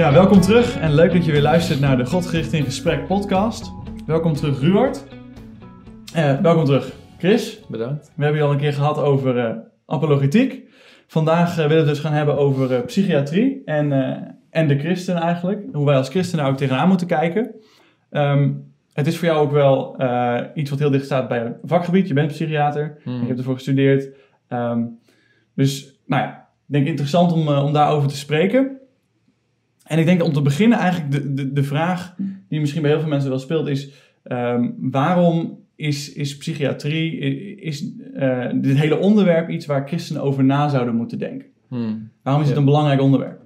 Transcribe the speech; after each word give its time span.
Ja, 0.00 0.12
welkom 0.12 0.40
terug 0.40 0.78
en 0.78 0.94
leuk 0.94 1.12
dat 1.12 1.24
je 1.24 1.32
weer 1.32 1.42
luistert 1.42 1.80
naar 1.80 1.96
de 1.96 2.06
Godgericht 2.06 2.52
in 2.52 2.64
Gesprek 2.64 3.06
podcast. 3.06 3.72
Welkom 4.06 4.34
terug 4.34 4.60
Ruard. 4.60 5.04
Uh, 6.16 6.40
welkom 6.40 6.64
terug 6.64 6.92
Chris. 7.18 7.60
Bedankt. 7.68 8.12
We 8.16 8.22
hebben 8.22 8.40
je 8.40 8.46
al 8.46 8.52
een 8.52 8.58
keer 8.58 8.72
gehad 8.72 8.98
over 8.98 9.36
uh, 9.36 9.56
apologetiek. 9.86 10.68
Vandaag 11.06 11.50
uh, 11.50 11.56
willen 11.56 11.70
we 11.70 11.76
het 11.76 11.86
dus 11.86 11.98
gaan 11.98 12.12
hebben 12.12 12.38
over 12.38 12.82
psychiatrie 12.82 13.62
en, 13.64 13.92
en 14.50 14.68
de 14.68 14.78
christen 14.78 15.16
eigenlijk. 15.16 15.64
Hoe 15.72 15.86
wij 15.86 15.96
als 15.96 16.08
christenen 16.08 16.44
ook 16.44 16.56
tegenaan 16.56 16.88
moeten 16.88 17.06
kijken. 17.06 17.54
Um, 18.10 18.72
het 18.92 19.06
is 19.06 19.18
voor 19.18 19.28
jou 19.28 19.40
ook 19.40 19.52
wel 19.52 19.96
iets 20.54 20.70
wat 20.70 20.78
heel 20.78 20.90
dicht 20.90 21.04
staat 21.04 21.28
bij 21.28 21.40
een 21.40 21.56
vakgebied. 21.62 22.08
Je 22.08 22.14
bent 22.14 22.32
psychiater, 22.32 23.00
mm. 23.04 23.20
je 23.20 23.26
hebt 23.26 23.38
ervoor 23.38 23.54
gestudeerd. 23.54 24.16
Um, 24.48 24.98
dus 25.54 26.00
nou 26.06 26.22
ja, 26.22 26.48
ik 26.66 26.72
denk 26.72 26.86
interessant 26.86 27.32
om, 27.32 27.48
om 27.48 27.72
daarover 27.72 28.08
te 28.08 28.16
spreken. 28.16 28.79
En 29.90 29.98
ik 29.98 30.04
denk 30.04 30.22
om 30.22 30.32
te 30.32 30.42
beginnen 30.42 30.78
eigenlijk 30.78 31.12
de, 31.12 31.34
de, 31.34 31.52
de 31.52 31.62
vraag 31.62 32.14
die 32.48 32.60
misschien 32.60 32.82
bij 32.82 32.90
heel 32.90 33.00
veel 33.00 33.08
mensen 33.08 33.30
wel 33.30 33.38
speelt 33.38 33.68
is... 33.68 33.90
Um, 34.24 34.76
waarom 34.78 35.58
is, 35.76 36.12
is 36.12 36.36
psychiatrie, 36.36 37.18
is 37.56 37.84
uh, 38.14 38.46
dit 38.54 38.76
hele 38.76 38.98
onderwerp 38.98 39.48
iets 39.48 39.66
waar 39.66 39.88
christenen 39.88 40.22
over 40.22 40.44
na 40.44 40.68
zouden 40.68 40.94
moeten 40.94 41.18
denken? 41.18 41.46
Hmm. 41.68 42.10
Waarom 42.22 42.42
is 42.42 42.48
het 42.48 42.56
een 42.56 42.64
belangrijk 42.64 43.00
onderwerp? 43.00 43.40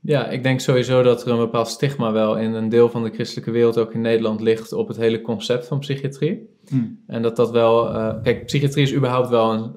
Ja, 0.00 0.28
ik 0.28 0.42
denk 0.42 0.60
sowieso 0.60 1.02
dat 1.02 1.26
er 1.26 1.32
een 1.32 1.38
bepaald 1.38 1.68
stigma 1.68 2.12
wel 2.12 2.38
in 2.38 2.52
een 2.52 2.68
deel 2.68 2.88
van 2.88 3.02
de 3.02 3.10
christelijke 3.10 3.50
wereld, 3.50 3.78
ook 3.78 3.94
in 3.94 4.00
Nederland, 4.00 4.40
ligt 4.40 4.72
op 4.72 4.88
het 4.88 4.96
hele 4.96 5.20
concept 5.20 5.66
van 5.66 5.78
psychiatrie. 5.78 6.48
Hmm. 6.68 6.98
En 7.06 7.22
dat 7.22 7.36
dat 7.36 7.50
wel, 7.50 7.94
uh, 7.94 8.14
kijk, 8.22 8.44
psychiatrie 8.46 8.84
is 8.84 8.94
überhaupt 8.94 9.28
wel 9.28 9.52
een 9.52 9.76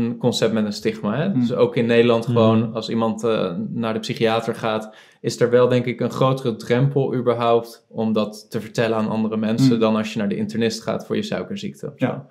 een 0.00 0.16
concept 0.16 0.52
met 0.52 0.64
een 0.64 0.72
stigma. 0.72 1.16
Hè? 1.16 1.32
Dus 1.32 1.52
ook 1.52 1.76
in 1.76 1.86
Nederland 1.86 2.26
gewoon, 2.26 2.74
als 2.74 2.88
iemand 2.88 3.24
uh, 3.24 3.54
naar 3.68 3.92
de 3.92 4.00
psychiater 4.00 4.54
gaat, 4.54 4.94
is 5.20 5.40
er 5.40 5.50
wel 5.50 5.68
denk 5.68 5.84
ik 5.84 6.00
een 6.00 6.10
grotere 6.10 6.56
drempel 6.56 7.14
überhaupt 7.14 7.86
om 7.88 8.12
dat 8.12 8.46
te 8.50 8.60
vertellen 8.60 8.96
aan 8.96 9.08
andere 9.08 9.36
mensen 9.36 9.74
mm. 9.74 9.80
dan 9.80 9.96
als 9.96 10.12
je 10.12 10.18
naar 10.18 10.28
de 10.28 10.36
internist 10.36 10.82
gaat 10.82 11.06
voor 11.06 11.16
je 11.16 11.22
suikerziekte. 11.22 11.92
Ja. 11.96 12.26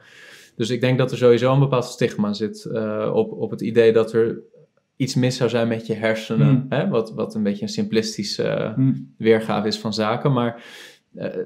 Dus 0.56 0.70
ik 0.70 0.82
denk 0.82 0.98
dat 0.98 1.12
er 1.12 1.18
sowieso 1.18 1.54
een 1.54 1.60
bepaald 1.60 1.86
stigma 1.86 2.34
zit 2.34 2.68
uh, 2.72 3.12
op, 3.14 3.32
op 3.32 3.52
het 3.52 3.62
idee 3.62 3.94
dat 3.94 4.14
er 4.14 4.42
iets 4.96 5.16
mis 5.16 5.38
zou 5.38 5.50
zijn 5.50 5.68
met 5.68 5.88
je 5.88 5.94
hersenen. 5.94 6.66
Hè? 6.70 6.88
Wat, 6.88 7.14
wat 7.14 7.36
een 7.36 7.44
beetje 7.44 7.62
een 7.62 7.70
simplistische 7.70 8.76
weergave 9.18 9.68
is 9.68 9.80
van 9.80 9.94
zaken. 9.94 10.34
Maar 10.34 10.64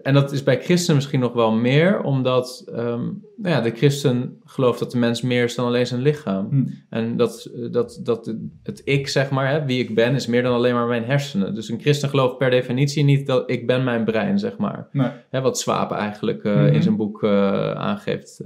en 0.03 0.13
dat 0.13 0.31
is 0.31 0.43
bij 0.43 0.61
christenen 0.61 0.95
misschien 0.95 1.19
nog 1.19 1.33
wel 1.33 1.51
meer, 1.51 2.01
omdat 2.01 2.65
um, 2.69 3.23
nou 3.37 3.55
ja, 3.55 3.61
de 3.61 3.71
christen 3.71 4.41
gelooft 4.45 4.79
dat 4.79 4.91
de 4.91 4.97
mens 4.97 5.21
meer 5.21 5.43
is 5.43 5.55
dan 5.55 5.65
alleen 5.65 5.87
zijn 5.87 6.01
lichaam. 6.01 6.47
Hmm. 6.49 6.73
En 6.89 7.17
dat, 7.17 7.51
dat, 7.71 7.99
dat 8.03 8.35
het 8.63 8.81
ik, 8.83 9.07
zeg 9.07 9.29
maar, 9.29 9.49
hè, 9.49 9.65
wie 9.65 9.79
ik 9.79 9.95
ben, 9.95 10.15
is 10.15 10.27
meer 10.27 10.43
dan 10.43 10.53
alleen 10.53 10.73
maar 10.73 10.87
mijn 10.87 11.03
hersenen. 11.03 11.55
Dus 11.55 11.69
een 11.69 11.79
christen 11.79 12.09
gelooft 12.09 12.37
per 12.37 12.49
definitie 12.49 13.03
niet 13.03 13.27
dat 13.27 13.49
ik 13.49 13.67
ben 13.67 13.83
mijn 13.83 14.03
brein, 14.03 14.39
zeg 14.39 14.57
maar. 14.57 14.87
Nee. 14.91 15.09
Hè, 15.29 15.41
wat 15.41 15.59
Swaap 15.59 15.91
eigenlijk 15.91 16.43
uh, 16.43 16.73
in 16.73 16.83
zijn 16.83 16.95
boek 16.95 17.23
uh, 17.23 17.71
aangeeft. 17.71 18.41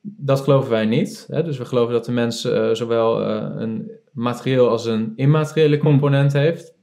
dat 0.00 0.40
geloven 0.40 0.70
wij 0.70 0.86
niet. 0.86 1.26
Hè? 1.30 1.42
Dus 1.42 1.58
we 1.58 1.64
geloven 1.64 1.92
dat 1.92 2.04
de 2.04 2.12
mens 2.12 2.40
zowel 2.72 3.22
een 3.60 3.90
materieel 4.12 4.68
als 4.68 4.86
een 4.86 5.12
immateriële 5.16 5.76
hmm. 5.76 5.84
component 5.84 6.32
heeft 6.32 6.78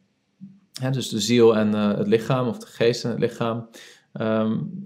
dus 0.91 1.09
de 1.09 1.19
ziel 1.19 1.55
en 1.55 1.67
uh, 1.67 1.97
het 1.97 2.07
lichaam, 2.07 2.47
of 2.47 2.57
de 2.57 2.67
geest 2.67 3.03
en 3.03 3.09
het 3.09 3.19
lichaam. 3.19 3.69
Um, 4.21 4.85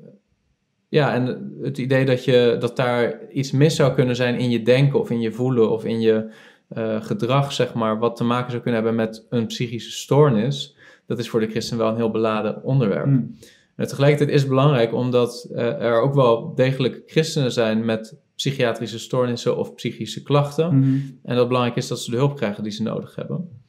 ja, 0.89 1.14
en 1.14 1.53
het 1.61 1.78
idee 1.78 2.06
dat, 2.06 2.25
je, 2.25 2.56
dat 2.59 2.75
daar 2.75 3.30
iets 3.31 3.52
mis 3.52 3.75
zou 3.75 3.94
kunnen 3.94 4.16
zijn 4.16 4.38
in 4.38 4.50
je 4.50 4.61
denken 4.61 5.00
of 5.00 5.09
in 5.09 5.22
je 5.22 5.31
voelen 5.31 5.72
of 5.72 5.86
in 5.86 6.02
je 6.02 6.31
uh, 6.78 7.02
gedrag, 7.02 7.53
zeg 7.53 7.73
maar, 7.73 8.00
wat 8.00 8.16
te 8.16 8.23
maken 8.23 8.52
zou 8.52 8.64
kunnen 8.64 8.83
hebben 8.83 9.06
met 9.06 9.25
een 9.30 9.45
psychische 9.45 9.92
stoornis, 9.92 10.75
dat 11.06 11.20
is 11.20 11.30
voor 11.30 11.39
de 11.39 11.48
christen 11.48 11.77
wel 11.77 11.89
een 11.89 11.95
heel 11.95 12.11
beladen 12.11 12.64
onderwerp. 12.64 13.05
Mm. 13.05 13.36
En 13.76 13.87
tegelijkertijd 13.87 14.30
is 14.30 14.39
het 14.39 14.49
belangrijk 14.49 14.93
omdat 14.93 15.49
uh, 15.52 15.60
er 15.60 16.02
ook 16.02 16.14
wel 16.14 16.55
degelijk 16.55 17.04
christenen 17.05 17.52
zijn 17.52 17.86
met 17.86 18.17
psychiatrische 18.36 18.99
stoornissen 18.99 19.58
of 19.58 19.73
psychische 19.73 20.23
klachten. 20.23 20.76
Mm 20.76 20.82
-hmm. 20.82 20.93
En 21.23 21.30
dat 21.30 21.37
het 21.37 21.48
belangrijk 21.48 21.77
is 21.77 21.87
dat 21.87 21.99
ze 21.99 22.11
de 22.11 22.17
hulp 22.17 22.36
krijgen 22.36 22.64
die 22.64 22.71
ze 22.71 22.83
nodig 22.83 23.16
hebben. 23.16 23.61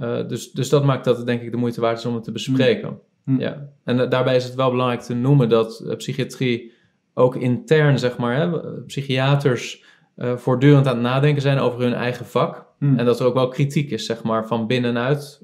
Uh, 0.00 0.28
dus, 0.28 0.52
dus 0.52 0.68
dat 0.68 0.84
maakt 0.84 1.04
dat 1.04 1.16
het 1.16 1.26
denk 1.26 1.42
ik 1.42 1.50
de 1.50 1.56
moeite 1.56 1.80
waard 1.80 1.98
is 1.98 2.06
om 2.06 2.14
het 2.14 2.24
te 2.24 2.32
bespreken. 2.32 2.98
Mm. 3.24 3.40
Ja. 3.40 3.68
En 3.84 3.98
uh, 3.98 4.10
daarbij 4.10 4.36
is 4.36 4.44
het 4.44 4.54
wel 4.54 4.70
belangrijk 4.70 5.00
te 5.00 5.14
noemen 5.14 5.48
dat 5.48 5.82
uh, 5.86 5.96
psychiatrie 5.96 6.72
ook 7.14 7.36
intern, 7.36 7.98
zeg 7.98 8.16
maar, 8.16 8.36
hè, 8.36 8.60
psychiaters 8.86 9.88
voortdurend 10.36 10.86
aan 10.86 10.94
het 10.94 11.02
nadenken 11.02 11.42
zijn 11.42 11.58
over 11.58 11.80
hun 11.80 11.94
eigen 11.94 12.26
vak. 12.26 12.66
Mm. 12.78 12.98
En 12.98 13.04
dat 13.04 13.20
er 13.20 13.26
ook 13.26 13.34
wel 13.34 13.48
kritiek 13.48 13.90
is, 13.90 14.06
zeg 14.06 14.22
maar, 14.22 14.46
van 14.46 14.66
binnenuit, 14.66 15.42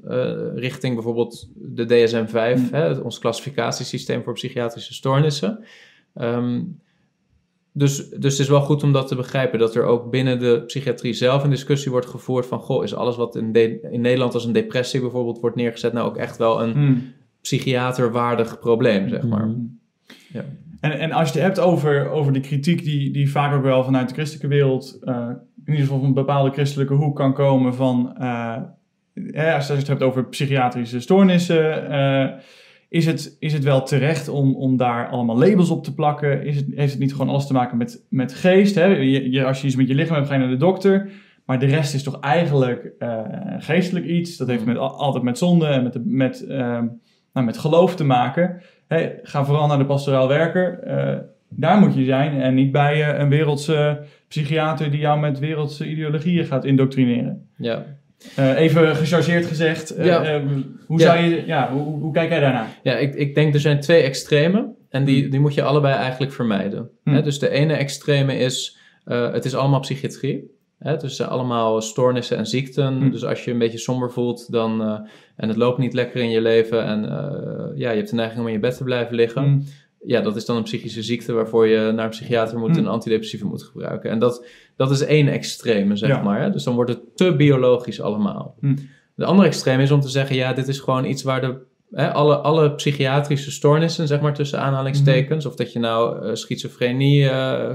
richting 0.55 0.95
bijvoorbeeld 0.95 1.49
de 1.55 1.85
DSM-5, 1.85 2.61
mm. 2.61 2.69
hè, 2.71 2.93
ons 2.93 3.19
klassificatiesysteem 3.19 4.23
voor 4.23 4.33
psychiatrische 4.33 4.95
stoornissen. 4.95 5.65
Um, 6.15 6.81
dus, 7.79 8.09
dus 8.09 8.33
het 8.33 8.41
is 8.41 8.49
wel 8.49 8.61
goed 8.61 8.83
om 8.83 8.93
dat 8.93 9.09
te 9.09 9.17
begrijpen, 9.17 9.59
dat 9.59 9.75
er 9.75 9.85
ook 9.85 10.11
binnen 10.11 10.39
de 10.39 10.63
psychiatrie 10.67 11.13
zelf 11.13 11.45
een 11.45 11.51
discussie 11.51 11.91
wordt 11.91 12.07
gevoerd 12.07 12.47
van, 12.47 12.59
goh, 12.59 12.85
is 12.85 12.95
alles 12.95 13.17
wat 13.17 13.37
in, 13.37 13.53
in 13.91 14.01
Nederland 14.01 14.35
als 14.35 14.45
een 14.45 14.53
depressie 14.53 15.01
bijvoorbeeld 15.01 15.41
wordt 15.41 15.57
neergezet, 15.57 15.93
nou 15.93 16.09
ook 16.09 16.17
echt 16.17 16.37
wel 16.37 16.63
een 16.63 16.73
hmm. 16.73 17.13
psychiaterwaardig 17.41 18.59
probleem, 18.59 19.09
zeg 19.09 19.23
maar. 19.23 19.43
Hmm. 19.43 19.79
Ja. 20.33 20.45
En, 20.81 20.99
en 20.99 21.13
als 21.13 21.33
je 21.33 21.39
het 21.39 21.47
hebt 21.47 21.61
over, 21.61 22.11
over 22.11 22.33
de 22.33 22.41
kritiek 22.41 22.85
die, 22.85 23.13
die 23.13 23.31
vaak 23.31 23.55
ook 23.55 23.63
wel 23.63 23.85
vanuit 23.85 24.09
de 24.09 24.15
christelijke 24.15 24.49
wereld, 24.49 24.99
uh, 25.03 25.29
in 25.65 25.73
ieder 25.73 25.85
geval 25.85 25.99
van 25.99 26.09
een 26.09 26.15
bepaalde 26.15 26.51
christelijke 26.51 26.95
hoek 26.95 27.17
kan 27.17 27.35
komen 27.35 27.75
van, 27.75 28.17
uh, 28.21 28.57
als 29.55 29.67
je 29.67 29.73
het 29.73 29.87
hebt 29.87 30.03
over 30.03 30.29
psychiatrische 30.29 31.01
stoornissen, 31.01 31.91
uh, 31.91 32.29
is 32.89 33.07
het, 33.07 33.37
is 33.39 33.53
het 33.53 33.65
wel 33.65 33.83
terecht 33.83 34.29
om, 34.29 34.55
om 34.55 34.77
daar 34.77 35.09
allemaal 35.09 35.39
labels 35.39 35.71
op 35.71 35.85
te 35.85 35.95
plakken? 35.95 36.45
Is 36.45 36.57
het, 36.57 36.67
heeft 36.75 36.93
het 36.93 37.01
niet 37.01 37.13
gewoon 37.13 37.29
alles 37.29 37.47
te 37.47 37.53
maken 37.53 37.77
met, 37.77 38.07
met 38.09 38.35
geest? 38.35 38.75
Hè? 38.75 38.85
Je, 38.85 39.45
als 39.45 39.61
je 39.61 39.67
iets 39.67 39.77
met 39.77 39.89
je 39.89 39.95
lichaam 39.95 40.17
hebt, 40.17 40.29
ga 40.29 40.35
je 40.35 40.41
naar 40.41 40.49
de 40.49 40.57
dokter. 40.57 41.11
Maar 41.45 41.59
de 41.59 41.67
rest 41.67 41.95
is 41.95 42.03
toch 42.03 42.21
eigenlijk 42.21 42.93
uh, 42.99 43.21
geestelijk 43.59 44.07
iets. 44.07 44.37
Dat 44.37 44.49
heeft 44.49 44.65
mm. 44.65 44.67
met, 44.67 44.79
altijd 44.79 45.25
met 45.25 45.39
zonde 45.39 45.67
en 45.67 45.83
met, 45.83 45.99
met, 46.05 46.45
uh, 46.49 46.59
nou, 47.33 47.47
met 47.47 47.59
geloof 47.59 47.97
te 47.97 48.05
maken. 48.05 48.63
Hey, 48.87 49.19
ga 49.23 49.45
vooral 49.45 49.67
naar 49.67 49.79
de 49.79 49.87
pastoraal 49.87 50.29
werker. 50.29 50.81
Uh, 50.87 51.19
daar 51.49 51.79
moet 51.79 51.95
je 51.95 52.05
zijn 52.05 52.41
en 52.41 52.55
niet 52.55 52.73
bij 52.73 53.19
een 53.19 53.29
wereldse 53.29 54.05
psychiater 54.29 54.91
die 54.91 55.01
jou 55.01 55.21
met 55.21 55.39
wereldse 55.39 55.89
ideologieën 55.89 56.45
gaat 56.45 56.65
indoctrineren. 56.65 57.49
Ja. 57.57 57.85
Uh, 58.39 58.61
even 58.61 58.97
gechargeerd 58.97 59.47
gezegd, 59.47 59.99
uh, 59.99 60.37
hoe, 60.87 61.01
zou 61.01 61.19
je, 61.19 61.47
ja, 61.47 61.73
hoe, 61.73 61.83
hoe, 61.83 62.13
kijk 62.13 62.31
jij 62.31 62.41
daarnaar? 62.41 62.79
Ja, 62.83 62.97
ik, 62.97 63.15
ik 63.15 63.35
denk 63.35 63.55
er 63.55 63.61
zijn 63.61 63.81
twee 63.81 64.03
extremen 64.03 64.77
en 64.91 65.05
die, 65.05 65.21
hmm. 65.21 65.31
die 65.31 65.41
moet 65.41 65.55
je 65.55 65.63
allebei 65.63 65.95
eigenlijk 65.95 66.33
vermijden. 66.33 66.91
Hmm. 67.05 67.15
Hè? 67.15 67.23
Dus 67.23 67.39
de 67.39 67.49
ene 67.49 67.75
extreme 67.75 68.39
is, 68.39 68.79
uh, 69.07 69.33
het 69.33 69.45
is 69.45 69.55
allemaal 69.55 69.81
psychiatrie. 69.81 70.55
Hè? 70.79 70.97
Dus 70.97 71.21
allemaal 71.21 71.81
stoornissen 71.83 72.37
en 72.37 72.47
ziekten. 72.47 72.97
Hmm. 72.97 73.11
Dus 73.11 73.25
als 73.25 73.45
je 73.45 73.51
een 73.51 73.59
beetje 73.59 73.79
somber 73.79 74.11
voelt 74.11 74.53
dan, 74.53 74.83
en 75.37 75.49
het 75.49 75.57
loopt 75.57 75.79
niet 75.79 75.95
lekker 75.95 76.21
in 76.21 76.31
je 76.31 76.41
leven 76.41 76.85
en 76.85 77.01
ja, 77.75 77.91
je 77.91 77.97
hebt 77.97 78.11
de 78.11 78.17
neiging 78.17 78.41
om 78.41 78.47
in 78.47 78.53
je 78.53 78.59
bed 78.59 78.77
te 78.77 78.85
blijven 78.85 79.15
liggen 79.15 79.67
ja, 80.05 80.21
dat 80.21 80.37
is 80.37 80.45
dan 80.45 80.57
een 80.57 80.63
psychische 80.63 81.03
ziekte 81.03 81.33
waarvoor 81.33 81.67
je 81.67 81.93
naar 81.93 82.05
een 82.05 82.11
psychiater 82.11 82.59
moet 82.59 82.77
en 82.77 82.87
antidepressiva 82.87 83.47
moet 83.47 83.63
gebruiken. 83.63 84.11
En 84.11 84.19
dat, 84.19 84.47
dat 84.77 84.91
is 84.91 85.01
één 85.01 85.29
extreme, 85.29 85.97
zeg 85.97 86.23
maar. 86.23 86.41
Hè? 86.41 86.51
Dus 86.51 86.65
dan 86.65 86.75
wordt 86.75 86.91
het 86.91 87.17
te 87.17 87.37
biologisch 87.37 88.01
allemaal. 88.01 88.57
Hm. 88.61 88.77
De 89.15 89.25
andere 89.25 89.49
extreme 89.49 89.83
is 89.83 89.91
om 89.91 90.01
te 90.01 90.09
zeggen, 90.09 90.37
ja, 90.37 90.53
dit 90.53 90.69
is 90.69 90.79
gewoon 90.79 91.05
iets 91.05 91.23
waar 91.23 91.41
de, 91.41 91.57
hè, 91.91 92.13
alle, 92.13 92.37
alle 92.37 92.75
psychiatrische 92.75 93.51
stoornissen, 93.51 94.07
zeg 94.07 94.21
maar 94.21 94.35
tussen 94.35 94.61
aanhalingstekens, 94.61 95.45
hm. 95.45 95.51
of 95.51 95.57
dat 95.57 95.73
je 95.73 95.79
nou 95.79 96.27
uh, 96.27 96.35
schizofrenie 96.35 97.23
uh, 97.23 97.71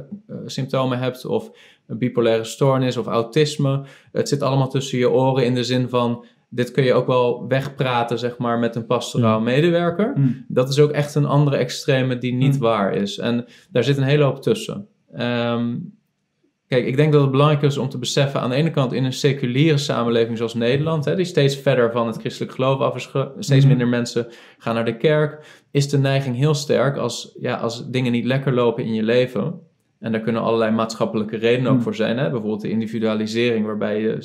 symptomen 0.45 0.99
hebt, 0.99 1.25
of 1.25 1.51
een 1.87 1.97
bipolaire 1.97 2.43
stoornis 2.43 2.97
of 2.97 3.05
autisme, 3.05 3.83
het 4.11 4.29
zit 4.29 4.41
allemaal 4.41 4.69
tussen 4.69 4.97
je 4.97 5.09
oren 5.09 5.45
in 5.45 5.55
de 5.55 5.63
zin 5.63 5.89
van 5.89 6.25
dit 6.53 6.71
kun 6.71 6.83
je 6.83 6.93
ook 6.93 7.07
wel 7.07 7.47
wegpraten, 7.47 8.19
zeg 8.19 8.37
maar, 8.37 8.59
met 8.59 8.75
een 8.75 8.85
pastoraal 8.85 9.39
mm. 9.39 9.45
medewerker. 9.45 10.13
Mm. 10.15 10.45
Dat 10.47 10.69
is 10.69 10.79
ook 10.79 10.91
echt 10.91 11.15
een 11.15 11.25
andere 11.25 11.57
extreme 11.57 12.17
die 12.17 12.33
niet 12.33 12.53
mm. 12.53 12.59
waar 12.59 12.93
is. 12.93 13.17
En 13.17 13.45
daar 13.69 13.83
zit 13.83 13.97
een 13.97 14.03
hele 14.03 14.23
hoop 14.23 14.41
tussen. 14.41 14.87
Ehm, 15.13 15.77
kijk, 16.67 16.85
ik 16.85 16.95
denk 16.95 17.11
dat 17.11 17.21
het 17.21 17.31
belangrijk 17.31 17.61
is 17.61 17.77
om 17.77 17.89
te 17.89 17.97
beseffen, 17.97 18.41
aan 18.41 18.49
de 18.49 18.55
ene 18.55 18.71
kant 18.71 18.93
in 18.93 19.03
een 19.03 19.13
seculiere 19.13 19.77
samenleving 19.77 20.37
zoals 20.37 20.53
Nederland, 20.53 21.05
hè, 21.05 21.15
die 21.15 21.25
steeds 21.25 21.55
verder 21.55 21.91
van 21.91 22.07
het 22.07 22.17
christelijk 22.17 22.53
geloof 22.53 22.79
af 22.79 22.95
is, 22.95 23.09
steeds 23.39 23.65
minder 23.65 23.87
mensen 23.87 24.27
gaan 24.57 24.75
naar 24.75 24.85
de 24.85 24.97
kerk, 24.97 25.63
is 25.71 25.89
de 25.89 25.97
neiging 25.97 26.35
heel 26.35 26.53
sterk 26.53 26.97
als, 26.97 27.35
ja, 27.39 27.55
als 27.55 27.89
dingen 27.89 28.11
niet 28.11 28.25
lekker 28.25 28.53
lopen 28.53 28.83
in 28.83 28.93
je 28.93 29.03
leven 29.03 29.59
en 30.01 30.11
daar 30.11 30.21
kunnen 30.21 30.41
allerlei 30.41 30.71
maatschappelijke 30.71 31.37
redenen 31.37 31.67
ook 31.67 31.73
hmm. 31.73 31.83
voor 31.83 31.95
zijn. 31.95 32.17
Hè? 32.17 32.23
Bijvoorbeeld 32.23 32.61
de 32.61 32.69
individualisering, 32.69 33.65
waarbij 33.65 34.01
je 34.01 34.15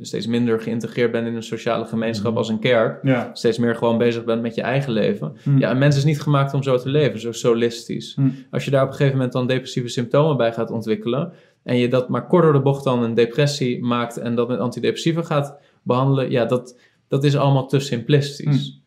steeds 0.00 0.26
minder 0.26 0.60
geïntegreerd 0.60 1.12
bent 1.12 1.26
in 1.26 1.34
een 1.34 1.42
sociale 1.42 1.84
gemeenschap 1.84 2.28
hmm. 2.28 2.36
als 2.36 2.48
een 2.48 2.58
kerk. 2.58 3.28
Steeds 3.32 3.58
meer 3.58 3.76
gewoon 3.76 3.98
bezig 3.98 4.24
bent 4.24 4.42
met 4.42 4.54
je 4.54 4.62
eigen 4.62 4.92
leven. 4.92 5.36
Hmm. 5.42 5.58
Ja, 5.58 5.70
een 5.70 5.78
mens 5.78 5.96
is 5.96 6.04
niet 6.04 6.20
gemaakt 6.20 6.54
om 6.54 6.62
zo 6.62 6.78
te 6.78 6.88
leven, 6.88 7.20
zo 7.20 7.32
solistisch. 7.32 8.16
Als 8.50 8.64
je 8.64 8.70
daar 8.70 8.82
op 8.82 8.88
een 8.88 8.94
gegeven 8.94 9.16
moment 9.16 9.32
dan 9.32 9.46
depressieve 9.46 9.88
symptomen 9.88 10.36
bij 10.36 10.52
gaat 10.52 10.70
ontwikkelen. 10.70 11.32
en 11.62 11.76
je 11.76 11.88
dat 11.88 12.08
maar 12.08 12.26
kort 12.26 12.42
door 12.42 12.52
de 12.52 12.60
bocht 12.60 12.84
dan 12.84 13.02
een 13.02 13.14
depressie 13.14 13.84
maakt. 13.84 14.16
en 14.16 14.34
dat 14.34 14.48
met 14.48 14.58
antidepressiva 14.58 15.22
gaat 15.22 15.58
behandelen. 15.82 16.30
ja, 16.30 16.44
dat 16.44 16.76
dat 17.08 17.24
is 17.24 17.36
allemaal 17.36 17.66
te 17.66 17.80
simplistisch. 17.80 18.80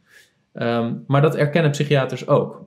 Ehm, 0.54 0.94
maar 1.08 1.22
dat 1.22 1.36
erkennen 1.36 1.72
psychiaters 1.72 2.28
ook. 2.28 2.66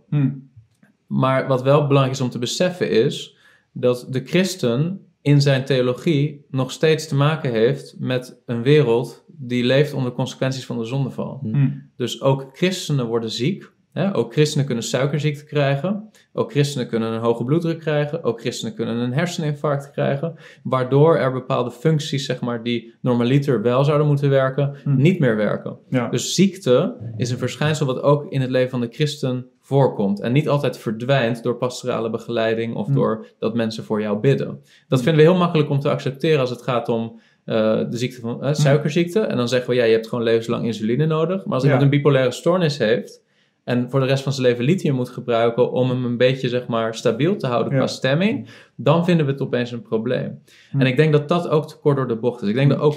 Maar 1.07 1.47
wat 1.47 1.63
wel 1.63 1.87
belangrijk 1.87 2.17
is 2.17 2.25
om 2.25 2.31
te 2.31 2.39
beseffen 2.39 2.91
is 2.91 3.36
dat 3.79 4.07
de 4.11 4.25
christen 4.25 5.01
in 5.21 5.41
zijn 5.41 5.65
theologie 5.65 6.47
nog 6.51 6.71
steeds 6.71 7.09
te 7.09 7.15
maken 7.15 7.53
heeft 7.53 7.97
met 7.99 8.43
een 8.47 8.63
wereld 8.63 9.25
die 9.27 9.65
leeft 9.65 9.93
onder 9.93 10.13
consequenties 10.13 10.67
van 10.67 10.79
de 10.79 10.85
zondeval. 10.85 11.39
Hmm. 11.43 11.91
Dus 11.97 12.21
ook 12.23 12.49
christenen 12.53 13.07
worden 13.07 13.31
ziek. 13.31 13.73
Ook 14.13 14.33
christenen 14.33 14.67
kunnen 14.67 14.85
suikerziekte 14.85 15.45
krijgen. 15.45 16.11
Ook 16.33 16.51
christenen 16.51 16.89
kunnen 16.89 17.13
een 17.13 17.21
hoge 17.21 17.45
bloeddruk 17.45 17.79
krijgen. 17.79 18.25
Ook 18.25 18.41
christenen 18.41 18.75
kunnen 18.75 18.97
een 18.97 19.13
herseninfarct 19.13 19.91
krijgen. 19.91 20.35
Waardoor 20.63 21.17
er 21.17 21.33
bepaalde 21.33 21.71
functies, 21.71 22.27
zeg 22.27 22.41
maar, 22.41 22.63
die 22.63 22.95
normaliter 23.01 23.63
wel 23.63 23.85
zouden 23.85 24.07
moeten 24.07 24.31
werken, 24.31 24.77
Hmm. 24.83 24.97
niet 24.97 25.19
meer 25.19 25.37
werken. 25.37 25.77
Ja. 25.91 26.09
Dus 26.09 26.35
ziekte 26.35 26.97
is 27.17 27.31
een 27.31 27.39
verschijnsel 27.39 27.87
wat 27.87 28.03
ook 28.03 28.27
in 28.33 28.41
het 28.41 28.51
leven 28.51 28.71
van 28.71 28.81
de 28.81 28.89
christen 28.91 29.47
voorkomt. 29.61 30.21
En 30.21 30.33
niet 30.33 30.49
altijd 30.49 30.79
verdwijnt 30.79 31.43
door 31.43 31.57
pastorale 31.57 32.11
begeleiding 32.11 32.75
of 32.75 32.87
Hmm. 32.87 32.95
door 32.95 33.27
dat 33.39 33.55
mensen 33.55 33.85
voor 33.85 34.01
jou 34.01 34.19
bidden. 34.19 34.61
Dat 34.89 35.03
vinden 35.03 35.25
we 35.25 35.31
heel 35.31 35.39
makkelijk 35.39 35.71
om 35.71 35.81
te 35.81 35.91
accepteren 35.91 36.41
als 36.41 36.51
het 36.51 36.63
gaat 36.63 36.89
om 36.89 37.21
eh, 37.45 37.55
de 37.91 37.97
ziekte 37.97 38.21
van 38.21 38.43
eh, 38.45 38.55
suikerziekte. 38.55 39.21
En 39.21 39.37
dan 39.37 39.49
zeggen 39.49 39.71
we, 39.71 39.77
ja, 39.77 39.85
je 39.85 39.93
hebt 39.93 40.09
gewoon 40.09 40.25
levenslang 40.25 40.65
insuline 40.65 41.07
nodig. 41.07 41.45
Maar 41.45 41.55
als 41.55 41.63
Ja. 41.63 41.69
iemand 41.69 41.83
een 41.85 41.97
bipolaire 41.99 42.31
stoornis 42.31 42.79
heeft 42.79 43.23
en 43.67 43.91
voor 43.91 44.01
de 44.01 44.07
rest 44.07 44.23
van 44.23 44.33
zijn 44.33 44.47
leven 44.47 44.65
lithium 44.65 44.95
moet 44.95 45.09
gebruiken 45.09 45.73
om 45.73 45.89
hem 45.91 46.05
een 46.05 46.17
beetje, 46.17 46.49
zeg 46.49 46.67
maar, 46.67 46.95
stabiel 46.95 47.37
te 47.37 47.47
houden 47.47 47.73
Ja. 47.73 47.79
qua 47.79 47.87
stemming, 47.87 48.49
dan 48.77 49.05
vinden 49.05 49.27
we 49.27 49.33
het 49.33 49.41
opeens 49.41 49.73
een 49.73 49.83
probleem. 49.83 50.39
Hm. 50.71 50.81
En 50.81 50.87
ik 50.87 50.97
denk 50.97 51.13
dat 51.13 51.29
dat 51.29 51.49
ook 51.49 51.69
te 51.69 51.79
kort 51.79 51.97
door 51.97 52.09
de 52.09 52.17
bocht 52.17 52.43
is. 52.43 52.49
Ik 52.49 52.55
denk 52.55 52.71
dat 52.71 52.79
ook 52.79 52.95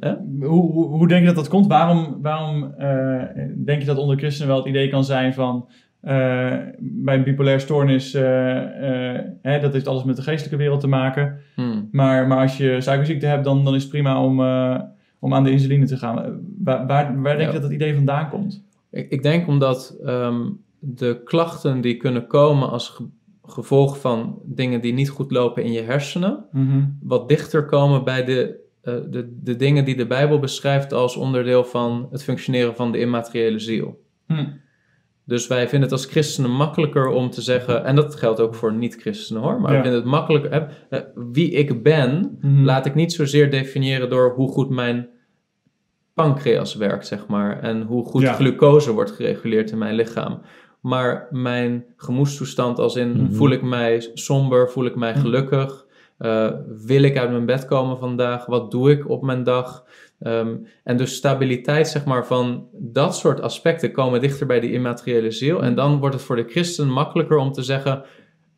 Ja? 0.00 0.20
Hoe, 0.40 0.72
hoe, 0.72 0.86
hoe 0.88 1.08
denk 1.08 1.20
je 1.20 1.26
dat 1.26 1.34
dat 1.34 1.48
komt? 1.48 1.66
Waarom, 1.66 2.18
waarom 2.22 2.74
eh, 2.78 3.22
denk 3.56 3.80
je 3.80 3.86
dat 3.86 3.98
onder 3.98 4.16
christenen 4.18 4.48
wel 4.48 4.56
het 4.58 4.66
idee 4.66 4.88
kan 4.88 5.04
zijn 5.04 5.34
van 5.34 5.68
eh, 6.00 6.56
bij 6.80 7.14
een 7.14 7.24
bipolaire 7.24 7.62
stoornis, 7.62 8.14
eh, 8.14 8.22
hè, 9.42 9.60
dat 9.60 9.72
heeft 9.72 9.88
alles 9.88 10.04
met 10.04 10.16
de 10.16 10.22
geestelijke 10.22 10.56
wereld 10.56 10.80
te 10.80 10.86
maken. 10.88 11.38
Hmm. 11.54 11.88
Maar, 11.90 12.26
maar 12.26 12.38
als 12.40 12.56
je 12.56 12.80
suikerziekte 12.80 13.26
hebt, 13.26 13.44
dan, 13.44 13.64
dan 13.64 13.74
is 13.74 13.82
het 13.82 13.90
prima 13.90 14.22
om, 14.24 14.40
om 15.18 15.34
aan 15.34 15.44
de 15.44 15.50
insuline 15.50 15.86
te 15.86 15.96
gaan. 15.96 16.40
Waar, 16.64 16.86
waar, 16.86 17.22
waar 17.22 17.36
denk 17.36 17.38
Ja. 17.38 17.46
je 17.46 17.52
dat 17.52 17.62
dat 17.62 17.72
idee 17.72 17.94
vandaan 17.94 18.28
komt? 18.28 18.68
Ik, 18.90 19.10
ik 19.10 19.22
denk 19.22 19.48
omdat 19.48 19.96
ehm, 20.04 20.48
de 20.78 21.20
klachten 21.24 21.80
die 21.80 21.96
kunnen 21.96 22.26
komen 22.26 22.70
als 22.70 22.88
ge- 22.88 23.08
gevolg 23.44 24.00
van 24.00 24.38
dingen 24.44 24.80
die 24.80 24.92
niet 24.92 25.08
goed 25.10 25.30
lopen 25.30 25.62
in 25.64 25.72
je 25.72 25.80
hersenen, 25.82 26.44
wat 27.02 27.28
dichter 27.28 27.66
komen 27.66 28.04
bij 28.04 28.24
de, 28.24 28.60
eh, 28.82 28.94
de, 29.10 29.38
de 29.42 29.56
dingen 29.56 29.84
die 29.84 29.96
de 29.96 30.06
Bijbel 30.06 30.38
beschrijft 30.38 30.92
als 30.92 31.16
onderdeel 31.16 31.64
van 31.64 32.08
het 32.10 32.22
functioneren 32.22 32.76
van 32.76 32.92
de 32.92 32.98
immateriële 32.98 33.58
ziel. 33.58 34.00
Hm. 34.26 34.46
Dus 35.24 35.46
wij 35.46 35.60
vinden 35.68 35.88
het 35.88 35.92
als 35.98 36.06
christenen 36.06 36.50
makkelijker 36.50 37.06
om 37.08 37.30
te 37.30 37.42
zeggen, 37.42 37.84
en 37.84 37.96
dat 37.96 38.14
geldt 38.14 38.40
ook 38.40 38.54
voor 38.54 38.72
niet-christenen 38.74 39.42
hoor, 39.42 39.60
maar 39.60 39.70
Ja. 39.72 39.76
we 39.76 39.82
vinden 39.82 40.00
het 40.00 40.10
makkelijker, 40.10 40.50
hè, 40.52 40.58
eh, 40.98 41.00
wie 41.32 41.50
ik 41.50 41.82
ben, 41.82 42.38
Mhm. 42.40 42.64
laat 42.64 42.86
ik 42.86 42.94
niet 42.94 43.12
zozeer 43.12 43.50
definiëren 43.50 44.10
door 44.10 44.34
hoe 44.34 44.48
goed 44.48 44.70
mijn 44.70 45.08
pancreas 46.22 46.74
werkt, 46.74 47.06
zeg 47.06 47.26
maar. 47.26 47.60
En 47.60 47.82
hoe 47.82 48.04
goed 48.04 48.22
Ja. 48.22 48.32
glucose 48.32 48.92
wordt 48.92 49.10
gereguleerd 49.10 49.70
in 49.70 49.78
mijn 49.78 49.94
lichaam. 49.94 50.40
Maar 50.80 51.28
mijn 51.30 51.84
gemoedstoestand 51.96 52.78
als 52.78 52.96
in, 52.96 53.10
Mhm. 53.22 53.32
voel 53.32 53.50
ik 53.50 53.62
mij 53.62 54.10
somber, 54.14 54.70
voel 54.70 54.84
ik 54.84 54.96
mij 54.96 55.10
Mhm. 55.12 55.20
gelukkig? 55.20 55.86
Eh, 56.18 56.50
wil 56.84 57.02
ik 57.02 57.18
uit 57.18 57.30
mijn 57.30 57.46
bed 57.46 57.64
komen 57.66 57.98
vandaag? 57.98 58.46
Wat 58.46 58.70
doe 58.70 58.90
ik 58.90 59.08
op 59.08 59.22
mijn 59.22 59.42
dag? 59.44 59.84
Ehm, 60.20 60.54
en 60.84 60.96
dus 60.96 61.14
stabiliteit, 61.14 61.88
zeg 61.88 62.04
maar, 62.04 62.26
van 62.26 62.66
dat 62.72 63.16
soort 63.16 63.40
aspecten 63.40 63.92
komen 63.92 64.20
dichter 64.20 64.46
bij 64.46 64.60
die 64.60 64.72
immateriële 64.72 65.30
ziel. 65.30 65.62
En 65.62 65.74
dan 65.74 65.98
wordt 65.98 66.14
het 66.14 66.24
voor 66.24 66.36
de 66.36 66.44
christen 66.48 66.88
makkelijker 66.88 67.36
om 67.36 67.52
te 67.52 67.62
zeggen... 67.62 68.02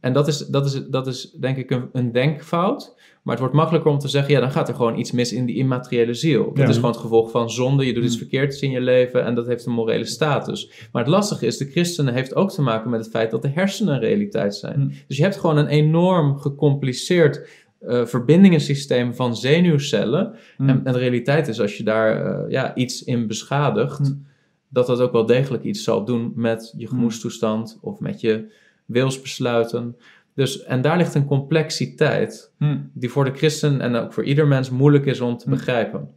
En 0.03 0.13
dat 0.13 0.29
is, 0.29 0.39
dat 0.47 0.67
is, 0.67 0.83
dat 0.87 1.07
is 1.07 1.31
denk 1.31 1.57
ik 1.57 1.71
een, 1.71 1.89
een 1.93 2.13
denkfout. 2.13 2.95
Maar 3.23 3.35
het 3.35 3.43
wordt 3.43 3.55
makkelijker 3.59 3.91
om 3.91 3.99
te 3.99 4.09
zeggen, 4.09 4.35
ja, 4.35 4.41
dan 4.41 4.51
gaat 4.51 4.69
er 4.69 4.75
gewoon 4.75 4.99
iets 4.99 5.13
mis 5.13 5.33
in 5.33 5.47
die 5.47 5.57
immateriële 5.57 6.15
ziel. 6.15 6.45
Dat 6.49 6.57
Ja. 6.59 6.69
is 6.69 6.75
gewoon 6.75 6.91
het 6.91 7.01
gevolg 7.01 7.31
van 7.31 7.51
zonde. 7.51 7.87
Je 7.87 7.93
doet 7.95 8.05
iets 8.05 8.19
Hmm. 8.19 8.29
verkeerds 8.29 8.61
in 8.61 8.71
je 8.71 8.81
leven 8.81 9.25
en 9.25 9.35
dat 9.35 9.47
heeft 9.47 9.67
een 9.67 9.73
morele 9.73 10.05
status. 10.05 10.71
Maar 10.93 11.03
het 11.03 11.11
lastige 11.11 11.47
is, 11.47 11.57
de 11.57 11.71
christenen 11.71 12.15
heeft 12.15 12.35
ook 12.35 12.51
te 12.51 12.63
maken 12.63 12.91
met 12.91 13.01
het 13.01 13.11
feit 13.11 13.31
dat 13.31 13.43
de 13.43 13.49
hersenen 13.49 13.95
een 13.95 14.01
realiteit 14.01 14.55
zijn. 14.55 14.75
Hmm. 14.75 14.93
Dus 15.09 15.17
je 15.17 15.23
hebt 15.23 15.37
gewoon 15.37 15.57
een 15.57 15.67
enorm 15.67 16.37
gecompliceerd 16.39 17.49
eh 17.81 18.05
verbindingensysteem 18.07 19.15
van 19.15 19.37
zenuwcellen. 19.37 20.35
Hm. 20.57 20.69
En, 20.69 20.81
en 20.85 20.93
de 20.93 20.99
realiteit 20.99 21.49
is, 21.49 21.61
als 21.61 21.77
je 21.77 21.83
daar 21.85 22.25
eh, 22.45 22.51
ja, 22.51 22.75
iets 22.75 23.05
in 23.05 23.27
beschadigt, 23.27 23.99
Hmm. 23.99 24.27
dat 24.69 24.87
dat 24.87 25.01
ook 25.01 25.13
wel 25.13 25.27
degelijk 25.27 25.65
iets 25.65 25.83
zal 25.83 26.05
doen 26.05 26.33
met 26.35 26.75
je 26.77 26.87
Hmm. 26.87 26.97
gemoedstoestand 26.97 27.79
of 27.81 28.01
met 28.01 28.21
je 28.21 28.53
wilsbesluiten. 28.93 29.97
Dus, 30.35 30.63
en 30.65 30.81
daar 30.83 30.97
ligt 30.97 31.15
een 31.15 31.25
complexiteit 31.27 32.53
Hm. 32.59 32.77
die 32.95 33.11
voor 33.11 33.25
de 33.25 33.33
christen 33.35 33.81
en 33.81 33.95
ook 33.95 34.13
voor 34.13 34.25
ieder 34.25 34.47
mens 34.47 34.71
moeilijk 34.71 35.05
is 35.07 35.21
om 35.21 35.37
te 35.37 35.45
Hmm. 35.49 35.55
begrijpen. 35.57 36.09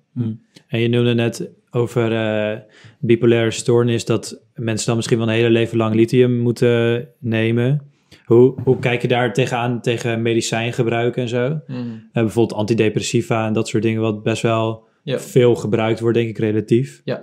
En 0.68 0.80
je 0.80 0.88
noemde 0.89 1.13
net 1.13 1.50
over 1.72 2.12
eh, 2.16 2.60
bipolaire 3.00 3.51
stoornis 3.51 4.06
dat 4.06 4.42
mensen 4.56 4.88
dan 4.88 4.95
misschien 4.95 5.18
wel 5.18 5.27
een 5.27 5.33
hele 5.33 5.50
leven 5.50 5.77
lang 5.77 5.95
lithium 5.95 6.38
moeten 6.39 7.07
nemen. 7.19 7.81
Hoe, 8.25 8.62
hoe 8.63 8.80
kijk 8.80 9.01
je 9.01 9.07
daar 9.07 9.33
tegenaan 9.33 9.81
tegen 9.81 10.21
medicijngebruik 10.21 11.18
en 11.18 11.28
zo? 11.28 11.60
Eh, 11.68 11.83
bijvoorbeeld 12.13 12.60
antidepressiva 12.60 13.48
en 13.48 13.54
dat 13.54 13.68
soort 13.68 13.83
dingen, 13.83 14.01
wat 14.01 14.24
best 14.24 14.42
wel 14.42 14.83
Ja. 15.04 15.19
veel 15.19 15.56
gebruikt 15.56 16.00
wordt, 16.00 16.18
denk 16.18 16.30
ik, 16.30 16.38
relatief. 16.38 17.01
D- 17.06 17.21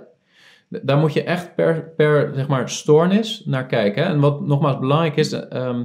Daar 0.81 0.97
moet 0.97 1.13
je 1.13 1.23
echt 1.23 1.55
per, 1.55 1.93
per 1.97 2.31
zeg 2.35 2.47
maar, 2.47 2.69
stoornis 2.69 3.41
naar 3.45 3.65
kijken. 3.65 4.03
hè. 4.03 4.09
En 4.09 4.19
wat 4.19 4.41
nogmaals 4.41 4.79
belangrijk 4.79 5.15
is, 5.15 5.31
ehm, 5.31 5.83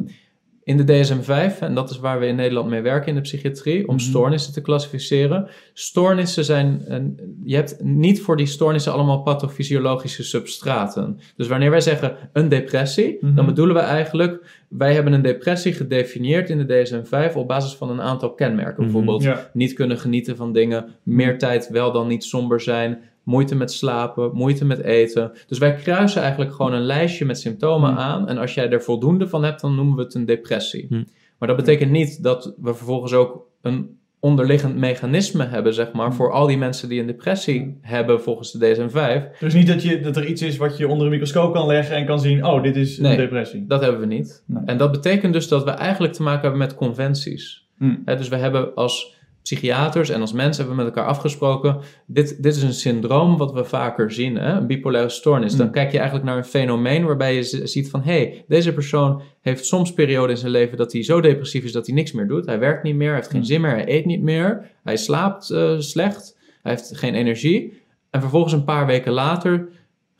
in 0.65 0.77
de 0.77 0.85
DSM-5, 0.85 1.61
en 1.61 1.75
dat 1.75 1.91
is 1.91 1.99
waar 1.99 2.19
we 2.21 2.27
in 2.27 2.35
Nederland 2.37 2.69
mee 2.71 2.81
werken 2.81 3.09
in 3.09 3.15
de 3.15 3.21
psychiatrie, 3.21 3.89
om 3.89 3.95
Mhm. 3.95 4.05
stoornissen 4.05 4.53
te 4.53 4.61
klassificeren. 4.61 5.49
Stoornissen 5.73 6.45
zijn, 6.45 6.83
een, 6.85 7.21
je 7.45 7.55
hebt 7.55 7.77
niet 7.83 8.21
voor 8.23 8.37
die 8.37 8.47
stoornissen 8.47 8.93
allemaal 8.93 9.23
pathofysiologische 9.23 10.23
substraten. 10.25 11.19
Dus 11.37 11.49
wanneer 11.49 11.71
wij 11.71 11.81
zeggen 11.81 12.17
een 12.33 12.49
depressie, 12.49 13.19
Mhm. 13.21 13.35
dan 13.35 13.47
bedoelen 13.47 13.75
we 13.75 13.81
eigenlijk, 13.83 14.65
wij 14.69 14.95
hebben 14.95 15.13
een 15.13 15.23
depressie 15.23 15.73
gedefinieerd 15.73 16.51
in 16.51 16.59
de 16.59 16.67
DSM-5 16.83 17.37
op 17.37 17.49
basis 17.49 17.75
van 17.75 17.91
een 17.91 18.01
aantal 18.03 18.35
kenmerken. 18.35 18.73
Mhm. 18.75 18.83
Bijvoorbeeld 18.83 19.23
Ja. 19.23 19.51
niet 19.53 19.73
kunnen 19.73 19.99
genieten 19.99 20.37
van 20.37 20.53
dingen, 20.53 20.87
meer 21.03 21.39
tijd 21.39 21.69
wel 21.69 21.93
dan 21.93 22.07
niet 22.09 22.25
somber 22.25 22.61
zijn, 22.61 22.99
moeite 23.29 23.55
met 23.55 23.73
slapen, 23.73 24.31
moeite 24.35 24.65
met 24.65 24.83
eten. 24.83 25.33
Dus 25.47 25.59
wij 25.59 25.75
kruisen 25.75 26.21
eigenlijk 26.23 26.53
gewoon 26.55 26.73
een 26.73 26.83
lijstje 26.83 27.25
met 27.25 27.39
symptomen 27.39 27.91
Hmm. 27.91 27.99
aan 27.99 28.29
en 28.29 28.39
als 28.39 28.55
jij 28.55 28.71
er 28.71 28.83
voldoende 28.83 29.29
van 29.29 29.45
hebt, 29.45 29.61
dan 29.61 29.75
noemen 29.75 29.97
we 29.97 30.03
het 30.03 30.15
een 30.15 30.25
depressie. 30.27 30.87
Hmm. 30.89 31.05
Maar 31.39 31.49
dat 31.49 31.57
betekent 31.57 31.91
niet 31.91 32.23
dat 32.23 32.55
we 32.61 32.75
vervolgens 32.75 33.13
ook 33.13 33.47
een 33.63 33.97
onderliggend 34.21 34.77
mechanisme 34.77 35.45
hebben, 35.45 35.75
zeg 35.75 35.93
maar, 35.93 36.07
Hmm. 36.07 36.15
voor 36.15 36.33
al 36.33 36.47
die 36.47 36.59
mensen 36.59 36.89
die 36.89 37.01
een 37.01 37.07
depressie 37.07 37.79
hebben 37.81 38.21
volgens 38.23 38.53
de 38.53 38.59
DSM-5. 38.59 39.39
Dus 39.41 39.55
niet 39.55 39.67
dat, 39.67 39.83
je, 39.83 40.01
dat 40.01 40.17
er 40.17 40.27
iets 40.27 40.43
is 40.43 40.57
wat 40.57 40.77
je 40.77 40.89
onder 40.89 41.05
een 41.07 41.13
microscoop 41.13 41.53
kan 41.53 41.67
leggen 41.67 41.97
en 41.97 42.07
kan 42.07 42.21
zien, 42.21 42.45
oh, 42.45 42.63
dit 42.63 42.77
is 42.77 42.99
Nee. 42.99 43.11
een 43.11 43.17
depressie. 43.19 43.65
Dat 43.67 43.81
hebben 43.81 44.01
we 44.01 44.07
niet. 44.07 44.43
Nee. 44.47 44.63
En 44.67 44.77
dat 44.79 44.91
betekent 44.91 45.33
dus 45.33 45.49
dat 45.49 45.65
we 45.65 45.71
eigenlijk 45.71 46.13
te 46.13 46.23
maken 46.23 46.41
hebben 46.41 46.59
met 46.61 46.75
conventies. 46.75 47.67
Dus 48.05 48.29
we 48.29 48.37
hebben 48.37 48.75
als 48.75 49.17
psychiaters 49.55 50.09
en 50.11 50.21
als 50.21 50.33
mensen 50.33 50.57
hebben 50.65 50.77
we 50.77 50.85
met 50.85 50.95
elkaar 50.97 51.11
afgesproken, 51.11 51.79
dit, 52.07 52.43
dit 52.43 52.57
is 52.57 52.63
een 52.63 52.73
syndroom 52.73 53.37
wat 53.37 53.53
we 53.53 53.65
vaker 53.65 54.13
zien, 54.13 54.37
hè? 54.37 54.53
een 54.53 54.67
bipolaire 54.67 55.11
stoornis. 55.11 55.57
Dan 55.57 55.67
Mm. 55.67 55.73
kijk 55.73 55.91
je 55.93 55.97
eigenlijk 55.99 56.27
naar 56.29 56.37
een 56.37 56.45
fenomeen 56.45 57.05
waarbij 57.05 57.35
je 57.35 57.43
ziet 57.67 57.91
van, 57.91 58.03
hé, 58.03 58.13
hey, 58.13 58.45
deze 58.49 58.73
persoon 58.73 59.23
heeft 59.41 59.67
soms 59.67 59.93
perioden 59.93 60.31
in 60.31 60.37
zijn 60.37 60.51
leven 60.53 60.77
dat 60.77 60.93
hij 60.93 61.03
zo 61.05 61.21
depressief 61.21 61.65
is 61.65 61.73
dat 61.73 61.87
hij 61.87 61.95
niks 61.95 62.13
meer 62.13 62.27
doet. 62.27 62.47
Hij 62.47 62.59
werkt 62.59 62.83
niet 62.83 62.95
meer, 62.95 63.09
hij 63.09 63.17
heeft 63.17 63.31
geen 63.31 63.41
Mm. 63.41 63.47
zin 63.47 63.61
meer, 63.61 63.71
hij 63.71 63.89
eet 63.89 64.05
niet 64.05 64.23
meer, 64.23 64.71
hij 64.85 64.97
slaapt 64.97 65.51
eh, 65.51 65.79
slecht, 65.79 66.39
hij 66.63 66.73
heeft 66.73 66.97
geen 66.97 67.15
energie. 67.15 67.83
En 68.11 68.21
vervolgens 68.21 68.53
een 68.53 68.65
paar 68.65 68.87
weken 68.87 69.13
later 69.13 69.69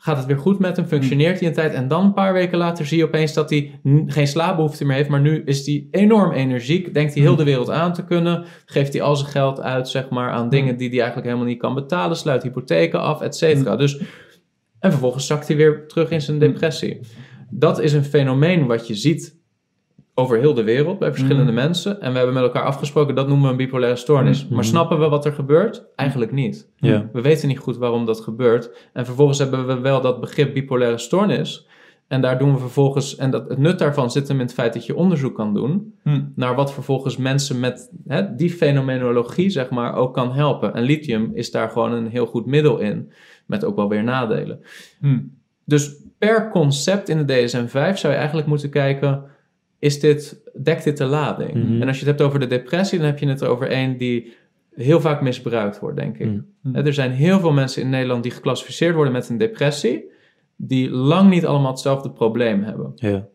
gaat 0.01 0.17
het 0.17 0.25
weer 0.25 0.37
goed 0.37 0.59
met 0.59 0.75
hem, 0.75 0.85
functioneert 0.85 1.39
hij 1.39 1.47
een 1.47 1.53
tijd. 1.53 1.73
En 1.73 1.87
dan 1.87 2.05
een 2.05 2.13
paar 2.13 2.33
weken 2.33 2.57
later 2.57 2.85
zie 2.85 2.97
je 2.97 3.03
opeens 3.03 3.33
dat 3.33 3.49
hij 3.49 3.79
geen 4.05 4.27
slaapbehoefte 4.27 4.85
meer 4.85 4.95
heeft. 4.95 5.09
Maar 5.09 5.21
nu 5.21 5.41
is 5.45 5.65
hij 5.65 5.87
enorm 5.91 6.31
energiek, 6.31 6.93
denkt 6.93 7.13
hij 7.13 7.23
heel 7.23 7.35
de 7.35 7.43
wereld 7.43 7.69
aan 7.69 7.93
te 7.93 8.05
kunnen. 8.05 8.45
Geeft 8.65 8.93
hij 8.93 9.01
al 9.01 9.15
zijn 9.15 9.31
geld 9.31 9.61
uit, 9.61 9.89
zeg 9.89 10.09
maar, 10.09 10.31
aan 10.31 10.49
dingen 10.49 10.77
die 10.77 10.89
hij 10.89 10.97
eigenlijk 10.97 11.27
helemaal 11.27 11.47
niet 11.47 11.59
kan 11.59 11.73
betalen. 11.73 12.17
Sluit 12.17 12.43
hypotheken 12.43 13.01
af, 13.01 13.21
et 13.21 13.35
cetera. 13.35 13.75
Dus, 13.75 14.01
en 14.79 14.91
vervolgens 14.91 15.27
zakt 15.27 15.47
hij 15.47 15.57
weer 15.57 15.87
terug 15.87 16.09
in 16.09 16.21
zijn 16.21 16.39
depressie. 16.39 16.99
Dat 17.49 17.79
is 17.79 17.93
een 17.93 18.03
fenomeen 18.03 18.65
wat 18.65 18.87
je 18.87 18.95
ziet 18.95 19.38
over 20.19 20.37
heel 20.39 20.53
de 20.53 20.63
wereld 20.63 20.99
bij 20.99 21.09
verschillende 21.09 21.51
Mhm. 21.51 21.61
mensen. 21.61 22.01
En 22.01 22.11
we 22.11 22.17
hebben 22.17 22.35
met 22.35 22.43
elkaar 22.43 22.63
afgesproken, 22.63 23.15
dat 23.15 23.27
noemen 23.27 23.45
we 23.45 23.51
een 23.51 23.57
bipolaire 23.57 23.97
stoornis. 23.97 24.45
Mhm. 24.45 24.53
Maar 24.55 24.63
snappen 24.65 24.99
we 24.99 25.07
wat 25.07 25.25
er 25.25 25.33
gebeurt? 25.33 25.85
Eigenlijk 25.95 26.31
niet. 26.31 26.69
We 26.79 27.21
weten 27.21 27.47
niet 27.47 27.59
goed 27.59 27.77
waarom 27.77 28.05
dat 28.05 28.19
gebeurt. 28.21 28.89
En 28.93 29.05
vervolgens 29.05 29.37
hebben 29.39 29.67
we 29.67 29.79
wel 29.79 30.01
dat 30.01 30.19
begrip 30.19 30.53
bipolaire 30.53 30.97
stoornis. 30.97 31.67
En 32.07 32.21
daar 32.21 32.37
doen 32.39 32.53
we 32.53 32.59
vervolgens, 32.59 33.15
en 33.15 33.31
dat, 33.31 33.49
het 33.49 33.57
nut 33.57 33.79
daarvan 33.79 34.11
zit 34.11 34.27
hem 34.27 34.39
in 34.39 34.45
het 34.45 34.53
feit 34.53 34.73
dat 34.73 34.85
je 34.85 34.95
onderzoek 34.95 35.35
kan 35.35 35.53
doen 35.53 35.93
Hm. 36.03 36.21
naar 36.35 36.55
wat 36.55 36.73
vervolgens 36.73 37.17
mensen 37.17 37.59
met 37.59 37.91
hè, 38.07 38.35
die 38.35 38.49
fenomenologie, 38.49 39.49
zeg 39.49 39.69
maar, 39.69 39.93
ook 39.95 40.13
kan 40.13 40.33
helpen. 40.33 40.73
En 40.73 40.83
lithium 40.83 41.31
is 41.33 41.51
daar 41.51 41.69
gewoon 41.69 41.91
een 41.91 42.07
heel 42.07 42.25
goed 42.25 42.45
middel 42.45 42.79
in, 42.79 43.11
met 43.45 43.63
ook 43.65 43.75
wel 43.75 43.89
weer 43.89 44.03
nadelen. 44.03 44.59
Hm. 44.99 45.19
Dus 45.65 45.95
per 46.17 46.49
concept 46.49 47.09
in 47.09 47.25
de 47.25 47.33
DSM-5 47.33 47.97
zou 47.97 48.13
je 48.13 48.19
eigenlijk 48.19 48.47
moeten 48.47 48.69
kijken, 48.69 49.23
is 49.79 49.99
dit, 49.99 50.41
dekt 50.63 50.83
dit 50.83 50.97
de 50.97 51.05
lading? 51.05 51.53
Mhm. 51.53 51.81
En 51.81 51.87
als 51.87 51.99
je 51.99 52.05
het 52.05 52.17
hebt 52.17 52.27
over 52.27 52.39
de 52.39 52.47
depressie, 52.47 52.97
dan 52.97 53.07
heb 53.07 53.19
je 53.19 53.27
het 53.27 53.45
over 53.45 53.71
een 53.71 53.97
die 53.97 54.33
heel 54.73 55.01
vaak 55.01 55.21
misbruikt 55.21 55.79
wordt, 55.79 55.97
denk 55.97 56.17
ik. 56.17 56.27
Mhm. 56.27 56.41
Mhm. 56.61 56.75
Hè, 56.75 56.83
Er 56.85 56.93
zijn 56.93 57.11
heel 57.11 57.39
veel 57.39 57.51
mensen 57.51 57.81
in 57.81 57.89
Nederland 57.89 58.23
die 58.23 58.31
geclassificeerd 58.31 58.95
worden 58.95 59.13
met 59.13 59.29
een 59.29 59.37
depressie, 59.37 60.11
die 60.55 60.89
lang 60.89 61.29
niet 61.29 61.45
allemaal 61.45 61.71
hetzelfde 61.71 62.11
probleem 62.11 62.63
hebben. 62.63 62.91
Ja. 62.95 63.27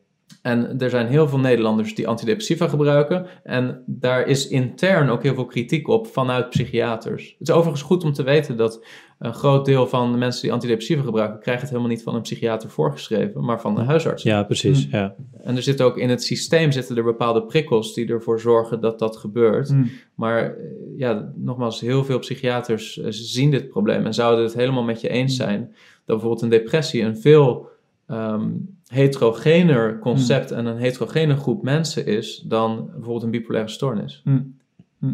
En 0.42 0.78
er 0.78 0.90
zijn 0.90 1.06
heel 1.06 1.28
veel 1.28 1.38
Nederlanders 1.38 1.94
die 1.94 2.08
antidepressiva 2.08 2.68
gebruiken. 2.68 3.26
En 3.42 3.82
daar 3.86 4.26
is 4.26 4.48
intern 4.48 5.08
ook 5.08 5.22
heel 5.22 5.34
veel 5.34 5.46
kritiek 5.46 5.88
op 5.88 6.06
vanuit 6.06 6.50
psychiaters. 6.50 7.36
Het 7.38 7.48
is 7.48 7.54
overigens 7.54 7.82
goed 7.82 8.04
om 8.04 8.12
te 8.12 8.22
weten 8.22 8.56
dat 8.56 8.86
een 9.24 9.34
groot 9.34 9.64
deel 9.64 9.86
van 9.86 10.12
de 10.12 10.18
mensen 10.18 10.42
die 10.42 10.52
antidepressiva 10.52 11.02
gebruiken, 11.02 11.40
krijgen 11.40 11.62
het 11.62 11.70
helemaal 11.70 11.92
niet 11.92 12.02
van 12.02 12.14
een 12.14 12.22
psychiater 12.22 12.70
voorgeschreven, 12.70 13.44
maar 13.44 13.60
van 13.60 13.74
de 13.74 13.80
huisarts. 13.80 14.22
ja, 14.22 14.42
precies. 14.42 14.86
Hm. 14.90 14.96
Ja. 14.96 15.14
En 15.42 15.56
er 15.56 15.62
zit 15.62 15.82
ook 15.82 15.98
in 15.98 16.10
het 16.10 16.22
systeem 16.22 16.72
zitten 16.72 16.96
er 16.96 17.04
bepaalde 17.04 17.42
prikkels 17.42 17.94
die 17.94 18.08
ervoor 18.08 18.40
zorgen 18.40 18.80
dat 18.80 18.98
dat 18.98 19.16
gebeurt. 19.16 19.68
Hm. 19.68 19.84
Maar 20.14 20.44
eh, 20.44 20.64
ja, 20.96 21.32
nogmaals, 21.36 21.80
heel 21.80 22.04
veel 22.04 22.18
psychiaters 22.18 22.98
eh, 22.98 23.06
zien 23.10 23.50
dit 23.50 23.68
probleem 23.68 24.06
en 24.06 24.14
zouden 24.14 24.44
het 24.44 24.54
helemaal 24.54 24.82
met 24.84 25.00
je 25.00 25.08
eens 25.08 25.36
zijn 25.36 25.60
dat 26.04 26.16
bijvoorbeeld 26.16 26.42
een 26.42 26.48
depressie 26.48 27.02
een 27.02 27.16
veel 27.16 27.68
ehm, 28.06 28.50
heterogener 28.86 29.98
concept 29.98 30.50
en 30.50 30.66
een 30.66 30.78
heterogene 30.78 31.36
groep 31.36 31.62
mensen 31.62 32.06
is 32.06 32.44
dan 32.46 32.86
bijvoorbeeld 32.86 33.22
een 33.22 33.30
bipolaire 33.30 33.70
stoornis. 33.70 34.22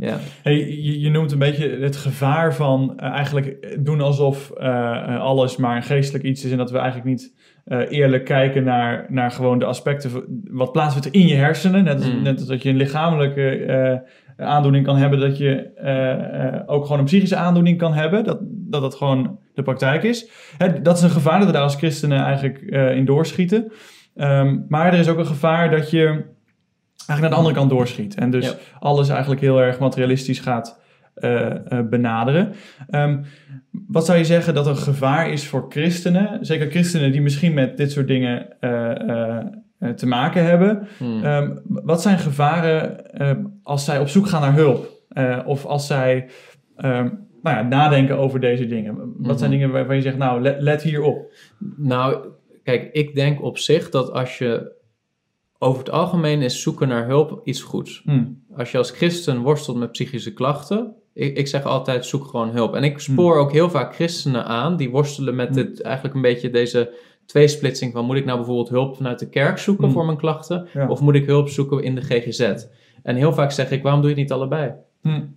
Ja, 0.00 0.16
Hey, 0.42 0.59
je, 0.82 1.00
je 1.00 1.11
noemt 1.11 1.32
een 1.32 1.38
beetje 1.38 1.78
het 1.80 1.97
gevaar 1.97 2.54
van 2.54 2.92
eh, 2.99 3.11
eigenlijk 3.11 3.76
doen 3.80 4.00
alsof 4.00 4.50
eh, 4.50 5.20
alles 5.20 5.56
maar 5.56 5.76
een 5.76 5.82
geestelijk 5.82 6.25
iets 6.25 6.44
is 6.44 6.50
en 6.50 6.59
dat 6.59 6.70
we 6.70 6.78
eigenlijk 6.78 7.09
niet 7.09 7.35
eh, 7.64 7.78
eerlijk 7.90 8.25
kijken 8.25 8.64
naar, 8.64 9.06
naar 9.09 9.30
gewoon 9.30 9.59
de 9.59 9.64
aspecten 9.64 10.11
wat 10.50 10.73
plaatsvindt 10.73 11.09
in 11.11 11.26
je 11.26 11.35
hersenen. 11.35 11.85
Net 11.85 11.97
als, 11.97 12.12
Mm. 12.12 12.23
net 12.23 12.38
als 12.38 12.49
dat 12.49 12.62
je 12.62 12.68
een 12.68 12.76
lichamelijke 12.76 13.50
eh, 13.64 14.47
aandoening 14.47 14.85
kan 14.85 14.97
hebben, 14.97 15.20
dat 15.20 15.38
je 15.38 15.70
eh, 15.76 16.47
eh, 16.47 16.62
ook 16.66 16.82
gewoon 16.82 16.99
een 16.99 17.04
psychische 17.04 17.37
aandoening 17.37 17.78
kan 17.78 17.92
hebben. 17.92 18.25
Dat 18.25 18.38
dat, 18.42 18.80
dat 18.82 18.94
gewoon 18.94 19.38
de 19.54 19.62
praktijk 19.62 20.02
is. 20.02 20.30
Hè, 20.59 20.82
dat 20.82 20.97
is 20.97 21.02
een 21.02 21.11
gevaar 21.11 21.38
dat 21.38 21.47
we 21.47 21.52
daar 21.52 21.62
als 21.62 21.76
christenen 21.76 22.18
eigenlijk 22.23 22.59
eh, 22.59 22.97
in 22.97 23.04
doorschieten. 23.04 23.73
Ehm, 24.16 24.59
maar 24.68 24.92
er 24.92 24.99
is 24.99 25.09
ook 25.09 25.18
een 25.18 25.26
gevaar 25.26 25.70
dat 25.70 25.90
je 25.90 26.25
eigenlijk 27.07 27.21
naar 27.21 27.30
de 27.30 27.37
andere 27.37 27.54
kant 27.54 27.71
doorschiet. 27.71 28.14
En 28.14 28.30
dus 28.30 28.47
Ja. 28.47 28.54
alles 28.78 29.09
eigenlijk 29.09 29.40
heel 29.40 29.61
erg 29.62 29.78
materialistisch 29.78 30.40
gaat 30.40 30.78
eh, 31.14 31.47
eh, 31.50 31.87
benaderen. 31.88 32.52
Ehm, 32.90 33.23
wat 33.71 34.07
zou 34.07 34.19
je 34.19 34.25
zeggen 34.25 34.54
dat 34.54 34.66
een 34.66 34.76
gevaar 34.76 35.30
is 35.30 35.47
voor 35.47 35.66
christenen? 35.69 36.38
Zeker 36.47 36.71
christenen 36.71 37.12
die 37.12 37.21
misschien 37.21 37.54
met 37.54 37.76
dit 37.76 37.92
soort 37.92 38.07
dingen 38.07 38.61
eh, 38.61 39.38
te 39.97 40.07
maken 40.07 40.45
hebben. 40.45 40.88
Hmm. 40.99 41.25
Ehm, 41.25 41.57
wat 41.66 42.02
zijn 42.02 42.19
gevaren 42.19 42.97
als 43.62 43.85
zij 43.85 43.99
op 44.00 44.09
zoek 44.09 44.26
gaan 44.26 44.40
naar 44.40 44.54
hulp? 44.54 44.88
Of 45.47 45.64
als 45.66 45.87
zij 45.87 46.28
ehm, 46.76 47.09
nou 47.42 47.57
ja, 47.57 47.62
nadenken 47.62 48.19
over 48.19 48.40
deze 48.40 48.66
dingen? 48.66 48.95
Wat 49.16 49.38
zijn 49.38 49.50
Mhm. 49.50 49.59
dingen 49.61 49.75
waarvan 49.75 49.97
je 49.97 50.02
zegt, 50.02 50.16
nou, 50.19 50.40
let, 50.42 50.61
let 50.61 50.83
hier 50.83 51.02
op? 51.02 51.33
Nou, 51.76 52.26
kijk, 52.62 52.92
ik 52.92 53.14
denk 53.14 53.42
op 53.42 53.59
zich 53.59 53.90
dat 53.90 54.12
als 54.12 54.38
je 54.38 54.78
over 55.62 55.78
het 55.78 55.90
algemeen 55.90 56.42
is 56.42 56.62
zoeken 56.62 56.88
naar 56.88 57.06
hulp 57.06 57.40
iets 57.44 57.62
goeds. 57.62 58.02
Hm. 58.04 58.24
Als 58.56 58.70
je 58.72 58.78
als 58.78 58.90
christen 58.90 59.40
worstelt 59.40 59.76
met 59.76 59.92
psychische 59.92 60.32
klachten, 60.32 60.94
ik, 61.14 61.36
ik 61.36 61.46
zeg 61.46 61.64
altijd 61.64 62.06
zoek 62.06 62.24
gewoon 62.24 62.48
hulp. 62.50 62.74
En 62.74 62.84
ik 62.84 62.98
spoor 62.98 63.36
ook 63.36 63.52
heel 63.52 63.70
vaak 63.70 63.94
christenen 63.94 64.44
aan 64.44 64.76
die 64.76 64.90
worstelen 64.90 65.34
met 65.34 65.46
Hmm. 65.48 65.56
dit, 65.56 65.82
eigenlijk 65.82 66.14
een 66.14 66.22
beetje 66.22 66.50
deze 66.50 66.92
tweesplitsing 67.26 67.92
van 67.92 68.04
moet 68.04 68.16
ik 68.16 68.24
nou 68.24 68.36
bijvoorbeeld 68.36 68.68
hulp 68.68 68.96
vanuit 68.96 69.18
de 69.18 69.28
kerk 69.28 69.58
zoeken 69.58 69.84
Hmm. 69.84 69.92
voor 69.92 70.04
mijn 70.04 70.16
klachten 70.18 70.68
Ja. 70.72 70.88
of 70.88 71.00
moet 71.00 71.14
ik 71.14 71.26
hulp 71.26 71.48
zoeken 71.48 71.82
in 71.82 71.94
de 71.94 72.00
GGZ? 72.02 72.54
En 73.02 73.16
heel 73.16 73.32
vaak 73.32 73.50
zeg 73.50 73.70
ik, 73.70 73.82
waarom 73.82 74.00
doe 74.00 74.10
je 74.10 74.16
het 74.16 74.24
niet 74.24 74.32
allebei? 74.32 74.72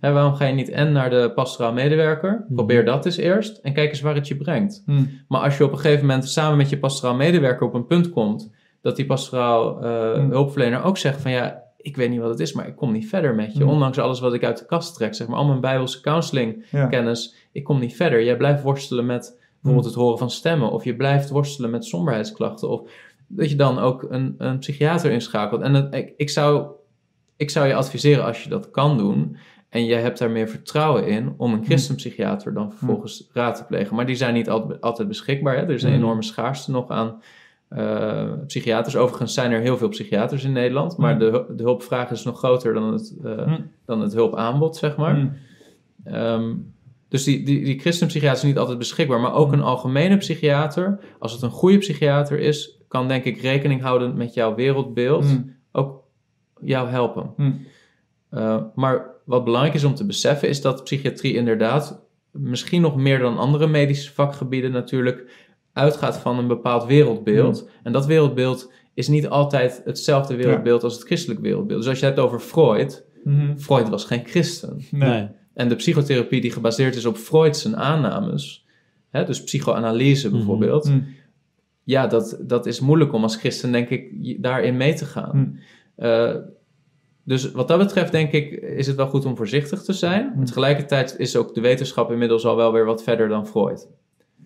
Waarom 0.00 0.34
ga 0.34 0.44
je 0.44 0.54
niet 0.54 0.68
en 0.70 0.92
naar 0.92 1.10
de 1.10 1.32
pastoraal 1.34 1.72
medewerker? 1.72 2.44
Hmm. 2.46 2.56
Probeer 2.56 2.84
dat 2.84 3.06
eens 3.06 3.16
eerst 3.16 3.56
en 3.56 3.72
kijk 3.72 3.90
eens 3.90 4.00
waar 4.00 4.14
het 4.14 4.28
je 4.28 4.36
brengt. 4.36 4.82
Maar 5.28 5.40
als 5.40 5.56
je 5.56 5.64
op 5.64 5.72
een 5.72 5.78
gegeven 5.78 6.06
moment 6.06 6.28
samen 6.28 6.56
met 6.56 6.68
je 6.70 6.78
pastoraal 6.78 7.14
medewerker 7.16 7.66
op 7.66 7.74
een 7.74 7.86
punt 7.86 8.10
komt 8.10 8.50
dat 8.84 8.96
die 8.96 9.06
pastoraal 9.06 9.80
eh, 9.84 10.12
Hmm. 10.12 10.30
hulpverlener 10.30 10.82
ook 10.82 10.98
zegt 10.98 11.20
van 11.20 11.30
ja, 11.30 11.62
ik 11.76 11.96
weet 11.96 12.10
niet 12.10 12.20
wat 12.20 12.30
het 12.30 12.40
is, 12.40 12.52
maar 12.52 12.66
ik 12.66 12.76
kom 12.76 12.92
niet 12.92 13.08
verder 13.08 13.34
met 13.34 13.52
je. 13.52 13.60
Hmm. 13.62 13.68
Ondanks 13.72 13.98
alles 13.98 14.20
wat 14.20 14.34
ik 14.34 14.44
uit 14.44 14.58
de 14.58 14.66
kast 14.66 14.94
trek, 14.94 15.14
zeg 15.14 15.26
maar, 15.26 15.36
al 15.38 15.44
mijn 15.46 15.60
bijbelse 15.60 16.00
counseling 16.00 16.66
Ja. 16.70 16.86
kennis, 16.86 17.48
ik 17.52 17.64
kom 17.64 17.78
niet 17.80 17.96
verder. 17.96 18.24
Jij 18.24 18.36
blijft 18.36 18.62
worstelen 18.62 19.06
met 19.06 19.20
bijvoorbeeld 19.52 19.84
Hmm. 19.94 19.94
het 19.94 19.94
horen 20.04 20.18
van 20.18 20.30
stemmen 20.30 20.70
of 20.70 20.84
je 20.84 20.96
blijft 20.96 21.28
worstelen 21.30 21.70
met 21.70 21.84
somberheidsklachten 21.84 22.68
of 22.68 22.90
dat 23.26 23.50
je 23.50 23.56
dan 23.56 23.78
ook 23.78 24.06
een, 24.08 24.34
een 24.38 24.58
psychiater 24.58 25.10
inschakelt. 25.10 25.62
En 25.62 25.92
ik, 25.92 26.12
ik, 26.16 26.30
zou, 26.30 26.66
ik 27.36 27.50
zou 27.50 27.66
je 27.66 27.74
adviseren 27.74 28.24
als 28.24 28.42
je 28.42 28.48
dat 28.48 28.70
kan 28.70 28.98
doen 28.98 29.36
en 29.68 29.84
je 29.84 29.94
hebt 29.94 30.18
daar 30.18 30.30
meer 30.30 30.48
vertrouwen 30.48 31.06
in 31.06 31.34
om 31.36 31.52
een 31.52 31.64
christenpsychiater 31.64 32.54
dan 32.54 32.72
vervolgens 32.72 33.28
raad 33.32 33.56
te 33.56 33.64
plegen. 33.64 33.96
Maar 33.96 34.06
die 34.06 34.16
zijn 34.16 34.34
niet 34.34 34.50
altijd, 34.50 34.80
altijd 34.80 35.08
beschikbaar. 35.08 35.56
Hè? 35.56 35.62
Er 35.62 35.70
is 35.70 35.82
een 35.82 35.92
enorme 35.92 36.22
schaarste 36.22 36.70
nog 36.70 36.88
aan 36.90 37.20
eh, 37.74 38.32
psychiaters. 38.46 38.96
Overigens 38.96 39.34
zijn 39.34 39.52
er 39.52 39.60
heel 39.60 39.76
veel 39.76 39.88
psychiaters 39.88 40.44
in 40.44 40.52
Nederland, 40.52 40.96
maar 40.96 41.10
Hmm. 41.10 41.18
de, 41.18 41.44
de 41.56 41.62
hulpvraag 41.62 42.10
is 42.10 42.24
nog 42.24 42.38
groter 42.38 42.74
dan 42.74 42.92
het, 42.92 43.16
eh, 43.24 43.42
Hm. 43.44 43.60
dan 43.86 44.00
het 44.00 44.12
hulpaanbod, 44.12 44.76
zeg 44.76 44.96
maar. 44.96 45.16
Hm. 45.16 45.28
Ehm, 46.04 46.54
dus 47.08 47.24
die, 47.24 47.44
die, 47.44 47.64
die 47.64 47.80
christenpsychiater 47.80 48.38
is 48.38 48.48
niet 48.48 48.58
altijd 48.58 48.78
beschikbaar, 48.78 49.20
maar 49.20 49.34
ook 49.34 49.52
een 49.52 49.62
algemene 49.62 50.16
psychiater, 50.16 50.98
als 51.18 51.32
het 51.32 51.42
een 51.42 51.50
goede 51.50 51.78
psychiater 51.78 52.38
is, 52.38 52.78
kan 52.88 53.08
denk 53.08 53.24
ik 53.24 53.40
rekening 53.40 53.82
houden 53.82 54.16
met 54.16 54.34
jouw 54.34 54.54
wereldbeeld, 54.54 55.26
ook 55.72 56.02
jou 56.60 56.88
helpen. 56.88 57.30
Uh, 58.30 58.62
maar 58.74 59.06
wat 59.24 59.44
belangrijk 59.44 59.74
is 59.74 59.84
om 59.84 59.94
te 59.94 60.06
beseffen, 60.06 60.48
is 60.48 60.60
dat 60.60 60.84
psychiatrie 60.84 61.34
inderdaad, 61.34 62.02
misschien 62.30 62.80
nog 62.80 62.96
meer 62.96 63.18
dan 63.18 63.38
andere 63.38 63.66
medische 63.66 64.12
vakgebieden 64.12 64.72
natuurlijk, 64.72 65.43
uitgaat 65.74 66.16
van 66.16 66.38
een 66.38 66.46
bepaald 66.46 66.84
wereldbeeld. 66.86 67.68
En 67.82 67.92
dat 67.92 68.06
wereldbeeld 68.06 68.72
is 68.94 69.08
niet 69.08 69.28
altijd 69.28 69.82
hetzelfde 69.84 70.36
wereldbeeld 70.36 70.82
als 70.82 70.94
het 70.94 71.02
christelijk 71.02 71.40
wereldbeeld. 71.40 71.78
Dus 71.80 71.88
als 71.88 71.98
je 72.00 72.04
het 72.06 72.14
hebt 72.14 72.26
over 72.26 72.40
Freud, 72.40 73.04
Mhm. 73.24 73.56
Freud 73.56 73.88
was 73.88 74.04
geen 74.04 74.24
christen. 74.26 74.80
Nee. 74.90 75.28
En 75.54 75.68
de 75.68 75.74
psychotherapie 75.76 76.40
die 76.40 76.50
gebaseerd 76.50 76.96
is 76.96 77.04
op 77.06 77.16
Freud's 77.16 77.72
aannames, 77.74 78.66
hè, 79.10 79.24
dus 79.24 79.42
psychoanalyse 79.44 80.26
Mhm. 80.28 80.36
bijvoorbeeld, 80.36 80.86
Hm. 80.88 81.00
ja, 81.84 82.06
dat, 82.06 82.38
dat 82.40 82.66
is 82.66 82.80
moeilijk 82.80 83.12
om 83.12 83.22
als 83.22 83.36
christen, 83.36 83.72
denk 83.72 83.88
ik, 83.88 84.12
daarin 84.42 84.76
mee 84.76 84.94
te 84.94 85.04
gaan. 85.04 85.60
Hm. 85.96 86.04
Eh, 86.04 86.34
dus 87.24 87.52
wat 87.52 87.68
dat 87.68 87.78
betreft, 87.78 88.12
denk 88.12 88.32
ik, 88.32 88.50
is 88.52 88.86
het 88.86 88.96
wel 88.96 89.06
goed 89.06 89.24
om 89.24 89.36
voorzichtig 89.36 89.82
te 89.82 89.92
zijn. 89.92 90.32
Hm. 90.36 90.44
Tegelijkertijd 90.44 91.14
is 91.18 91.36
ook 91.36 91.54
de 91.54 91.60
wetenschap 91.60 92.10
inmiddels 92.10 92.46
al 92.46 92.56
wel 92.56 92.72
weer 92.72 92.84
wat 92.84 93.02
verder 93.02 93.28
dan 93.28 93.46
Freud. 93.46 93.88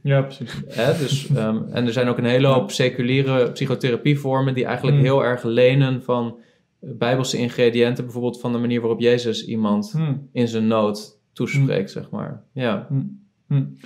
Ja, 0.03 0.23
precies. 0.23 0.61
Hè? 0.69 0.99
Dus, 0.99 1.29
ehm, 1.35 1.59
en 1.73 1.87
er 1.87 1.93
zijn 1.93 2.09
ook 2.09 2.19
een 2.19 2.25
hele 2.25 2.47
hoop 2.47 2.71
seculiere 2.71 3.51
psychotherapievormen 3.53 4.55
die 4.55 4.65
eigenlijk 4.65 4.97
Hm. 4.97 5.03
heel 5.03 5.25
erg 5.25 5.43
lenen 5.43 6.03
van 6.03 6.39
bijbelse 6.81 7.39
ingrediënten, 7.39 8.05
bijvoorbeeld 8.05 8.41
van 8.41 8.53
de 8.53 8.59
manier 8.59 8.81
waarop 8.81 9.01
Jezus 9.01 9.47
iemand 9.47 9.93
Hm. 9.97 10.15
in 10.33 10.49
zijn 10.49 10.67
nood 10.67 11.19
toespreekt, 11.33 11.91
zeg 11.91 12.11
maar. 12.11 12.43
Ja. 12.53 12.87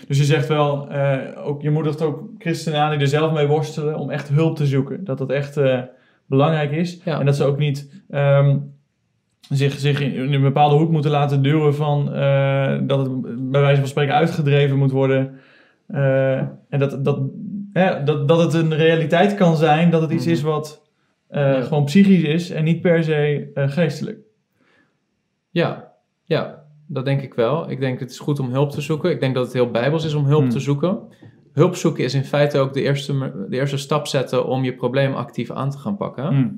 Dus 0.07 0.19
je 0.19 0.25
zegt 0.25 0.49
wel, 0.49 0.88
eh, 0.88 1.47
ook, 1.47 1.62
je 1.62 1.71
moedigt 1.71 2.02
ook 2.02 2.23
christenen 2.38 2.81
aan 2.81 2.90
die 2.90 3.00
er 3.00 3.07
zelf 3.07 3.33
mee 3.33 3.47
worstelen 3.47 3.97
om 3.97 4.11
echt 4.11 4.28
hulp 4.28 4.57
te 4.57 4.66
zoeken. 4.66 5.04
Dat 5.04 5.19
dat 5.19 5.31
echt 5.31 5.57
eh, 5.57 5.81
belangrijk 6.26 6.71
is. 6.73 7.00
Ja. 7.04 7.19
En 7.21 7.26
dat 7.26 7.37
ze 7.37 7.45
ook 7.45 7.59
niet 7.59 8.02
ehm, 8.11 8.57
zich, 9.49 9.78
zich 9.78 10.00
in, 10.00 10.12
in 10.14 10.33
een 10.33 10.42
bepaalde 10.42 10.76
hoek 10.76 10.90
moeten 10.90 11.11
laten 11.11 11.42
duwen 11.42 11.75
van 11.75 12.12
eh, 12.12 12.78
dat 12.83 12.99
het 13.07 13.50
bij 13.50 13.61
wijze 13.61 13.81
van 13.81 13.88
spreken 13.88 14.14
uitgedreven 14.14 14.78
moet 14.78 14.90
worden. 14.90 15.35
Eh, 15.92 16.37
en 16.68 16.78
dat, 16.78 17.04
dat, 17.04 17.20
hè, 17.72 18.02
dat, 18.04 18.28
dat 18.28 18.38
het 18.42 18.54
een 18.54 18.75
realiteit 18.75 19.34
kan 19.34 19.56
zijn 19.56 19.90
dat 19.90 20.00
het 20.02 20.11
iets 20.11 20.25
Mhm. 20.25 20.34
is 20.34 20.42
wat 20.42 20.80
eh, 21.28 21.40
Ja. 21.42 21.61
gewoon 21.62 21.84
psychisch 21.84 22.22
is 22.22 22.50
en 22.50 22.64
niet 22.64 22.80
per 22.80 23.04
se 23.04 23.50
eh, 23.54 23.68
geestelijk. 23.68 24.18
Ja, 25.50 25.92
ja, 26.25 26.64
dat 26.87 27.04
denk 27.04 27.22
ik 27.22 27.34
wel. 27.34 27.70
Ik 27.70 27.80
denk 27.80 28.00
het 28.00 28.11
is 28.11 28.18
goed 28.18 28.38
om 28.40 28.50
hulp 28.50 28.70
te 28.70 28.80
zoeken. 28.80 29.11
Ik 29.11 29.20
denk 29.20 29.34
dat 29.34 29.44
het 29.44 29.52
heel 29.52 29.70
bijbels 29.70 30.04
is 30.04 30.14
om 30.14 30.25
hulp 30.25 30.40
Hmm. 30.42 30.50
te 30.50 30.61
zoeken. 30.61 30.99
Hulp 31.52 31.75
zoeken 31.76 32.04
is 32.04 32.14
in 32.14 32.25
feite 32.25 32.58
ook 32.58 32.72
de 32.72 32.82
eerste, 32.82 33.32
de 33.49 33.56
eerste 33.56 33.76
stap 33.76 34.06
zetten 34.06 34.46
om 34.46 34.64
je 34.64 34.75
probleem 34.75 35.14
actief 35.14 35.50
aan 35.50 35.70
te 35.70 35.78
gaan 35.78 35.96
pakken. 35.96 36.26
Hm. 36.26 36.49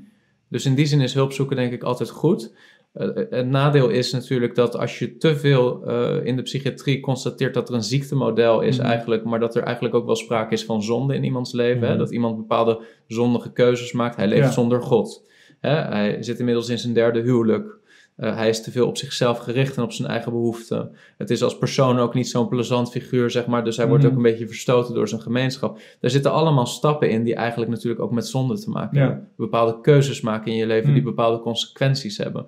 Dus 0.48 0.66
in 0.66 0.74
die 0.74 0.86
zin 0.86 1.00
is 1.00 1.14
hulp 1.14 1.32
zoeken 1.32 1.56
denk 1.56 1.72
ik 1.72 1.82
altijd 1.82 2.10
goed. 2.10 2.54
Uh, 2.94 3.08
het 3.30 3.46
nadeel 3.46 3.88
is 3.88 4.12
natuurlijk 4.12 4.54
dat 4.54 4.76
als 4.76 4.98
je 4.98 5.16
te 5.16 5.36
veel 5.36 5.90
uh, 5.90 6.26
in 6.26 6.36
de 6.36 6.42
psychiatrie 6.42 7.00
constateert 7.00 7.54
dat 7.54 7.68
er 7.68 7.74
een 7.74 7.82
ziektemodel 7.82 8.60
is 8.60 8.78
mm. 8.78 8.84
eigenlijk, 8.84 9.24
maar 9.24 9.40
dat 9.40 9.54
er 9.54 9.62
eigenlijk 9.62 9.94
ook 9.94 10.06
wel 10.06 10.16
sprake 10.16 10.52
is 10.52 10.64
van 10.64 10.82
zonde 10.82 11.14
in 11.14 11.24
iemands 11.24 11.52
leven. 11.52 11.82
Mm. 11.82 11.88
Hè? 11.88 11.96
Dat 11.96 12.10
iemand 12.10 12.36
bepaalde 12.36 12.80
zondige 13.06 13.52
keuzes 13.52 13.92
maakt. 13.92 14.16
Hij 14.16 14.26
leeft 14.26 14.44
ja. 14.44 14.50
zonder 14.50 14.82
God. 14.82 15.28
Hè? 15.60 15.70
Hij 15.70 16.22
zit 16.22 16.38
inmiddels 16.38 16.68
in 16.68 16.78
zijn 16.78 16.92
derde 16.92 17.20
huwelijk. 17.20 17.82
Uh, 18.16 18.36
hij 18.36 18.48
is 18.48 18.62
te 18.62 18.70
veel 18.70 18.86
op 18.86 18.96
zichzelf 18.96 19.38
gericht 19.38 19.76
en 19.76 19.82
op 19.82 19.92
zijn 19.92 20.08
eigen 20.08 20.32
behoeften. 20.32 20.90
Het 21.18 21.30
is 21.30 21.42
als 21.42 21.58
persoon 21.58 21.98
ook 21.98 22.14
niet 22.14 22.28
zo'n 22.28 22.48
plezant 22.48 22.90
figuur, 22.90 23.30
zeg 23.30 23.46
maar. 23.46 23.64
Dus 23.64 23.76
hij 23.76 23.88
wordt 23.88 24.04
ook 24.04 24.16
een 24.16 24.22
beetje 24.22 24.46
verstoten 24.46 24.94
door 24.94 25.08
zijn 25.08 25.20
gemeenschap. 25.20 25.78
Daar 26.00 26.10
zitten 26.10 26.32
allemaal 26.32 26.66
stappen 26.66 27.10
in 27.10 27.24
die 27.24 27.34
eigenlijk 27.34 27.70
natuurlijk 27.70 28.02
ook 28.02 28.12
met 28.12 28.26
zonde 28.26 28.58
te 28.58 28.70
maken 28.70 28.98
ja. 28.98 29.06
hebben. 29.06 29.28
Bepaalde 29.36 29.80
keuzes 29.80 30.20
maken 30.20 30.52
in 30.52 30.58
je 30.58 30.66
leven 30.66 30.92
die 30.92 31.02
bepaalde 31.02 31.40
consequenties 31.40 32.16
hebben 32.16 32.46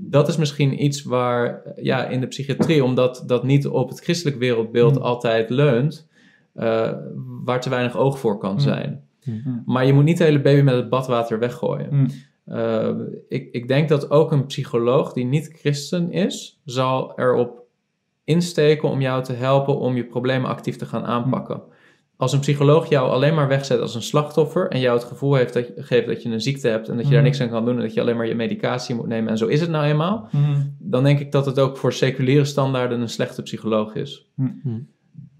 dat 0.00 0.28
is 0.28 0.36
misschien 0.36 0.84
iets 0.84 1.02
waar 1.02 1.62
ja, 1.76 2.06
in 2.06 2.20
de 2.20 2.26
psychiatrie, 2.26 2.84
omdat 2.84 3.22
dat 3.26 3.44
niet 3.44 3.66
op 3.66 3.88
het 3.88 4.00
christelijk 4.00 4.38
wereldbeeld 4.38 4.94
mm. 4.94 5.02
altijd 5.02 5.50
leunt, 5.50 6.08
uh, 6.54 6.92
waar 7.44 7.60
te 7.60 7.70
weinig 7.70 7.96
oog 7.96 8.18
voor 8.18 8.38
kan 8.38 8.60
zijn. 8.60 9.02
Mm. 9.24 9.62
Maar 9.66 9.86
je 9.86 9.92
moet 9.92 10.04
niet 10.04 10.18
de 10.18 10.24
hele 10.24 10.40
baby 10.40 10.62
met 10.62 10.74
het 10.74 10.88
badwater 10.88 11.38
weggooien. 11.38 11.88
Mm. 11.90 12.06
Uh, 12.46 12.90
ik, 13.28 13.48
ik 13.52 13.68
denk 13.68 13.88
dat 13.88 14.10
ook 14.10 14.32
een 14.32 14.46
psycholoog 14.46 15.12
die 15.12 15.24
niet 15.24 15.52
christen 15.56 16.12
is, 16.12 16.60
zal 16.64 17.18
erop 17.18 17.66
insteken 18.24 18.88
om 18.88 19.00
jou 19.00 19.24
te 19.24 19.32
helpen 19.32 19.78
om 19.78 19.96
je 19.96 20.04
problemen 20.04 20.50
actief 20.50 20.76
te 20.76 20.86
gaan 20.86 21.04
aanpakken 21.04 21.62
als 22.18 22.32
een 22.32 22.40
psycholoog 22.40 22.88
jou 22.88 23.10
alleen 23.10 23.34
maar 23.34 23.48
wegzet 23.48 23.80
als 23.80 23.94
een 23.94 24.02
slachtoffer 24.02 24.68
en 24.68 24.80
jou 24.80 24.98
het 24.98 25.06
gevoel 25.06 25.34
heeft 25.34 25.52
dat 25.52 25.66
je, 25.66 25.74
geeft 25.76 26.06
dat 26.06 26.22
je 26.22 26.28
een 26.28 26.40
ziekte 26.40 26.68
hebt 26.68 26.88
en 26.88 26.96
dat 26.96 27.04
je 27.04 27.10
daar 27.10 27.20
mhm. 27.20 27.28
niks 27.28 27.40
aan 27.40 27.48
kan 27.48 27.64
doen 27.64 27.76
en 27.76 27.80
dat 27.80 27.94
je 27.94 28.00
alleen 28.00 28.16
maar 28.16 28.26
je 28.26 28.34
medicatie 28.34 28.94
moet 28.94 29.06
nemen 29.06 29.30
en 29.30 29.38
zo 29.38 29.46
is 29.46 29.60
het 29.60 29.70
nou 29.70 29.84
eenmaal, 29.84 30.28
mhm. 30.32 30.60
dan 30.78 31.04
denk 31.04 31.18
ik 31.20 31.32
dat 31.32 31.46
het 31.46 31.58
ook 31.58 31.76
voor 31.76 31.92
seculiere 31.92 32.44
standaarden 32.44 33.00
een 33.00 33.08
slechte 33.08 33.42
psycholoog 33.42 33.94
is. 33.94 34.30
Mhm. 34.34 34.78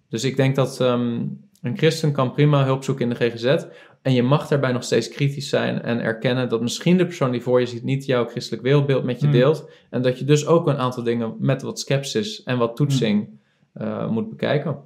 Dus 0.09 0.25
ik 0.25 0.37
denk 0.37 0.55
dat 0.55 0.81
um, 0.81 1.41
een 1.63 1.77
christen 1.77 2.13
kan 2.13 2.33
prima 2.33 2.65
hulp 2.65 2.85
zoeken 2.85 3.11
in 3.11 3.17
de 3.19 3.31
GGZ 3.31 3.65
en 4.03 4.13
je 4.13 4.23
mag 4.23 4.49
daarbij 4.49 4.73
nog 4.73 4.85
steeds 4.85 5.09
kritisch 5.09 5.49
zijn 5.49 5.83
en 5.83 6.01
erkennen 6.01 6.49
dat 6.49 6.61
misschien 6.61 6.97
de 6.97 7.07
persoon 7.07 7.31
die 7.31 7.43
voor 7.43 7.61
je 7.61 7.67
ziet 7.67 7.85
niet 7.85 8.05
jouw 8.05 8.27
christelijk 8.27 8.63
wereldbeeld 8.63 9.05
met 9.05 9.21
je 9.21 9.29
deelt 9.29 9.71
en 9.91 10.03
dat 10.03 10.19
je 10.19 10.25
dus 10.25 10.47
ook 10.47 10.67
een 10.67 10.79
aantal 10.79 11.03
dingen 11.03 11.35
met 11.39 11.63
wat 11.63 11.81
sceptisch 11.81 12.43
en 12.43 12.59
wat 12.59 12.77
toetsing 12.77 13.29
uh, 13.75 14.11
moet 14.11 14.29
bekijken. 14.29 14.77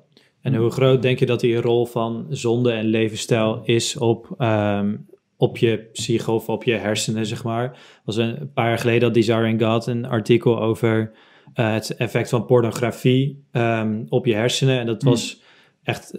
En 0.42 0.54
hoe 0.54 0.70
groot 0.70 1.02
denk 1.02 1.18
je 1.18 1.26
dat 1.26 1.40
die 1.40 1.60
rol 1.60 1.86
van 1.86 2.26
zonde 2.28 2.72
en 2.72 2.84
levensstijl 2.84 3.60
is 3.64 3.96
op, 3.96 4.34
um, 4.38 5.06
op 5.36 5.56
je 5.56 5.88
psyche 5.92 6.30
of 6.30 6.48
op 6.48 6.64
je 6.64 6.74
hersenen, 6.74 7.26
zeg 7.26 7.44
maar? 7.44 7.78
was 8.04 8.16
een 8.16 8.50
paar 8.54 8.68
jaar 8.68 8.78
geleden 8.78 9.00
dat 9.00 9.14
Desire 9.14 9.48
in 9.48 9.62
God 9.62 9.86
een 9.86 10.06
artikel 10.06 10.60
over 10.60 11.12
uh, 11.54 11.72
het 11.72 11.96
effect 11.96 12.28
van 12.28 12.46
pornografie 12.46 13.44
um, 13.52 14.06
op 14.08 14.26
je 14.26 14.34
hersenen. 14.34 14.78
En 14.78 14.86
dat 14.86 15.02
hmm. 15.02 15.10
was 15.10 15.42
echt 15.82 16.14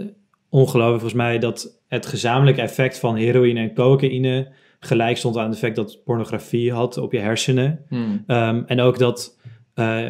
ongelooflijk 0.50 1.02
volgens 1.02 1.22
mij 1.22 1.40
dat 1.40 1.82
het 1.88 2.06
gezamenlijke 2.06 2.62
effect 2.62 3.00
van 3.00 3.16
heroïne 3.16 3.60
en 3.60 3.74
cocaïne 3.74 4.52
gelijk 4.80 5.18
stond 5.18 5.38
aan 5.38 5.46
het 5.46 5.54
effect 5.54 5.76
dat 5.76 6.04
pornografie 6.04 6.72
had 6.74 6.98
op 6.98 7.12
je 7.12 7.20
hersenen. 7.20 7.86
Hmm. 7.90 8.24
Um, 8.28 8.64
en 8.66 8.82
ook 8.82 8.98
dat... 8.98 9.40
Uh, 9.76 10.10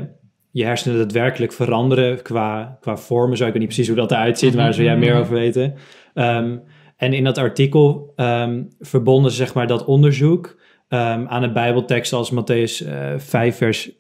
je 0.54 0.66
hersenen 0.66 0.98
daadwerkelijk 0.98 1.54
veranderen 1.54 2.22
qua, 2.22 2.78
qua 2.82 2.98
vormen. 2.98 3.38
Zo, 3.38 3.46
ik 3.46 3.52
weet 3.52 3.60
niet 3.60 3.68
precies 3.68 3.88
hoe 3.88 3.98
dat 3.98 4.12
eruit 4.12 4.40
ziet, 4.40 4.56
maar 4.56 4.74
zou 4.74 4.86
jij 4.86 4.98
meer 4.98 5.16
over 5.16 5.34
weten. 5.34 5.74
Um, 6.14 6.64
en 6.98 7.14
in 7.14 7.24
dat 7.24 7.38
artikel 7.38 8.14
um, 8.16 8.68
verbonden 8.80 9.32
ze 9.32 9.38
zeg 9.38 9.54
maar 9.54 9.68
dat 9.68 9.86
onderzoek 9.86 10.60
um, 10.90 11.28
aan 11.28 11.44
een 11.44 11.54
bijbeltekst 11.54 12.14
als 12.14 12.32
Matthäus 12.32 12.88
uh, 12.88 13.14
5 13.18 13.58
vers 13.58 13.92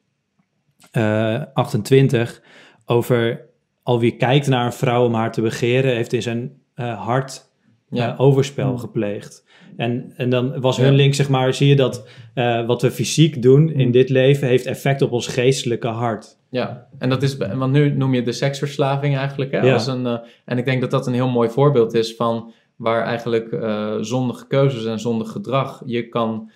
uh, 0.98 1.42
28 1.54 2.42
over 2.86 3.46
al 3.84 4.00
wie 4.00 4.16
kijkt 4.16 4.48
naar 4.48 4.66
een 4.66 4.74
vrouw 4.74 5.06
om 5.06 5.14
haar 5.14 5.32
te 5.32 5.42
begeren, 5.42 5.96
heeft 5.96 6.14
in 6.14 6.22
zijn 6.22 6.52
uh, 6.76 7.06
hart 7.06 7.52
ja. 7.90 8.14
Eh, 8.14 8.20
overspel 8.20 8.72
mm. 8.72 8.78
gepleegd. 8.78 9.46
En, 9.78 10.14
en 10.18 10.30
dan 10.30 10.62
was 10.62 10.78
hun 10.78 10.94
link, 10.94 11.14
zeg 11.14 11.30
maar, 11.30 11.54
zie 11.54 11.68
je 11.68 11.76
dat 11.76 12.08
uh, 12.36 12.66
wat 12.66 12.82
we 12.82 12.92
fysiek 12.92 13.42
doen 13.42 13.70
in 13.70 13.86
mm. 13.86 13.92
dit 13.92 14.10
leven 14.10 14.48
heeft 14.48 14.66
effect 14.66 15.02
op 15.02 15.12
ons 15.12 15.28
geestelijke 15.28 15.88
hart. 15.88 16.42
Ja, 16.54 16.88
en 16.98 17.10
dat 17.10 17.24
is, 17.24 17.38
want 17.38 17.72
nu 17.72 17.90
noem 17.90 18.14
je 18.14 18.24
de 18.24 18.32
seksverslaving 18.32 19.18
eigenlijk. 19.18 19.52
Hè, 19.52 19.60
ja. 19.60 19.74
als 19.74 19.88
een, 19.88 20.06
uh, 20.06 20.18
en 20.46 20.58
ik 20.58 20.66
denk 20.66 20.82
dat 20.82 20.92
dat 20.92 21.08
een 21.08 21.13
heel 21.13 21.30
mooi 21.30 21.50
voorbeeld 21.50 21.94
is 21.94 22.16
van 22.16 22.52
waar 22.76 23.04
eigenlijk 23.04 23.52
uh, 23.52 23.96
zondige 24.00 24.48
keuzes 24.48 24.86
en 24.86 25.00
zondig 25.00 25.32
gedrag 25.32 25.82
je 25.86 26.10
kan 26.10 26.52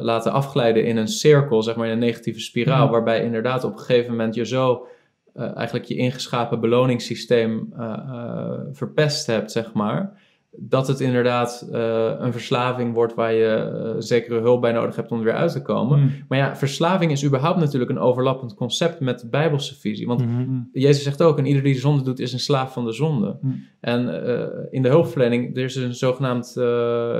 laten 0.00 0.32
afglijden 0.32 0.84
in 0.84 0.96
een 0.96 1.08
cirkel, 1.08 1.62
zeg 1.62 1.76
maar 1.76 1.86
in 1.86 1.92
een 1.92 1.98
negatieve 1.98 2.40
spiraal, 2.40 2.86
mm. 2.86 2.92
waarbij 2.92 3.22
inderdaad 3.22 3.64
op 3.64 3.72
een 3.72 3.78
gegeven 3.78 4.10
moment 4.10 4.34
je 4.34 4.46
zo 4.46 4.86
eigenlijk 5.34 5.84
je 5.84 5.96
ingeschapen 5.96 6.60
beloningssysteem 6.60 7.74
verpest 8.72 9.26
hebt, 9.26 9.52
zeg 9.52 9.72
maar 9.72 10.12
dat 10.58 10.88
het 10.88 11.00
inderdaad 11.00 11.68
uh, 11.72 12.10
een 12.18 12.32
verslaving 12.32 12.94
wordt 12.94 13.14
waar 13.14 13.32
je 13.32 13.82
uh, 13.84 13.94
zekere 13.98 14.40
hulp 14.40 14.60
bij 14.60 14.72
nodig 14.72 14.96
hebt 14.96 15.10
om 15.10 15.18
er 15.18 15.24
weer 15.24 15.34
uit 15.34 15.52
te 15.52 15.62
komen. 15.62 15.98
Mm. 15.98 16.10
Maar 16.28 16.38
ja, 16.38 16.56
verslaving 16.56 17.12
is 17.12 17.24
überhaupt 17.24 17.58
natuurlijk 17.58 17.90
een 17.90 17.98
overlappend 17.98 18.54
concept 18.54 19.00
met 19.00 19.20
de 19.20 19.28
Bijbelse 19.28 19.74
visie. 19.74 20.06
Want 20.06 20.24
mm-hmm. 20.24 20.68
Jezus 20.72 21.02
zegt 21.02 21.22
ook, 21.22 21.38
en 21.38 21.46
ieder 21.46 21.62
die 21.62 21.74
de 21.74 21.80
zonde 21.80 22.02
doet 22.02 22.18
is 22.18 22.32
een 22.32 22.38
slaaf 22.38 22.72
van 22.72 22.84
de 22.84 22.92
zonde. 22.92 23.38
Mm. 23.40 23.64
En 23.80 24.08
uh, 24.08 24.46
in 24.70 24.82
de 24.82 24.88
hulpverlening, 24.88 25.56
er 25.56 25.64
is 25.64 25.76
een 25.76 25.94
zogenaamd 25.94 26.54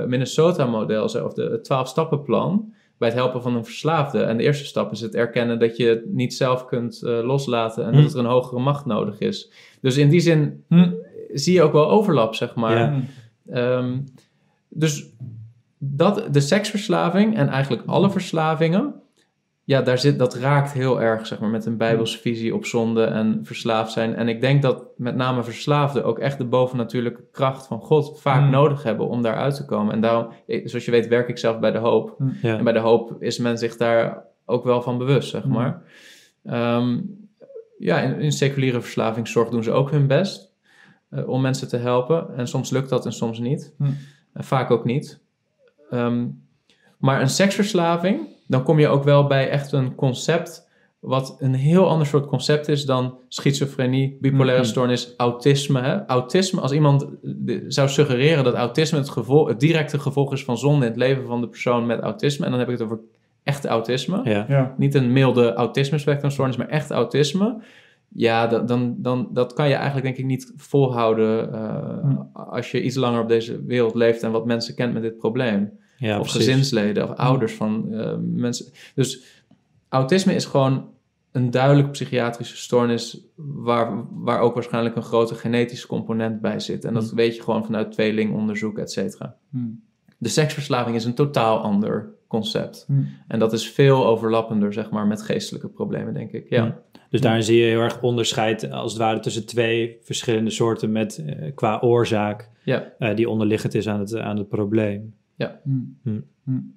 Minnesota-model, 0.06 1.04
of 1.04 1.32
de, 1.32 1.42
het 1.42 1.68
12-stappenplan 1.72 2.74
bij 2.98 3.08
het 3.08 3.16
helpen 3.16 3.42
van 3.42 3.56
een 3.56 3.64
verslaafde. 3.64 4.22
En 4.22 4.36
de 4.36 4.42
eerste 4.42 4.64
stap 4.64 4.92
is 4.92 5.00
het 5.00 5.14
erkennen 5.14 5.58
dat 5.58 5.76
je 5.76 5.86
het 5.86 6.12
niet 6.12 6.34
zelf 6.34 6.64
kunt 6.64 7.00
loslaten 7.02 7.84
en 7.84 7.94
mm. 7.94 8.02
dat 8.02 8.12
er 8.12 8.18
een 8.18 8.24
hogere 8.24 8.60
macht 8.60 8.86
nodig 8.86 9.18
is. 9.18 9.52
Dus 9.80 9.96
in 9.96 10.08
die 10.08 10.20
zin 10.20 10.64
zie 11.32 11.54
je 11.54 11.62
ook 11.62 11.72
wel 11.72 11.90
overlap, 11.90 12.34
zeg 12.34 12.54
maar. 12.54 12.78
Ja. 12.78 13.00
Um, 13.54 14.04
dus 14.68 15.10
dat, 15.78 16.28
de 16.30 16.40
seksverslaving 16.40 17.36
en 17.36 17.48
eigenlijk 17.48 17.82
alle 17.86 18.10
verslavingen, 18.10 18.94
ja, 19.64 19.82
daar 19.82 19.98
zit, 19.98 20.18
dat 20.18 20.34
raakt 20.34 20.72
heel 20.72 21.02
erg 21.02 21.26
zeg 21.26 21.40
maar, 21.40 21.48
met 21.48 21.66
een 21.66 21.76
bijbelse 21.76 22.18
visie 22.18 22.54
op 22.54 22.64
zonde 22.64 23.04
en 23.04 23.40
verslaafd 23.42 23.92
zijn. 23.92 24.14
En 24.14 24.28
ik 24.28 24.40
denk 24.40 24.62
dat 24.62 24.84
met 24.96 25.16
name 25.16 25.42
verslaafden 25.42 26.04
ook 26.04 26.18
echt 26.18 26.38
de 26.38 26.44
bovennatuurlijke 26.44 27.24
kracht 27.32 27.66
van 27.66 27.80
God 27.80 28.20
vaak 28.20 28.44
mm. 28.44 28.50
nodig 28.50 28.82
hebben 28.82 29.08
om 29.08 29.22
daaruit 29.22 29.54
te 29.54 29.64
komen. 29.64 29.92
En 29.94 30.00
daarom, 30.00 30.28
zoals 30.46 30.84
je 30.84 30.90
weet, 30.90 31.08
werk 31.08 31.28
ik 31.28 31.38
zelf 31.38 31.58
bij 31.58 31.70
de 31.70 31.78
hoop. 31.78 32.14
Mm. 32.18 32.36
En 32.42 32.64
bij 32.64 32.72
de 32.72 32.78
hoop 32.78 33.16
is 33.18 33.38
men 33.38 33.58
zich 33.58 33.76
daar 33.76 34.24
ook 34.44 34.64
wel 34.64 34.82
van 34.82 34.98
bewust, 34.98 35.30
zeg 35.30 35.44
mm. 35.44 35.52
maar. 35.52 35.82
Um, 36.78 37.24
ja, 37.78 38.00
in, 38.00 38.20
in 38.20 38.32
seculiere 38.32 38.80
verslavingszorg 38.80 39.48
doen 39.48 39.62
ze 39.62 39.72
ook 39.72 39.90
hun 39.90 40.06
best. 40.06 40.45
Eh, 41.10 41.28
om 41.28 41.40
mensen 41.40 41.68
te 41.68 41.76
helpen. 41.76 42.36
En 42.36 42.48
soms 42.48 42.70
lukt 42.70 42.88
dat 42.88 43.06
en 43.06 43.12
soms 43.12 43.38
niet. 43.38 43.74
Hm. 43.78 43.84
En 44.32 44.44
vaak 44.44 44.70
ook 44.70 44.84
niet. 44.84 45.20
Ehm, 45.90 46.26
maar 46.98 47.20
een 47.20 47.28
seksverslaving, 47.28 48.20
dan 48.46 48.62
kom 48.62 48.78
je 48.78 48.88
ook 48.88 49.04
wel 49.04 49.26
bij 49.26 49.48
echt 49.48 49.72
een 49.72 49.94
concept 49.94 50.66
wat 50.98 51.36
een 51.38 51.54
heel 51.54 51.88
ander 51.88 52.06
soort 52.06 52.26
concept 52.26 52.68
is 52.68 52.84
dan 52.84 53.18
schizofrenie, 53.28 54.18
bipolaire 54.20 54.62
hm. 54.62 54.68
stoornis, 54.68 55.14
autisme. 55.16 55.80
Hè? 55.80 56.06
Autisme, 56.06 56.60
als 56.60 56.72
iemand 56.72 57.06
zou 57.68 57.88
suggereren 57.88 58.44
dat 58.44 58.54
autisme 58.54 58.98
het, 58.98 59.08
gevolg, 59.08 59.48
het 59.48 59.60
directe 59.60 59.98
gevolg 59.98 60.32
is 60.32 60.44
van 60.44 60.58
zonde 60.58 60.84
in 60.84 60.90
het 60.90 61.00
leven 61.00 61.26
van 61.26 61.40
de 61.40 61.48
persoon 61.48 61.86
met 61.86 62.00
autisme, 62.00 62.44
en 62.44 62.50
dan 62.50 62.60
heb 62.60 62.68
ik 62.68 62.78
het 62.78 62.84
over 62.84 63.00
echte 63.42 63.68
autisme, 63.68 64.20
ja. 64.48 64.74
niet 64.76 64.94
een 64.94 65.12
milde 65.12 65.52
autisme 65.52 65.98
stoornis, 66.30 66.56
maar 66.56 66.68
echt 66.68 66.90
autisme, 66.90 67.62
ja, 68.16 68.46
dan, 68.46 68.66
dan, 68.66 68.94
dan 68.98 69.28
dat 69.32 69.52
kan 69.52 69.68
je 69.68 69.74
eigenlijk 69.74 70.04
denk 70.04 70.16
ik 70.16 70.24
niet 70.24 70.52
volhouden 70.56 71.48
uh, 71.54 72.20
als 72.32 72.70
je 72.70 72.82
iets 72.82 72.96
langer 72.96 73.20
op 73.20 73.28
deze 73.28 73.64
wereld 73.64 73.94
leeft 73.94 74.22
en 74.22 74.30
wat 74.30 74.46
mensen 74.46 74.74
kent 74.74 74.92
met 74.92 75.02
dit 75.02 75.16
probleem. 75.16 75.70
Ja, 75.98 76.20
of 76.20 76.28
gezinsleden 76.28 77.10
of 77.10 77.16
ouders 77.16 77.54
van 77.54 77.86
uh, 77.90 78.14
mensen. 78.20 78.66
Dus 78.94 79.42
autisme 79.88 80.34
is 80.34 80.44
gewoon 80.44 80.88
een 81.32 81.50
duidelijk 81.50 81.90
psychiatrische 81.90 82.56
stoornis 82.56 83.20
waar, 83.34 84.04
waar 84.10 84.40
ook 84.40 84.54
waarschijnlijk 84.54 84.96
een 84.96 85.02
grote 85.02 85.34
genetische 85.34 85.86
component 85.86 86.40
bij 86.40 86.60
zit. 86.60 86.84
En 86.84 86.94
dat 86.94 87.10
weet 87.10 87.36
je 87.36 87.42
gewoon 87.42 87.64
vanuit 87.64 87.92
tweelingonderzoek, 87.92 88.78
et 88.78 88.92
cetera. 88.92 89.36
De 90.18 90.28
seksverslaving 90.28 90.96
is 90.96 91.04
een 91.04 91.14
totaal 91.14 91.58
ander 91.58 92.14
concept. 92.26 92.86
En 93.28 93.38
dat 93.38 93.52
is 93.52 93.70
veel 93.70 94.06
overlappender, 94.06 94.72
zeg 94.72 94.90
maar, 94.90 95.06
met 95.06 95.22
geestelijke 95.22 95.68
problemen, 95.68 96.14
denk 96.14 96.32
ik. 96.32 96.50
Ja. 96.50 96.78
Dus 97.10 97.20
daarin 97.20 97.42
zie 97.42 97.58
je 97.58 97.64
heel 97.64 97.80
erg 97.80 98.02
onderscheid 98.02 98.70
als 98.70 98.92
het 98.92 99.00
ware 99.00 99.18
tussen 99.18 99.46
twee 99.46 99.96
verschillende 100.02 100.50
soorten 100.50 100.92
met 100.92 101.24
uh, 101.26 101.54
qua 101.54 101.78
oorzaak 101.80 102.50
ja. 102.64 102.92
uh, 102.98 103.14
die 103.14 103.28
onderliggend 103.28 103.74
is 103.74 103.88
aan 103.88 104.00
het, 104.00 104.16
aan 104.16 104.36
het 104.36 104.48
probleem. 104.48 105.14
Ja. 105.36 105.60
Hmm. 105.62 105.98
Hmm. 106.02 106.24
Hmm. 106.44 106.74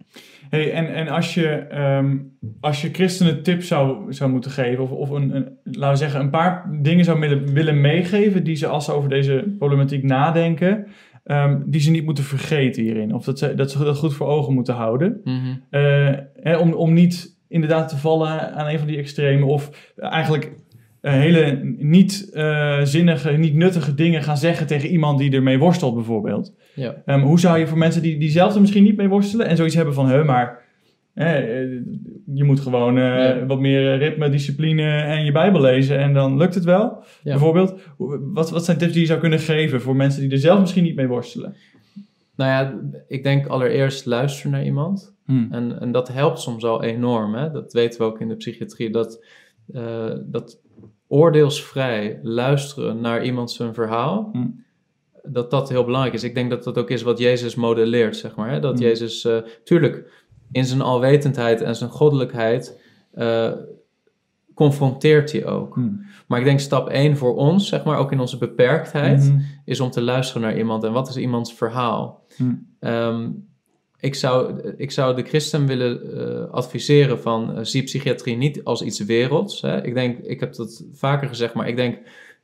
Hey, 0.49 0.71
en, 0.73 0.93
en 0.93 1.07
als 1.07 1.33
je, 1.33 1.67
um, 1.97 2.37
als 2.59 2.81
je 2.81 2.89
christenen 2.89 3.43
tip 3.43 3.63
zou, 3.63 4.13
zou 4.13 4.31
moeten 4.31 4.51
geven, 4.51 4.83
of, 4.83 4.91
of 4.91 5.09
een, 5.09 5.35
een, 5.35 5.57
laten 5.63 5.89
we 5.89 5.95
zeggen, 5.95 6.19
een 6.19 6.29
paar 6.29 6.69
dingen 6.81 7.05
zou 7.05 7.19
willen, 7.19 7.53
willen 7.53 7.81
meegeven 7.81 8.43
die 8.43 8.55
ze 8.55 8.67
als 8.67 8.85
ze 8.85 8.91
over 8.91 9.09
deze 9.09 9.55
problematiek 9.57 10.03
nadenken, 10.03 10.87
um, 11.25 11.63
die 11.65 11.81
ze 11.81 11.91
niet 11.91 12.05
moeten 12.05 12.23
vergeten 12.23 12.83
hierin. 12.83 13.13
Of 13.13 13.23
dat 13.23 13.39
ze 13.39 13.55
dat, 13.55 13.71
ze 13.71 13.83
dat 13.83 13.97
goed 13.97 14.13
voor 14.13 14.27
ogen 14.27 14.53
moeten 14.53 14.73
houden. 14.73 15.21
Mm 15.23 15.39
-hmm. 15.39 15.63
uh, 15.71 16.17
hè, 16.33 16.57
om, 16.57 16.73
om 16.73 16.93
niet 16.93 17.38
inderdaad 17.49 17.89
te 17.89 17.97
vallen 17.97 18.53
aan 18.53 18.67
een 18.67 18.77
van 18.77 18.87
die 18.87 18.97
extremen. 18.97 19.47
Of 19.47 19.91
eigenlijk 19.95 20.51
eh, 21.01 21.13
hele 21.13 21.59
niet 21.77 22.29
eh, 22.33 22.79
zinnige, 22.83 23.31
niet 23.31 23.53
nuttige 23.53 23.93
dingen 23.93 24.23
gaan 24.23 24.37
zeggen 24.37 24.67
tegen 24.67 24.89
iemand 24.89 25.19
die 25.19 25.31
ermee 25.31 25.59
worstelt, 25.59 25.95
bijvoorbeeld. 25.95 26.53
Ja. 26.75 26.95
Ehm, 27.05 27.19
hoe 27.19 27.39
zou 27.39 27.59
je 27.59 27.67
voor 27.67 27.77
mensen 27.77 28.01
die, 28.01 28.17
die 28.19 28.29
zelf 28.29 28.55
er 28.55 28.61
misschien 28.61 28.83
niet 28.83 28.97
mee 28.97 29.07
worstelen 29.07 29.47
en 29.47 29.55
zoiets 29.55 29.75
hebben 29.75 29.93
van, 29.93 30.07
hè, 30.09 30.23
maar 30.23 30.67
eh, 31.13 31.39
je 32.33 32.43
moet 32.43 32.59
gewoon 32.59 32.95
Ja. 32.95 33.45
wat 33.45 33.59
meer 33.59 33.97
ritme, 33.97 34.29
discipline 34.29 34.83
en 34.91 35.25
je 35.25 35.31
Bijbel 35.31 35.61
lezen 35.61 35.99
en 35.99 36.13
dan 36.13 36.37
lukt 36.37 36.55
het 36.55 36.63
wel. 36.63 37.03
Ja. 37.23 37.31
Bijvoorbeeld, 37.31 37.79
wat, 38.33 38.49
wat 38.49 38.65
zijn 38.65 38.77
tips 38.77 38.91
die 38.91 39.01
je 39.01 39.07
zou 39.07 39.19
kunnen 39.19 39.39
geven 39.39 39.81
voor 39.81 39.95
mensen 39.95 40.21
die 40.21 40.31
er 40.31 40.37
zelf 40.37 40.59
misschien 40.59 40.83
niet 40.83 40.95
mee 40.95 41.07
worstelen? 41.07 41.55
Nou 42.39 42.51
ja, 42.51 42.79
ik 43.07 43.23
denk 43.23 43.47
allereerst 43.47 44.05
luisteren 44.05 44.51
naar 44.51 44.63
iemand. 44.65 45.13
En, 45.51 45.79
en 45.79 45.91
dat 45.91 46.07
helpt 46.07 46.39
soms 46.39 46.63
al 46.63 46.83
enorm. 46.83 47.33
Hè? 47.33 47.51
Dat 47.51 47.73
weten 47.73 47.99
we 47.99 48.05
ook 48.05 48.19
in 48.19 48.27
de 48.27 48.35
psychiatrie. 48.35 48.89
Dat, 48.89 49.25
eh, 49.73 50.13
dat 50.25 50.59
oordeelsvrij 51.07 52.19
luisteren 52.23 53.01
naar 53.01 53.23
iemand 53.23 53.51
zijn 53.51 53.73
verhaal. 53.73 54.29
Mm. 54.31 54.63
Dat 55.23 55.51
dat 55.51 55.69
heel 55.69 55.83
belangrijk 55.83 56.15
is. 56.15 56.23
Ik 56.23 56.33
denk 56.33 56.49
dat 56.49 56.63
dat 56.63 56.77
ook 56.77 56.89
is 56.89 57.01
wat 57.01 57.19
Jezus 57.19 57.55
modelleert, 57.55 58.17
zeg 58.17 58.35
maar. 58.35 58.51
Hè? 58.51 58.59
Dat 58.59 58.75
Mm. 58.75 58.81
Jezus, 58.81 59.25
eh, 59.25 59.37
tuurlijk, 59.63 60.11
in 60.51 60.65
zijn 60.65 60.81
alwetendheid 60.81 61.61
en 61.61 61.75
zijn 61.75 61.89
goddelijkheid 61.89 62.81
eh, 63.11 63.51
confronteert 64.53 65.31
hij 65.31 65.45
ook. 65.45 65.75
Hmm. 65.75 66.01
Maar 66.29 66.39
ik 66.39 66.45
denk 66.45 66.59
stap 66.59 66.89
1 66.89 67.17
voor 67.17 67.35
ons, 67.35 67.67
zeg 67.67 67.83
maar, 67.83 67.97
ook 67.97 68.11
in 68.11 68.19
onze 68.19 68.37
beperktheid, 68.37 69.23
Mhm. 69.29 69.39
is 69.65 69.79
om 69.79 69.89
te 69.91 70.01
luisteren 70.01 70.41
naar 70.41 70.57
iemand. 70.57 70.83
En 70.83 70.91
wat 70.91 71.09
is 71.09 71.17
iemands 71.17 71.53
verhaal? 71.53 72.23
Hmm. 72.37 72.67
Ehm, 72.79 73.29
ik, 73.99 74.15
zou, 74.15 74.59
ik 74.77 74.91
zou 74.91 75.15
de 75.15 75.23
christen 75.23 75.65
willen 75.67 76.17
eh, 76.17 76.51
adviseren 76.51 77.19
van 77.19 77.55
eh, 77.55 77.63
zie 77.63 77.83
psychiatrie 77.83 78.37
niet 78.37 78.63
als 78.63 78.81
iets 78.81 78.99
werelds. 78.99 79.61
Hè? 79.61 79.85
Ik 79.85 79.93
denk, 79.93 80.17
ik 80.19 80.39
heb 80.39 80.55
dat 80.55 80.83
vaker 80.93 81.27
gezegd, 81.27 81.53
maar 81.53 81.67
ik 81.67 81.75
denk 81.75 81.97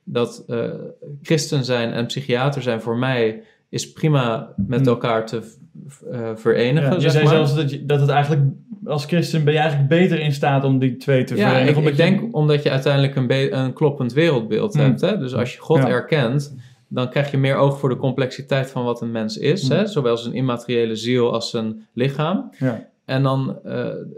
dat 0.04 0.44
eh, 0.48 0.70
christen 1.22 1.66
zijn 1.66 1.92
en 1.92 2.06
psychiater 2.06 2.62
zijn 2.62 2.82
voor 2.82 2.98
mij 2.98 3.44
is 3.70 3.92
prima 3.92 4.54
met 4.68 4.80
Hmm. 4.80 4.88
elkaar 4.88 5.26
te 5.26 5.42
verenigen. 6.36 6.90
Ja, 6.90 6.96
je 6.96 7.00
zeg 7.02 7.12
zei 7.12 7.24
maar. 7.24 7.34
zelfs 7.34 7.56
dat, 7.56 7.72
je, 7.72 7.86
dat 7.86 8.00
het 8.00 8.10
eigenlijk 8.10 8.42
als 8.86 9.06
christen 9.06 9.44
ben 9.44 9.54
je 9.54 9.60
eigenlijk 9.60 9.90
beter 9.90 10.20
in 10.20 10.32
staat 10.32 10.64
om 10.64 10.80
die 10.80 10.98
twee 10.98 11.24
te 11.24 11.36
Ja, 11.36 11.42
verenigen. 11.50 11.70
ik, 11.72 11.78
omdat 11.78 11.92
ik 11.92 11.98
je- 11.98 12.04
denk 12.04 12.36
omdat 12.36 12.64
je 12.64 12.70
uiteindelijk 12.72 13.16
een, 13.16 13.58
een 13.60 13.74
kloppend 13.74 14.14
wereldbeeld 14.14 14.74
Mm. 14.74 14.82
hebt. 14.82 15.02
Hè? 15.02 15.18
Dus 15.18 15.34
als 15.36 15.54
je 15.54 15.60
God 15.60 15.78
Ja. 15.78 15.88
erkent, 15.88 16.56
dan 16.88 17.10
krijg 17.10 17.32
je 17.32 17.38
meer 17.38 17.56
oog 17.56 17.80
voor 17.80 17.90
de 17.90 17.98
complexiteit 17.98 18.72
van 18.72 18.84
wat 18.84 19.02
een 19.02 19.12
mens 19.12 19.38
is. 19.38 19.64
Mm. 19.64 19.72
Hè? 19.78 19.86
Zowel 19.88 20.18
zijn 20.18 20.34
immateriële 20.36 20.96
ziel 20.96 21.34
als 21.34 21.50
zijn 21.50 21.88
lichaam. 21.94 22.52
Ja. 22.60 22.86
En 23.06 23.24
dan, 23.24 23.60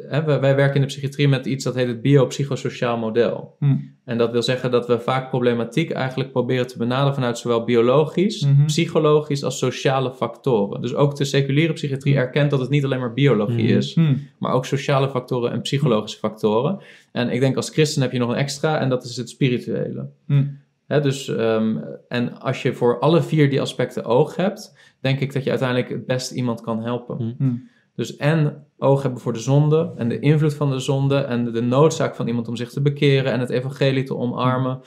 hè, 0.08 0.23
wij, 0.23 0.39
wij 0.39 0.56
werken 0.56 0.76
in 0.76 0.82
de 0.82 0.88
psychiatrie 0.88 1.28
met 1.28 1.45
iets 1.45 1.63
dat 1.63 1.76
heet 1.76 1.88
het 1.88 2.02
biopsychosociaal 2.02 2.97
model. 2.97 3.56
Mm. 3.60 3.95
En 4.06 4.17
dat 4.17 4.32
wil 4.32 4.43
zeggen 4.43 4.71
dat 4.71 4.88
we 4.88 5.00
vaak 5.00 5.30
problematiek 5.30 5.91
eigenlijk 5.91 6.32
proberen 6.32 6.67
te 6.67 6.78
benaderen 6.78 7.13
vanuit 7.13 7.38
zowel 7.38 7.63
biologisch, 7.63 8.45
Mhm. 8.45 8.65
psychologisch 8.65 9.43
als 9.43 9.58
sociale 9.58 10.12
factoren. 10.13 10.82
Dus 10.82 10.93
ook 10.95 11.15
de 11.15 11.26
seculiere 11.26 11.73
psychiatrie 11.73 12.13
Mm. 12.13 12.19
erkent 12.19 12.52
dat 12.52 12.60
het 12.60 12.69
niet 12.69 12.84
alleen 12.86 13.00
maar 13.00 13.13
biologie 13.13 13.63
Mhm. 13.67 13.78
is, 13.78 13.95
Hmm. 13.95 14.19
maar 14.39 14.54
ook 14.54 14.65
sociale 14.65 15.10
factoren 15.10 15.52
en 15.52 15.62
psychologische 15.62 16.17
factoren. 16.19 16.80
En 17.12 17.30
ik 17.30 17.39
denk 17.39 17.56
als 17.56 17.69
christen 17.69 18.02
heb 18.02 18.12
je 18.12 18.19
nog 18.19 18.30
een 18.30 18.36
extra 18.36 18.80
en 18.80 18.89
dat 18.89 19.04
is 19.04 19.17
het 19.17 19.30
spirituele. 19.30 20.10
Hmm. 20.26 20.58
Dus, 20.88 21.28
ehm, 21.36 21.78
en 22.08 22.39
als 22.39 22.62
je 22.62 22.73
voor 22.73 23.00
alle 23.00 23.21
vier 23.21 23.50
die 23.50 23.62
aspecten 23.62 24.06
oog 24.06 24.36
hebt, 24.36 24.78
denk 25.02 25.19
ik 25.19 25.34
dat 25.34 25.43
je 25.43 25.50
uiteindelijk 25.50 25.89
het 25.89 26.06
best 26.06 26.32
iemand 26.32 26.62
kan 26.62 26.84
helpen. 26.84 27.17
Hmm. 27.17 27.36
Hmm. 27.38 27.69
Dus 27.97 28.15
en 28.15 28.65
oog 28.77 29.01
hebben 29.01 29.21
voor 29.21 29.33
de 29.33 29.39
zonde 29.39 29.91
en 29.95 30.10
de 30.10 30.19
invloed 30.19 30.53
van 30.53 30.69
de 30.71 30.79
zonde 30.79 31.15
en 31.17 31.51
de, 31.51 31.62
noodzaak 31.62 32.15
van 32.15 32.27
iemand 32.27 32.47
om 32.47 32.55
zich 32.55 32.69
te 32.69 32.81
bekeren 32.81 33.31
en 33.31 33.39
het 33.39 33.49
evangelie 33.49 34.03
te 34.03 34.15
omarmen. 34.17 34.79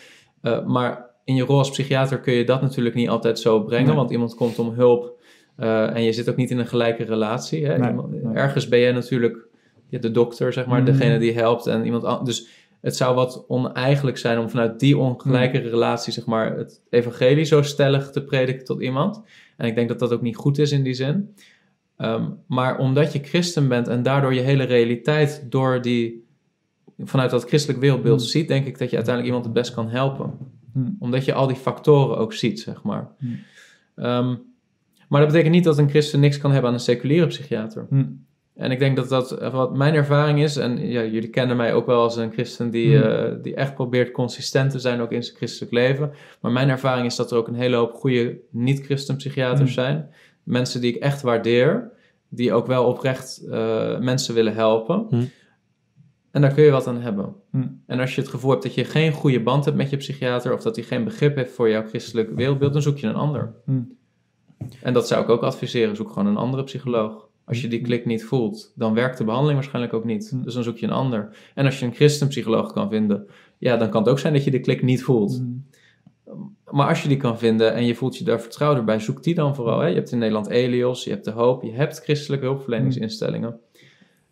Eh, 0.42 0.66
maar 0.66 1.10
in 1.24 1.34
je 1.34 1.42
rol 1.44 1.58
als 1.58 1.70
psychiater 1.70 2.20
kun 2.20 2.32
je 2.32 2.44
dat 2.44 2.62
natuurlijk 2.62 2.94
niet 2.94 3.08
altijd 3.08 3.38
zo 3.38 3.62
brengen, 3.62 3.86
Nee. 3.86 3.96
want 3.96 4.10
iemand 4.10 4.34
komt 4.34 4.58
om 4.58 4.68
hulp 4.68 5.18
eh, 5.56 5.94
en 5.96 6.02
je 6.02 6.12
zit 6.12 6.30
ook 6.30 6.36
niet 6.36 6.50
in 6.50 6.58
een 6.58 6.66
gelijke 6.66 7.04
relatie. 7.04 7.66
Hè? 7.66 7.78
Nee, 7.78 7.88
Iemand- 7.90 8.10
nee. 8.22 8.34
Ergens 8.34 8.68
ben 8.68 8.78
jij 8.80 8.92
natuurlijk 8.92 9.48
ja, 9.88 9.98
de 9.98 10.10
dokter, 10.10 10.52
zeg 10.52 10.66
maar, 10.66 10.82
Mhm. 10.82 10.90
degene 10.92 11.18
die 11.18 11.32
helpt 11.32 11.66
en 11.66 11.84
iemand 11.84 12.04
an- 12.04 12.24
Dus 12.24 12.48
het 12.80 12.96
zou 12.96 13.14
wat 13.14 13.44
oneigenlijk 13.48 14.18
zijn 14.18 14.38
om 14.38 14.48
vanuit 14.50 14.80
die 14.80 14.98
ongelijke 14.98 15.58
relatie, 15.58 16.12
zeg 16.12 16.26
maar, 16.26 16.56
het 16.56 16.82
evangelie 16.90 17.44
zo 17.44 17.62
stellig 17.62 18.10
te 18.10 18.24
prediken 18.24 18.64
tot 18.64 18.82
iemand. 18.82 19.22
En 19.56 19.66
ik 19.66 19.74
denk 19.74 19.88
dat 19.88 19.98
dat 19.98 20.12
ook 20.12 20.22
niet 20.22 20.36
goed 20.36 20.58
is 20.58 20.72
in 20.72 20.82
die 20.82 20.94
zin. 20.94 21.34
Ehm, 22.00 22.24
maar 22.46 22.78
omdat 22.78 23.12
je 23.12 23.18
christen 23.18 23.68
bent 23.68 23.88
en 23.88 24.02
daardoor 24.02 24.34
je 24.34 24.40
hele 24.40 24.64
realiteit 24.64 25.46
door 25.48 25.82
die, 25.82 26.24
vanuit 26.98 27.30
dat 27.30 27.44
christelijk 27.44 27.80
wereldbeeld 27.80 28.20
Hmm. 28.20 28.28
ziet, 28.28 28.48
denk 28.48 28.66
ik 28.66 28.78
dat 28.78 28.90
je 28.90 28.96
uiteindelijk 28.96 29.26
iemand 29.26 29.44
het 29.44 29.62
best 29.62 29.74
kan 29.74 29.88
helpen. 29.88 30.32
Hmm. 30.72 30.96
Omdat 30.98 31.24
je 31.24 31.32
al 31.32 31.46
die 31.46 31.56
factoren 31.56 32.18
ook 32.18 32.32
ziet, 32.32 32.60
zeg 32.60 32.82
maar. 32.82 33.08
Hmm. 33.18 33.38
Ehm, 33.96 34.34
maar 35.08 35.20
dat 35.20 35.28
betekent 35.28 35.54
niet 35.54 35.64
dat 35.64 35.78
een 35.78 35.88
christen 35.88 36.20
niks 36.20 36.38
kan 36.38 36.50
hebben 36.50 36.68
aan 36.68 36.76
een 36.76 36.82
seculiere 36.82 37.26
psychiater. 37.26 37.86
En 38.54 38.70
ik 38.70 38.78
denk 38.78 38.96
dat 38.96 39.08
dat 39.08 39.32
eh, 39.32 39.52
wat 39.52 39.76
mijn 39.76 39.94
ervaring 39.94 40.42
is, 40.42 40.56
en 40.56 40.88
ja, 40.88 41.04
jullie 41.04 41.30
kennen 41.30 41.56
mij 41.56 41.74
ook 41.74 41.86
wel 41.86 42.02
als 42.02 42.16
een 42.16 42.32
christen 42.32 42.70
die, 42.70 43.02
eh, 43.02 43.42
die 43.42 43.54
echt 43.54 43.74
probeert 43.74 44.10
consistent 44.10 44.70
te 44.70 44.78
zijn 44.78 45.00
ook 45.00 45.12
in 45.12 45.22
zijn 45.22 45.36
christelijk 45.36 45.72
leven. 45.72 46.12
Maar 46.40 46.52
mijn 46.52 46.68
ervaring 46.68 47.06
is 47.06 47.16
dat 47.16 47.30
er 47.30 47.36
ook 47.36 47.48
een 47.48 47.54
hele 47.54 47.76
hoop 47.76 47.94
goede 47.94 48.38
niet-christen 48.50 49.16
psychiaters 49.16 49.74
zijn. 49.74 50.08
Mensen 50.42 50.80
die 50.80 50.94
ik 50.94 51.02
echt 51.02 51.22
waardeer, 51.22 51.90
die 52.28 52.52
ook 52.52 52.66
wel 52.66 52.84
oprecht 52.84 53.46
eh, 53.50 53.98
mensen 53.98 54.34
willen 54.34 54.54
helpen. 54.54 55.06
Hmm. 55.08 55.28
En 56.30 56.40
daar 56.40 56.54
kun 56.54 56.64
je 56.64 56.70
wat 56.70 56.86
aan 56.86 57.00
hebben. 57.00 57.34
Hmm. 57.50 57.82
En 57.86 58.00
als 58.00 58.14
je 58.14 58.20
het 58.20 58.30
gevoel 58.30 58.50
hebt 58.50 58.62
dat 58.62 58.74
je 58.74 58.84
geen 58.84 59.12
goede 59.12 59.42
band 59.42 59.64
hebt 59.64 59.76
met 59.76 59.90
je 59.90 59.96
psychiater, 59.96 60.52
of 60.52 60.62
dat 60.62 60.76
hij 60.76 60.84
geen 60.84 61.04
begrip 61.04 61.36
heeft 61.36 61.52
voor 61.52 61.68
jouw 61.68 61.86
christelijk 61.86 62.30
wereldbeeld, 62.34 62.72
dan 62.72 62.82
zoek 62.82 62.98
je 62.98 63.06
een 63.06 63.14
ander. 63.14 63.54
Hmm. 63.64 63.98
En 64.82 64.92
dat 64.92 65.08
zou 65.08 65.22
ik 65.22 65.28
ook 65.28 65.42
adviseren. 65.42 65.96
Zoek 65.96 66.08
gewoon 66.08 66.26
een 66.26 66.36
andere 66.36 66.64
psycholoog. 66.64 67.28
Als 67.44 67.60
je 67.60 67.68
die 67.68 67.80
klik 67.80 68.04
niet 68.06 68.24
voelt, 68.24 68.72
dan 68.74 68.94
werkt 68.94 69.18
de 69.18 69.24
behandeling 69.24 69.58
waarschijnlijk 69.58 69.94
ook 69.94 70.04
niet. 70.04 70.30
Hmm. 70.30 70.42
Dus 70.42 70.54
dan 70.54 70.62
zoek 70.62 70.76
je 70.76 70.86
een 70.86 70.92
ander. 70.92 71.36
En 71.54 71.64
als 71.64 71.78
je 71.78 71.86
een 71.86 71.94
christenpsycholoog 71.94 72.72
kan 72.72 72.90
vinden, 72.90 73.26
ja, 73.58 73.76
dan 73.76 73.90
kan 73.90 74.02
het 74.02 74.10
ook 74.10 74.18
zijn 74.18 74.32
dat 74.32 74.44
je 74.44 74.50
de 74.50 74.60
klik 74.60 74.82
niet 74.82 75.02
voelt. 75.02 75.42
Hmm. 76.70 76.78
Maar 76.78 76.88
als 76.88 77.02
je 77.02 77.08
die 77.08 77.16
kan 77.16 77.38
vinden 77.38 77.74
en 77.74 77.86
je 77.86 77.94
voelt 77.94 78.16
je 78.16 78.24
daar 78.24 78.40
vertrouwder 78.40 78.84
bij, 78.84 78.98
zoek 78.98 79.22
die 79.22 79.34
dan 79.34 79.54
vooral. 79.54 79.80
Hè? 79.80 79.86
Je 79.86 79.94
hebt 79.94 80.12
in 80.12 80.18
Nederland 80.18 80.48
Elios, 80.48 81.04
je 81.04 81.10
hebt 81.10 81.24
De 81.24 81.30
Hoop, 81.30 81.62
je 81.62 81.72
hebt 81.72 81.98
christelijke 81.98 82.44
hulpverleningsinstellingen. 82.44 83.60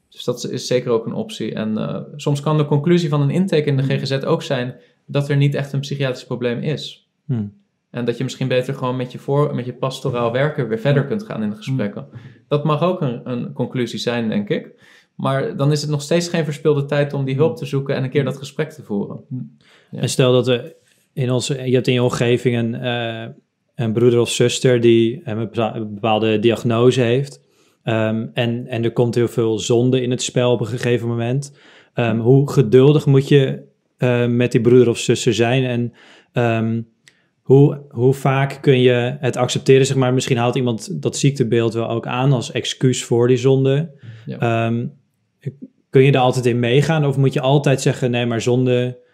Dus 0.09 0.25
dat 0.25 0.51
is 0.51 0.67
zeker 0.67 0.91
ook 0.91 1.07
een 1.07 1.13
optie. 1.13 1.55
En 1.55 1.79
eh, 1.79 2.01
soms 2.17 2.41
kan 2.41 2.57
de 2.57 2.65
conclusie 2.65 3.09
van 3.09 3.21
een 3.21 3.31
intake 3.31 3.65
in 3.65 3.77
de 3.77 3.83
GGZ 3.83 4.25
ook 4.25 4.43
zijn 4.43 4.75
dat 5.07 5.29
er 5.29 5.37
niet 5.37 5.55
echt 5.55 5.73
een 5.73 5.81
psychiatrisch 5.81 6.27
probleem 6.27 6.61
is. 6.61 7.09
Hmm. 7.25 7.57
En 7.91 8.05
dat 8.05 8.17
je 8.17 8.25
misschien 8.25 8.49
beter 8.49 8.75
gewoon 8.75 8.97
met 8.97 9.13
je, 9.13 9.19
voor, 9.19 9.55
met 9.55 9.65
je 9.65 9.73
pastoraal 9.73 10.33
werker 10.33 10.69
weer 10.69 10.79
verder 10.79 11.07
kunt 11.07 11.23
gaan 11.23 11.43
in 11.43 11.51
de 11.51 11.57
gesprekken. 11.57 12.09
Dat 12.49 12.65
mag 12.65 12.83
ook 12.83 13.01
een, 13.01 13.31
een 13.31 13.53
conclusie 13.53 13.99
zijn, 13.99 14.29
denk 14.29 14.49
ik. 14.49 14.75
Maar 15.15 15.57
dan 15.57 15.73
is 15.73 15.81
het 15.81 15.91
nog 15.91 16.03
steeds 16.03 16.29
geen 16.29 16.45
verspilde 16.45 16.85
tijd 16.85 17.13
om 17.13 17.25
die 17.25 17.35
hulp 17.35 17.57
te 17.57 17.67
zoeken 17.67 17.95
en 17.95 18.05
een 18.05 18.11
keer 18.11 18.25
dat 18.25 18.37
gesprek 18.37 18.71
te 18.71 18.83
voeren. 18.83 19.21
Ja. 19.91 20.01
En 20.01 20.09
stel 20.09 20.33
dat 20.33 20.49
er 20.49 20.75
in 21.19 21.31
onze, 21.31 21.63
je 21.65 21.75
hebt 21.75 21.87
in 21.87 21.93
je 21.93 22.03
omgeving 22.03 22.57
een, 22.57 22.75
eh, 22.75 23.27
een 23.75 23.93
broeder 23.93 24.21
of 24.21 24.31
zuster 24.31 24.81
die 24.81 25.21
een 25.25 25.39
bepa- 25.39 25.77
een 25.77 25.95
bepaalde 25.95 26.39
diagnose 26.39 27.01
heeft. 27.01 27.41
Ehm, 27.83 28.27
en, 28.33 28.67
en 28.67 28.85
er 28.85 28.93
komt 28.93 29.15
heel 29.15 29.29
veel 29.29 29.59
zonde 29.59 30.03
in 30.03 30.11
het 30.11 30.23
spel 30.23 30.53
op 30.53 30.61
een 30.61 30.67
gegeven 30.67 31.09
moment. 31.09 31.57
Ehm, 31.95 32.19
hoe 32.19 32.51
geduldig 32.51 33.07
moet 33.07 33.29
je 33.29 33.67
eh, 33.97 34.27
met 34.27 34.53
die 34.53 34.61
broeder 34.61 34.89
of 34.89 34.99
zuster 34.99 35.35
zijn? 35.35 35.65
En 35.65 35.93
ehm, 36.33 36.83
hoe, 37.43 37.81
hoe 37.89 38.15
vaak 38.15 38.59
kun 38.61 38.81
je 38.81 39.17
het 39.21 39.37
accepteren? 39.37 39.87
Zeg 39.87 39.97
maar, 39.97 40.15
misschien 40.15 40.37
haalt 40.37 40.57
iemand 40.57 41.03
dat 41.03 41.17
ziektebeeld 41.17 41.75
wel 41.75 41.89
ook 41.89 42.07
aan 42.07 42.33
als 42.33 42.53
excuus 42.53 43.05
voor 43.05 43.29
die 43.29 43.37
zonde. 43.37 43.91
Ja. 44.27 44.73
Kun 45.91 46.03
je 46.03 46.13
daar 46.13 46.23
altijd 46.23 46.47
in 46.47 46.59
meegaan? 46.59 47.07
Of 47.07 47.17
moet 47.17 47.33
je 47.33 47.41
altijd 47.41 47.81
zeggen, 47.81 48.11
nee, 48.11 48.27
maar 48.27 48.41
zonde... 48.41 49.07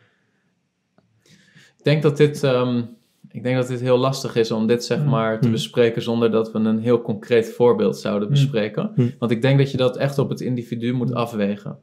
Ik 1.84 1.90
denk 1.90 2.02
dat 2.02 2.16
dit, 2.16 2.42
ehm, 2.42 2.82
ik 3.30 3.42
denk 3.42 3.56
dat 3.56 3.66
dit 3.68 3.80
heel 3.80 3.96
lastig 3.98 4.36
is 4.36 4.50
om 4.50 4.66
dit 4.66 4.84
zeg 4.84 4.98
Mm. 4.98 5.08
maar 5.08 5.40
te 5.40 5.46
Mm. 5.46 5.52
bespreken 5.52 6.02
zonder 6.02 6.30
dat 6.30 6.52
we 6.52 6.58
een 6.58 6.78
heel 6.78 7.02
concreet 7.02 7.52
voorbeeld 7.52 7.96
zouden 7.98 8.28
Mm. 8.28 8.34
bespreken. 8.34 9.14
Want 9.18 9.30
ik 9.32 9.42
denk 9.42 9.58
dat 9.58 9.70
je 9.70 9.76
dat 9.76 9.96
echt 9.96 10.18
op 10.18 10.28
het 10.28 10.40
individu 10.40 10.92
moet 10.92 11.14
afwegen. 11.14 11.78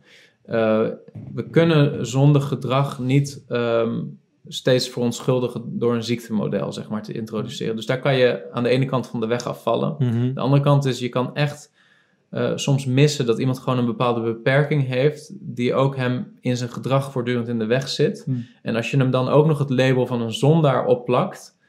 Eh, 0.45 0.87
we 1.33 1.43
kunnen 1.51 2.05
zondig 2.05 2.47
gedrag 2.47 2.99
niet 2.99 3.43
ehm, 3.47 3.99
steeds 4.47 4.89
verontschuldigen 4.89 5.61
door 5.79 5.95
een 5.95 6.03
ziektemodel 6.03 6.73
zeg 6.73 6.89
maar 6.89 7.03
te 7.03 7.13
introduceren. 7.13 7.75
Dus 7.75 7.85
daar 7.85 7.99
kan 7.99 8.15
je 8.17 8.51
aan 8.51 8.63
de 8.63 8.69
ene 8.69 8.85
kant 8.85 9.07
van 9.07 9.19
de 9.19 9.27
weg 9.27 9.45
afvallen. 9.45 9.95
Mhm. 9.99 10.33
De 10.33 10.39
andere 10.39 10.61
kant 10.63 10.85
is, 10.85 10.99
je 10.99 11.09
kan 11.09 11.35
echt 11.35 11.71
eh, 12.31 12.51
soms 12.55 12.85
missen 12.85 13.25
dat 13.25 13.39
iemand 13.39 13.59
gewoon 13.59 13.79
een 13.79 13.85
bepaalde 13.85 14.21
beperking 14.21 14.87
heeft, 14.87 15.31
die 15.39 15.73
ook 15.73 15.95
hem 15.95 16.37
in 16.39 16.57
zijn 16.57 16.69
gedrag 16.69 17.11
voortdurend 17.11 17.47
in 17.47 17.59
de 17.59 17.65
weg 17.65 17.87
zit. 17.87 18.23
Hmm. 18.25 18.45
En 18.61 18.75
als 18.75 18.91
je 18.91 18.97
hem 18.97 19.11
dan 19.11 19.29
ook 19.29 19.45
nog 19.45 19.59
het 19.59 19.69
label 19.69 20.05
van 20.05 20.21
een 20.21 20.33
zondaar 20.33 20.85
opplakt, 20.85 21.59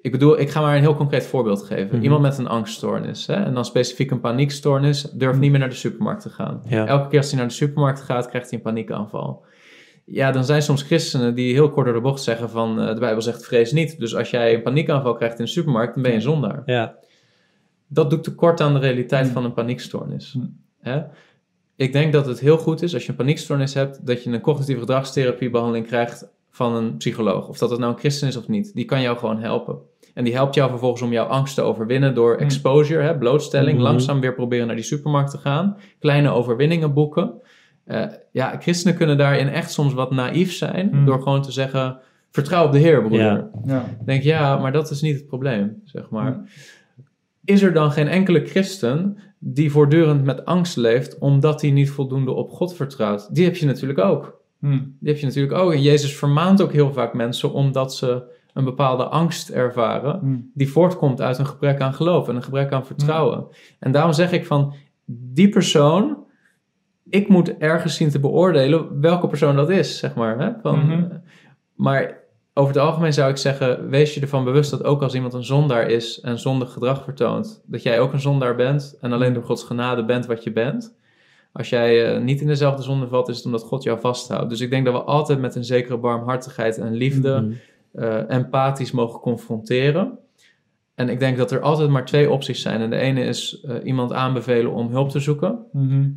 ik 0.00 0.12
bedoel, 0.12 0.40
ik 0.40 0.50
ga 0.50 0.60
maar 0.60 0.74
een 0.74 0.82
heel 0.82 0.96
concreet 0.96 1.26
voorbeeld 1.26 1.62
geven. 1.62 1.94
Mhm. 1.94 2.02
Iemand 2.02 2.22
met 2.22 2.38
een 2.38 2.46
angststoornis, 2.46 3.26
hè, 3.26 3.34
en 3.34 3.54
dan 3.54 3.64
specifiek 3.64 4.10
een 4.10 4.20
paniekstoornis, 4.20 5.02
durft 5.02 5.38
niet 5.38 5.50
meer 5.50 5.60
naar 5.60 5.68
de 5.68 5.74
supermarkt 5.74 6.22
te 6.22 6.30
gaan. 6.30 6.62
Ja. 6.68 6.86
Elke 6.86 7.08
keer 7.08 7.18
als 7.18 7.28
hij 7.28 7.38
naar 7.38 7.48
de 7.48 7.54
supermarkt 7.54 8.00
gaat, 8.00 8.28
krijgt 8.28 8.50
hij 8.50 8.58
een 8.58 8.64
paniekaanval. 8.64 9.44
Ja, 10.04 10.32
dan 10.32 10.44
zijn 10.44 10.62
soms 10.62 10.82
christenen 10.82 11.34
die 11.34 11.52
heel 11.52 11.70
kort 11.70 11.86
door 11.86 11.94
de 11.94 12.00
bocht 12.00 12.22
zeggen 12.22 12.50
van, 12.50 12.80
eh, 12.80 12.94
de 12.94 13.00
Bijbel 13.00 13.22
zegt 13.22 13.44
vrees 13.44 13.72
niet. 13.72 13.98
Dus 13.98 14.16
als 14.16 14.30
jij 14.30 14.54
een 14.54 14.62
paniekaanval 14.62 15.14
krijgt 15.14 15.38
in 15.38 15.44
de 15.44 15.50
supermarkt, 15.50 15.94
dan 15.94 16.02
ben 16.02 16.12
je 16.12 16.16
een 16.16 16.22
zondaar. 16.22 16.62
Ja. 16.64 16.94
Dat 17.92 18.10
doet 18.10 18.24
tekort 18.24 18.60
aan 18.60 18.72
de 18.72 18.78
realiteit 18.80 19.26
Mm. 19.26 19.32
van 19.32 19.44
een 19.44 19.52
paniekstoornis. 19.54 20.34
Mm. 20.34 20.56
Hè? 20.80 21.02
Ik 21.76 21.92
denk 21.92 22.12
dat 22.12 22.26
het 22.26 22.40
heel 22.40 22.58
goed 22.58 22.82
is 22.82 22.94
als 22.94 23.02
je 23.04 23.10
een 23.10 23.16
paniekstoornis 23.16 23.74
hebt, 23.74 24.06
dat 24.06 24.22
je 24.24 24.30
een 24.30 24.40
cognitieve 24.40 24.80
gedragstherapiebehandeling 24.80 25.86
krijgt 25.86 26.28
van 26.50 26.74
een 26.74 26.96
psycholoog. 26.96 27.48
Of 27.48 27.58
dat 27.58 27.70
het 27.70 27.78
nou 27.78 27.92
een 27.92 27.98
christen 27.98 28.28
is 28.28 28.36
of 28.36 28.48
niet. 28.48 28.74
Die 28.74 28.84
kan 28.84 29.00
jou 29.00 29.18
gewoon 29.18 29.38
helpen. 29.40 29.78
En 30.14 30.24
die 30.24 30.34
helpt 30.34 30.54
jou 30.54 30.70
vervolgens 30.70 31.02
om 31.02 31.12
jouw 31.12 31.26
angst 31.26 31.54
te 31.54 31.62
overwinnen 31.62 32.14
door 32.14 32.34
Mm. 32.34 32.40
exposure, 32.40 33.02
hè, 33.02 33.18
blootstelling, 33.18 33.78
langzaam 33.78 34.20
weer 34.20 34.34
proberen 34.34 34.66
naar 34.66 34.76
die 34.76 34.84
supermarkt 34.84 35.30
te 35.30 35.38
gaan, 35.38 35.76
kleine 35.98 36.30
overwinningen 36.30 36.92
boeken. 36.94 37.32
Eh, 37.84 38.04
ja, 38.32 38.56
christenen 38.60 38.96
kunnen 38.96 39.18
daarin 39.18 39.48
echt 39.48 39.72
soms 39.72 39.92
wat 39.94 40.10
naïef 40.10 40.52
zijn 40.52 40.88
Mm. 40.92 41.04
door 41.04 41.22
gewoon 41.22 41.42
te 41.42 41.52
zeggen: 41.52 41.98
vertrouw 42.30 42.66
op 42.66 42.72
de 42.72 42.78
Heer, 42.78 42.98
broeder. 43.02 43.48
Ja. 43.66 43.84
Denk 44.04 44.22
ja, 44.22 44.56
maar 44.58 44.72
dat 44.72 44.90
is 44.90 45.00
niet 45.00 45.14
het 45.16 45.26
probleem, 45.26 45.80
zeg 45.84 46.10
maar. 46.10 46.40
Is 47.44 47.62
er 47.62 47.72
dan 47.72 47.92
geen 47.92 48.08
enkele 48.08 48.46
christen 48.46 49.18
die 49.38 49.70
voortdurend 49.70 50.24
met 50.24 50.44
angst 50.44 50.76
leeft 50.76 51.18
omdat 51.18 51.60
hij 51.60 51.70
niet 51.70 51.90
voldoende 51.90 52.32
op 52.32 52.50
God 52.50 52.74
vertrouwt? 52.74 53.34
Die 53.34 53.44
heb 53.44 53.56
je 53.56 53.66
natuurlijk 53.66 53.98
ook. 53.98 54.40
Hm. 54.60 54.70
Die 54.70 55.08
heb 55.08 55.18
je 55.18 55.26
natuurlijk 55.26 55.54
ook. 55.54 55.72
En 55.72 55.82
Jezus 55.82 56.16
vermaant 56.16 56.62
ook 56.62 56.72
heel 56.72 56.92
vaak 56.92 57.14
mensen 57.14 57.52
omdat 57.52 57.94
ze 57.94 58.22
een 58.52 58.64
bepaalde 58.64 59.04
angst 59.04 59.48
ervaren 59.48 60.18
Hm. 60.18 60.36
die 60.54 60.70
voortkomt 60.70 61.20
uit 61.20 61.38
een 61.38 61.46
gebrek 61.46 61.80
aan 61.80 61.94
geloof 61.94 62.28
en 62.28 62.36
een 62.36 62.42
gebrek 62.42 62.72
aan 62.72 62.86
vertrouwen. 62.86 63.46
En 63.78 63.92
daarom 63.92 64.12
zeg 64.12 64.32
ik 64.32 64.46
van 64.46 64.74
die 65.06 65.48
persoon, 65.48 66.24
ik 67.08 67.28
moet 67.28 67.56
ergens 67.56 67.96
zien 67.96 68.10
te 68.10 68.20
beoordelen 68.20 69.00
welke 69.00 69.26
persoon 69.26 69.56
dat 69.56 69.70
is, 69.70 69.98
zeg 69.98 70.14
maar. 70.14 70.38
Hè? 70.38 70.50
Van. 70.62 71.10
Maar 71.74 72.21
over 72.54 72.74
het 72.74 72.82
algemeen 72.82 73.12
zou 73.12 73.30
ik 73.30 73.36
zeggen, 73.36 73.88
wees 73.88 74.14
je 74.14 74.20
ervan 74.20 74.44
bewust 74.44 74.70
dat 74.70 74.84
ook 74.84 75.02
als 75.02 75.14
iemand 75.14 75.32
een 75.32 75.44
zondaar 75.44 75.90
is 75.90 76.20
en 76.20 76.38
zondig 76.38 76.72
gedrag 76.72 77.04
vertoont, 77.04 77.62
dat 77.66 77.82
jij 77.82 78.00
ook 78.00 78.12
een 78.12 78.20
zondaar 78.20 78.54
bent 78.56 78.96
en 79.00 79.12
alleen 79.12 79.32
door 79.32 79.42
Gods 79.44 79.64
genade 79.64 80.04
bent 80.04 80.26
wat 80.26 80.44
je 80.44 80.52
bent. 80.52 80.96
Als 81.52 81.68
jij 81.68 82.14
eh, 82.14 82.20
niet 82.20 82.40
in 82.40 82.46
dezelfde 82.46 82.82
zonde 82.82 83.08
valt, 83.08 83.28
is 83.28 83.36
het 83.36 83.44
omdat 83.46 83.62
God 83.62 83.82
jou 83.82 84.00
vasthoudt. 84.00 84.50
Dus 84.50 84.60
ik 84.60 84.70
denk 84.70 84.84
dat 84.84 84.94
we 84.94 85.02
altijd 85.02 85.38
met 85.40 85.54
een 85.54 85.64
zekere 85.64 85.96
barmhartigheid 85.98 86.78
en 86.78 86.92
liefde 86.94 87.40
Mhm. 87.40 87.52
eh, 87.92 88.30
empathisch 88.30 88.90
mogen 88.90 89.20
confronteren. 89.20 90.18
En 90.94 91.08
ik 91.08 91.18
denk 91.18 91.36
dat 91.36 91.50
er 91.50 91.60
altijd 91.60 91.88
maar 91.88 92.04
twee 92.04 92.30
opties 92.30 92.62
zijn. 92.62 92.80
En 92.80 92.90
de 92.90 92.96
ene 92.96 93.24
is 93.24 93.60
eh, 93.60 93.74
iemand 93.84 94.12
aanbevelen 94.12 94.72
om 94.72 94.90
hulp 94.90 95.10
te 95.10 95.20
zoeken 95.20 95.58
Mhm. 95.72 96.10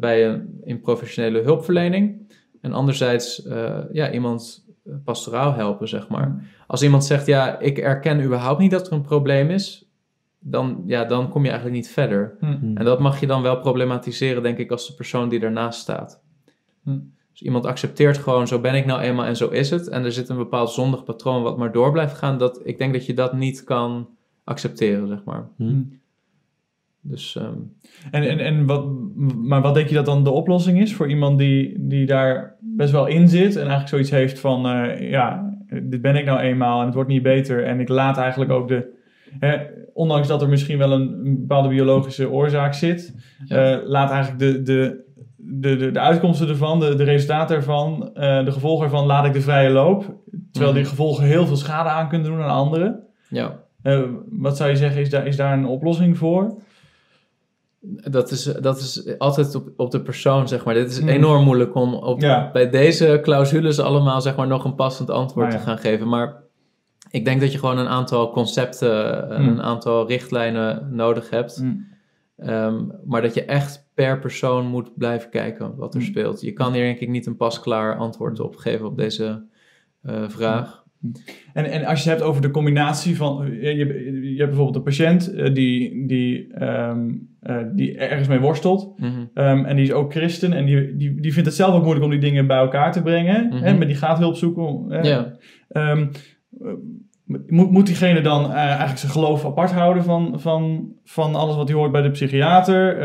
bij 0.00 0.28
een 0.28 0.60
in 0.64 0.80
professionele 0.80 1.40
hulpverlening. 1.42 2.32
En 2.60 2.72
anderzijds 2.72 3.42
ja, 3.92 4.12
iemand 4.12 4.64
pastoraal 5.04 5.54
helpen, 5.54 5.88
zeg 5.88 6.08
maar. 6.08 6.44
Als 6.66 6.82
iemand 6.82 7.04
zegt, 7.04 7.26
ja, 7.26 7.58
ik 7.58 7.78
erken 7.78 8.22
überhaupt 8.22 8.60
niet 8.60 8.70
dat 8.70 8.86
er 8.86 8.92
een 8.92 9.02
probleem 9.02 9.50
is, 9.50 9.90
dan, 10.38 10.82
ja, 10.86 11.04
dan 11.04 11.28
kom 11.28 11.42
je 11.42 11.50
eigenlijk 11.50 11.80
niet 11.80 11.92
verder. 11.92 12.36
Hm. 12.40 12.46
Mhm. 12.46 12.76
En 12.76 12.84
dat 12.84 13.00
mag 13.00 13.20
je 13.20 13.26
dan 13.26 13.42
wel 13.42 13.60
problematiseren, 13.60 14.42
denk 14.42 14.58
ik, 14.58 14.70
als 14.70 14.86
de 14.86 14.94
persoon 14.94 15.28
die 15.28 15.40
ernaast 15.40 15.80
staat. 15.80 16.22
Hm. 16.82 16.98
Dus 17.32 17.42
iemand 17.42 17.66
accepteert 17.66 18.18
gewoon, 18.18 18.46
zo 18.46 18.60
ben 18.60 18.74
ik 18.74 18.86
nou 18.86 19.00
eenmaal 19.00 19.24
en 19.24 19.36
zo 19.36 19.48
is 19.48 19.70
het. 19.70 19.88
En 19.88 20.04
er 20.04 20.12
zit 20.12 20.28
een 20.28 20.36
bepaald 20.36 20.70
zondig 20.70 21.04
patroon 21.04 21.42
wat 21.42 21.58
maar 21.58 21.72
door 21.72 21.92
blijft 21.92 22.16
gaan. 22.16 22.38
Dat, 22.38 22.60
ik 22.64 22.78
denk 22.78 22.92
dat 22.92 23.06
je 23.06 23.14
dat 23.14 23.32
niet 23.32 23.64
kan 23.64 24.08
accepteren, 24.44 25.08
zeg 25.08 25.24
maar. 25.24 25.48
Dus 27.02 27.36
ehm, 27.36 27.54
En, 28.10 28.28
en, 28.28 28.38
en 28.38 28.66
wat, 28.66 28.86
maar 29.42 29.60
wat 29.62 29.74
denk 29.74 29.88
je 29.88 29.94
dat 29.94 30.04
dan 30.04 30.24
de 30.24 30.30
oplossing 30.30 30.80
is 30.80 30.94
voor 30.94 31.08
iemand 31.08 31.38
die, 31.38 31.74
die 31.78 32.06
daar 32.06 32.56
best 32.60 32.92
wel 32.92 33.06
in 33.06 33.28
zit 33.28 33.52
en 33.54 33.60
eigenlijk 33.60 33.88
zoiets 33.88 34.10
heeft 34.10 34.38
van, 34.40 34.66
eh, 34.68 35.10
ja, 35.10 35.54
dit 35.82 36.02
ben 36.02 36.16
ik 36.16 36.24
nou 36.24 36.38
eenmaal 36.40 36.78
en 36.80 36.84
het 36.86 36.94
wordt 36.94 37.10
niet 37.10 37.22
beter 37.22 37.64
en 37.64 37.80
ik 37.80 37.88
laat 37.88 38.18
eigenlijk 38.18 38.50
ook 38.50 38.68
de, 38.68 38.98
hè, 39.38 39.56
ondanks 39.92 40.28
dat 40.28 40.42
er 40.42 40.48
misschien 40.48 40.78
wel 40.78 40.92
een, 40.92 41.20
een 41.24 41.38
bepaalde 41.40 41.68
biologische 41.68 42.30
oorzaak 42.30 42.74
zit, 42.74 43.14
eh, 43.48 43.76
laat 43.84 44.10
eigenlijk 44.10 44.38
de, 44.38 44.62
de, 44.62 45.04
de, 45.36 45.76
de, 45.76 45.90
de 45.90 46.00
uitkomsten 46.00 46.48
ervan, 46.48 46.80
de, 46.80 46.94
de 46.94 47.04
resultaten 47.04 47.56
ervan, 47.56 48.10
eh, 48.14 48.44
de 48.44 48.52
gevolgen 48.52 48.84
ervan, 48.84 49.06
laat 49.06 49.24
ik 49.26 49.32
de 49.32 49.40
vrije 49.40 49.70
loop, 49.70 50.14
terwijl 50.52 50.72
die 50.74 50.82
Mhm. 50.82 50.90
gevolgen 50.90 51.24
heel 51.24 51.46
veel 51.46 51.56
schade 51.56 51.88
aan 51.88 52.08
kunnen 52.08 52.30
doen 52.30 52.40
aan 52.42 52.50
anderen. 52.50 53.00
ja, 53.82 54.08
wat 54.30 54.56
zou 54.56 54.70
je 54.70 54.76
zeggen, 54.76 55.00
is 55.00 55.10
daar, 55.10 55.26
is 55.26 55.36
daar 55.36 55.52
een 55.58 55.66
oplossing 55.66 56.18
voor? 56.18 56.60
Dat 58.10 58.30
is, 58.30 58.42
dat 58.44 58.78
is 58.78 59.18
altijd 59.18 59.54
op, 59.54 59.68
op 59.76 59.90
de 59.90 60.02
persoon, 60.02 60.48
zeg 60.48 60.64
maar. 60.64 60.74
Dit 60.74 60.90
is 60.90 61.00
Mm. 61.00 61.08
enorm 61.08 61.44
moeilijk 61.44 61.74
om 61.74 61.94
op, 61.94 62.20
Ja. 62.20 62.50
bij 62.52 62.70
deze 62.70 63.18
clausules 63.22 63.78
allemaal, 63.80 64.20
zeg 64.20 64.36
maar, 64.36 64.46
nog 64.46 64.64
een 64.64 64.74
passend 64.74 65.10
antwoord 65.10 65.46
Nou 65.48 65.58
ja. 65.58 65.64
te 65.64 65.70
gaan 65.70 65.78
geven. 65.78 66.08
Maar 66.08 66.36
ik 67.10 67.24
denk 67.24 67.40
dat 67.40 67.52
je 67.52 67.58
gewoon 67.58 67.78
een 67.78 67.88
aantal 67.88 68.30
concepten 68.30 69.30
en 69.30 69.42
Mm. 69.42 69.48
een 69.48 69.62
aantal 69.62 70.06
richtlijnen 70.08 70.88
nodig 70.94 71.30
hebt. 71.30 71.56
Hm. 71.56 71.72
Ehm, 72.36 72.84
maar 73.04 73.22
dat 73.22 73.34
je 73.34 73.44
echt 73.44 73.88
per 73.94 74.18
persoon 74.18 74.66
moet 74.66 74.96
blijven 74.96 75.30
kijken 75.30 75.76
wat 75.76 75.94
er 75.94 76.00
Mm. 76.00 76.06
speelt. 76.06 76.40
Je 76.40 76.52
kan 76.52 76.72
hier 76.72 76.82
denk 76.82 76.98
ik 76.98 77.08
niet 77.08 77.26
een 77.26 77.36
pasklaar 77.36 77.96
antwoord 77.96 78.40
op 78.40 78.56
geven 78.56 78.86
op 78.86 78.96
deze 78.96 79.48
eh, 80.02 80.22
vraag. 80.28 80.78
En, 81.52 81.64
en 81.64 81.84
als 81.84 82.02
je 82.02 82.08
het 82.10 82.18
hebt 82.18 82.30
over 82.30 82.42
de 82.42 82.50
combinatie 82.50 83.16
van. 83.16 83.46
Je, 83.60 83.74
je 83.76 83.84
hebt 84.40 84.56
bijvoorbeeld 84.56 84.76
een 84.76 84.92
patiënt 84.92 85.34
eh, 85.34 85.54
die, 85.54 86.06
die, 86.06 86.52
ehm, 86.54 87.08
eh, 87.40 87.56
die 87.72 87.96
ergens 87.96 88.28
mee 88.28 88.40
worstelt. 88.40 88.92
Mhm. 88.96 89.10
Ehm, 89.34 89.64
en 89.64 89.76
die 89.76 89.84
is 89.84 89.92
ook 89.92 90.12
christen. 90.12 90.52
En 90.52 90.66
die, 90.66 90.96
die, 90.96 91.20
die 91.20 91.32
vindt 91.32 91.48
het 91.48 91.56
zelf 91.56 91.74
ook 91.74 91.82
moeilijk 91.82 92.04
om 92.04 92.10
die 92.10 92.20
dingen 92.20 92.46
bij 92.46 92.58
elkaar 92.58 92.92
te 92.92 93.02
brengen. 93.02 93.46
Mhm. 93.46 93.62
hè, 93.62 93.76
maar 93.76 93.86
die 93.86 93.96
gaat 93.96 94.18
hulp 94.18 94.36
zoeken. 94.36 94.84
hè. 94.88 95.00
Ja. 95.00 95.32
Ehm, 95.68 96.06
eh, 96.60 96.72
moet, 97.46 97.70
moet 97.70 97.86
diegene 97.86 98.20
dan 98.20 98.52
eigenlijk 98.52 98.98
zijn 98.98 99.12
geloof 99.12 99.44
apart 99.44 99.72
houden 99.72 100.04
van, 100.04 100.40
van, 100.40 100.92
van 101.04 101.34
alles 101.34 101.56
wat 101.56 101.68
hij 101.68 101.76
hoort 101.76 101.92
bij 101.92 102.02
de 102.02 102.10
psychiater? 102.10 102.96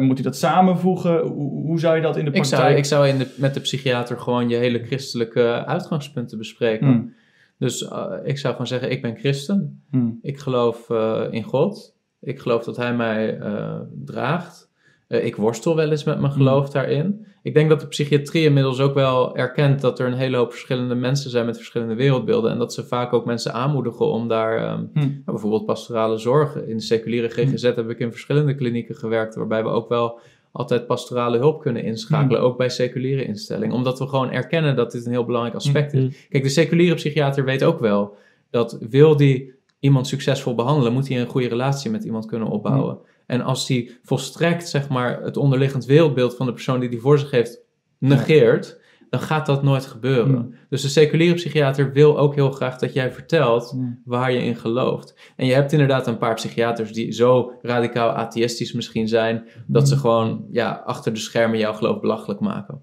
Moet 0.00 0.14
hij 0.14 0.24
dat 0.24 0.36
samenvoegen? 0.36 1.20
Hoe, 1.20 1.50
hoe 1.66 1.80
zou 1.80 1.96
je 1.96 2.02
dat 2.02 2.16
in 2.16 2.24
de 2.24 2.30
Ik 2.30 2.36
praktijk... 2.36 2.62
zou, 2.62 2.74
ik 2.76 2.84
zou 2.84 3.08
in 3.08 3.18
de, 3.18 3.34
met 3.36 3.54
de 3.54 3.60
psychiater 3.60 4.18
gewoon 4.18 4.48
je 4.48 4.56
hele 4.56 4.84
christelijke 4.84 5.64
uitgangspunten 5.66 6.38
bespreken. 6.38 6.86
Hmm, 6.86 7.14
Dus 7.58 7.88
eh, 7.88 8.12
ik 8.24 8.38
zou 8.38 8.52
gewoon 8.52 8.66
zeggen, 8.66 8.90
ik 8.90 9.02
ben 9.02 9.16
christen. 9.16 9.82
hmm, 9.90 10.18
Ik 10.22 10.38
geloof 10.38 10.90
eh, 10.90 11.26
in 11.30 11.42
God. 11.42 11.96
Ik 12.20 12.38
geloof 12.38 12.64
dat 12.64 12.76
Hij 12.76 12.94
mij 12.94 13.38
eh, 13.38 13.80
draagt. 14.04 14.64
Ik 15.08 15.36
worstel 15.36 15.76
wel 15.76 15.90
eens 15.90 16.04
met 16.04 16.20
mijn 16.20 16.32
geloof 16.32 16.70
daarin. 16.70 17.26
Ik 17.42 17.54
denk 17.54 17.68
dat 17.68 17.80
de 17.80 17.86
psychiatrie 17.86 18.44
inmiddels 18.44 18.80
ook 18.80 18.94
wel 18.94 19.36
erkent 19.36 19.80
dat 19.80 19.98
er 19.98 20.06
een 20.06 20.12
hele 20.12 20.36
hoop 20.36 20.50
verschillende 20.50 20.94
mensen 20.94 21.30
zijn 21.30 21.46
met 21.46 21.56
verschillende 21.56 21.94
wereldbeelden. 21.94 22.50
En 22.50 22.58
dat 22.58 22.74
ze 22.74 22.84
vaak 22.84 23.12
ook 23.12 23.24
mensen 23.24 23.52
aanmoedigen 23.52 24.06
om 24.06 24.28
daar 24.28 24.56
ehm, 24.58 24.84
hmm, 24.92 24.92
nou, 24.92 25.22
bijvoorbeeld 25.24 25.66
pastorale 25.66 26.18
zorg. 26.18 26.56
In 26.56 26.76
de 26.76 26.82
seculiere 26.82 27.28
GGZ 27.28 27.62
heb 27.62 27.90
ik 27.90 27.98
in 27.98 28.10
verschillende 28.10 28.54
klinieken 28.54 28.94
gewerkt, 28.94 29.34
waarbij 29.34 29.62
we 29.62 29.68
ook 29.68 29.88
wel 29.88 30.20
altijd 30.56 30.86
pastorale 30.86 31.38
hulp 31.38 31.60
kunnen 31.60 31.82
inschakelen, 31.82 32.40
ook 32.40 32.56
bij 32.56 32.68
seculiere 32.68 33.24
instellingen. 33.24 33.74
Omdat 33.74 33.98
we 33.98 34.06
gewoon 34.06 34.30
erkennen 34.30 34.76
dat 34.76 34.92
dit 34.92 35.06
een 35.06 35.12
heel 35.12 35.24
belangrijk 35.24 35.56
aspect 35.56 35.92
is. 35.92 36.02
Mhm. 36.02 36.12
Kijk, 36.28 36.42
de 36.42 36.48
seculiere 36.48 36.94
psychiater 36.94 37.44
weet 37.44 37.64
ook 37.64 37.80
wel 37.80 38.16
dat 38.50 38.78
wil 38.90 39.16
die 39.16 39.54
iemand 39.78 40.06
succesvol 40.06 40.54
behandelen, 40.54 40.92
moet 40.92 41.08
hij 41.08 41.20
een 41.20 41.26
goede 41.26 41.48
relatie 41.48 41.90
met 41.90 42.04
iemand 42.04 42.26
kunnen 42.26 42.48
opbouwen. 42.48 42.98
En 43.26 43.40
als 43.40 43.68
hij 43.68 43.90
volstrekt, 44.02 44.68
zeg 44.68 44.88
maar, 44.88 45.22
het 45.22 45.36
onderliggend 45.36 45.84
wereldbeeld 45.84 46.36
van 46.36 46.46
de 46.46 46.52
persoon 46.52 46.80
die 46.80 46.88
die 46.88 47.00
voor 47.00 47.18
zich 47.18 47.30
heeft 47.30 47.60
negeert, 47.98 48.80
dan 49.16 49.26
gaat 49.26 49.46
dat 49.46 49.62
nooit 49.62 49.86
gebeuren. 49.86 50.34
Hmm. 50.34 50.54
Dus 50.68 50.82
de 50.82 50.88
seculiere 50.88 51.34
psychiater 51.34 51.92
wil 51.92 52.18
ook 52.18 52.34
heel 52.34 52.50
graag 52.50 52.78
dat 52.78 52.92
jij 52.92 53.12
vertelt 53.12 53.70
hmm. 53.70 54.00
waar 54.04 54.32
je 54.32 54.42
in 54.42 54.56
gelooft. 54.56 55.32
En 55.36 55.46
je 55.46 55.52
hebt 55.52 55.72
inderdaad 55.72 56.06
een 56.06 56.18
paar 56.18 56.34
psychiaters 56.34 56.92
die 56.92 57.12
zo 57.12 57.52
radicaal 57.62 58.10
atheïstisch 58.10 58.72
misschien 58.72 59.08
zijn, 59.08 59.44
dat 59.66 59.88
ze 59.88 59.96
gewoon 59.96 60.44
ja, 60.50 60.82
achter 60.84 61.12
de 61.12 61.18
schermen 61.18 61.58
jouw 61.58 61.72
geloof 61.72 62.00
belachelijk 62.00 62.40
maken. 62.40 62.78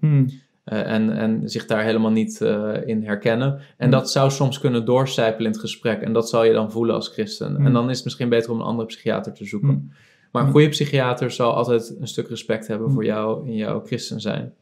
Eh, 0.64 0.92
en, 0.92 1.16
en 1.16 1.48
zich 1.48 1.66
daar 1.66 1.84
helemaal 1.84 2.10
niet 2.10 2.40
eh, 2.40 2.72
in 2.84 3.04
herkennen. 3.04 3.60
En 3.76 3.90
dat 3.90 4.10
zou 4.10 4.30
soms 4.30 4.60
kunnen 4.60 4.84
doorcijpelen 4.84 5.46
in 5.46 5.52
het 5.52 5.60
gesprek. 5.60 6.00
En 6.00 6.12
dat 6.12 6.28
zal 6.28 6.44
je 6.44 6.52
dan 6.52 6.70
voelen 6.70 6.94
als 6.94 7.08
christen. 7.08 7.56
En 7.56 7.72
dan 7.72 7.90
is 7.90 7.96
het 7.96 8.04
misschien 8.04 8.28
beter 8.28 8.50
om 8.50 8.58
een 8.58 8.66
andere 8.66 8.86
psychiater 8.86 9.32
te 9.32 9.44
zoeken. 9.44 9.92
Maar 10.32 10.44
een 10.44 10.50
goede 10.50 10.68
psychiater 10.68 11.30
zal 11.30 11.54
altijd 11.54 11.96
een 12.00 12.08
stuk 12.08 12.28
respect 12.28 12.66
hebben 12.66 12.90
voor 12.90 13.04
jou 13.04 13.46
in 13.46 13.54
jouw 13.54 13.80
christen 13.84 14.20
zijn. 14.20 14.52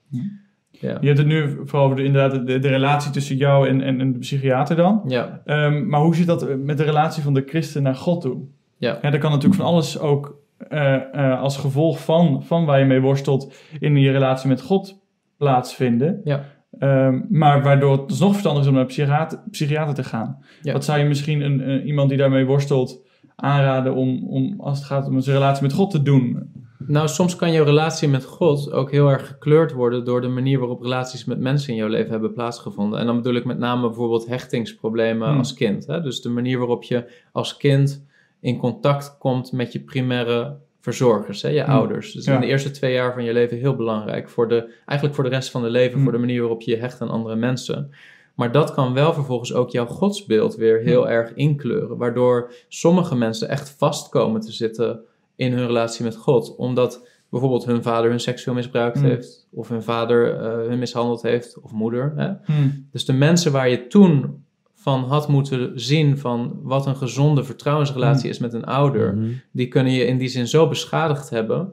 Ja. 0.81 0.99
Je 1.01 1.07
hebt 1.07 1.19
het 1.19 1.27
nu 1.27 1.57
vooral 1.65 1.85
over 1.85 1.97
de, 1.97 2.05
inderdaad 2.05 2.47
de, 2.47 2.59
de 2.59 2.69
relatie 2.69 3.11
tussen 3.11 3.37
jou 3.37 3.69
en, 3.69 3.81
en, 3.81 4.01
en 4.01 4.13
de 4.13 4.19
psychiater 4.19 4.77
dan. 4.77 5.03
Ja, 5.07 5.41
Ehm, 5.45 5.89
maar 5.89 6.01
hoe 6.01 6.15
zit 6.15 6.27
dat 6.27 6.57
met 6.59 6.79
de 6.79 6.85
relatie 6.85 7.23
van 7.23 7.35
de 7.35 7.43
christen 7.47 7.83
naar 7.83 7.95
God 7.95 8.21
toe? 8.21 8.41
Ja. 8.79 8.99
daar 9.01 9.19
kan 9.19 9.31
natuurlijk 9.31 9.61
van 9.61 9.71
alles 9.71 9.99
ook 9.99 10.37
eh, 10.69 10.95
eh, 11.15 11.41
als 11.41 11.57
gevolg 11.57 12.05
van, 12.05 12.43
van 12.45 12.65
waar 12.65 12.79
je 12.79 12.85
mee 12.85 13.01
worstelt 13.01 13.55
in 13.81 13.97
je 13.97 14.11
relatie 14.11 14.49
met 14.49 14.61
God 14.63 15.01
plaatsvinden. 15.37 16.21
Ja. 16.25 16.45
Ehm, 16.79 17.21
maar 17.29 17.63
waardoor 17.63 17.93
het 17.99 18.09
dus 18.09 18.19
nog 18.19 18.31
verstandig 18.31 18.63
is 18.63 18.69
om 18.69 18.75
naar 18.75 18.83
een 18.83 18.89
psychiater, 18.89 19.39
psychiater 19.51 19.95
te 19.95 20.05
gaan. 20.05 20.39
Ja. 20.63 20.73
Wat 20.73 20.85
zou 20.85 20.99
je 20.99 21.05
misschien 21.05 21.41
een, 21.41 21.69
een- 21.71 21.87
iemand 21.87 22.09
die 22.09 22.19
daarmee 22.19 22.45
worstelt 22.45 23.01
aanraden 23.37 23.95
om, 23.95 24.29
om, 24.29 24.55
als 24.61 24.79
het 24.79 24.87
gaat 24.87 25.07
om 25.09 25.21
zijn 25.21 25.37
relatie 25.37 25.63
met 25.63 25.73
God 25.73 25.91
te 25.91 26.03
doen? 26.03 26.53
Nou, 26.87 27.09
soms 27.09 27.37
kan 27.37 27.53
jouw 27.53 27.65
relatie 27.65 28.09
met 28.09 28.25
God 28.25 28.73
ook 28.73 28.91
heel 28.91 29.09
erg 29.09 29.27
gekleurd 29.27 29.73
worden 29.73 30.05
door 30.05 30.21
de 30.21 30.29
manier 30.29 30.59
waarop 30.59 30.83
relaties 30.83 31.25
met 31.25 31.39
mensen 31.41 31.71
in 31.71 31.77
jouw 31.79 31.89
leven 31.89 32.11
hebben 32.11 32.33
plaatsgevonden. 32.33 32.99
En 32.99 33.07
dan 33.07 33.17
bedoel 33.17 33.35
ik 33.35 33.45
met 33.45 33.59
name 33.59 33.87
bijvoorbeeld 33.87 34.27
hechtingsproblemen 34.27 35.29
Hmm. 35.29 35.39
als 35.39 35.55
kind. 35.55 35.87
Hè? 35.87 36.01
Dus 36.01 36.21
de 36.21 36.29
manier 36.29 36.59
waarop 36.59 36.83
je 36.83 37.05
als 37.33 37.57
kind 37.57 38.05
in 38.41 38.57
contact 38.59 39.17
komt 39.19 39.53
met 39.53 39.73
je 39.73 39.81
primaire 39.81 40.57
verzorgers, 40.81 41.43
hè? 41.43 41.49
je 41.49 41.63
Hmm. 41.63 41.75
ouders. 41.75 42.13
Dus 42.13 42.25
Ja. 42.25 42.35
in 42.35 42.41
de 42.41 42.47
eerste 42.47 42.71
twee 42.71 42.93
jaar 42.93 43.13
van 43.15 43.25
je 43.25 43.33
leven 43.33 43.59
heel 43.59 43.77
belangrijk. 43.77 44.29
Voor 44.29 44.49
de, 44.49 44.73
eigenlijk 44.85 45.15
voor 45.15 45.25
de 45.25 45.31
rest 45.37 45.51
van 45.51 45.63
het 45.63 45.73
leven, 45.73 45.93
Hmm. 45.95 46.03
voor 46.03 46.13
de 46.13 46.19
manier 46.19 46.41
waarop 46.41 46.63
je 46.63 46.71
je 46.71 46.77
hecht 46.77 47.01
aan 47.01 47.11
andere 47.11 47.37
mensen. 47.37 47.91
Maar 48.35 48.53
dat 48.53 48.75
kan 48.75 48.95
wel 48.95 49.15
vervolgens 49.15 49.55
ook 49.55 49.71
jouw 49.71 49.87
godsbeeld 49.87 50.57
weer 50.57 50.81
heel 50.81 51.09
erg 51.09 51.33
inkleuren. 51.35 51.97
Waardoor 51.97 52.53
sommige 52.69 53.17
mensen 53.17 53.49
echt 53.49 53.75
vast 53.79 54.09
komen 54.09 54.41
te 54.41 54.53
zitten 54.53 55.01
in 55.43 55.53
hun 55.53 55.67
relatie 55.67 56.05
met 56.05 56.17
God. 56.17 56.57
Omdat 56.57 57.07
bijvoorbeeld 57.31 57.65
hun 57.65 57.83
vader 57.83 58.11
hun 58.11 58.21
seksueel 58.21 58.57
misbruikt 58.57 58.99
Hmm. 58.99 59.09
heeft. 59.09 59.49
Of 59.51 59.69
hun 59.69 59.83
vader 59.83 60.37
eh, 60.37 60.69
hun 60.69 60.79
mishandeld 60.79 61.23
heeft. 61.23 61.61
Of 61.61 61.73
moeder. 61.73 62.13
Hè? 62.17 62.31
Hmm. 62.55 62.87
Dus 62.93 63.05
de 63.05 63.13
mensen 63.13 63.53
waar 63.53 63.69
je 63.69 63.87
toen 63.87 64.45
van 64.75 65.05
had 65.05 65.29
moeten 65.29 65.81
zien 65.81 66.19
van 66.19 66.59
wat 66.63 66.87
een 66.87 66.97
gezonde 66.97 67.45
vertrouwensrelatie 67.45 68.21
Hmm. 68.23 68.31
is 68.31 68.39
met 68.39 68.53
een 68.53 68.65
ouder. 68.65 69.19
Die 69.53 69.69
kunnen 69.69 69.93
je 69.93 70.05
in 70.05 70.19
die 70.19 70.29
zin 70.29 70.49
zo 70.49 70.69
beschadigd 70.69 71.31
hebben. 71.31 71.73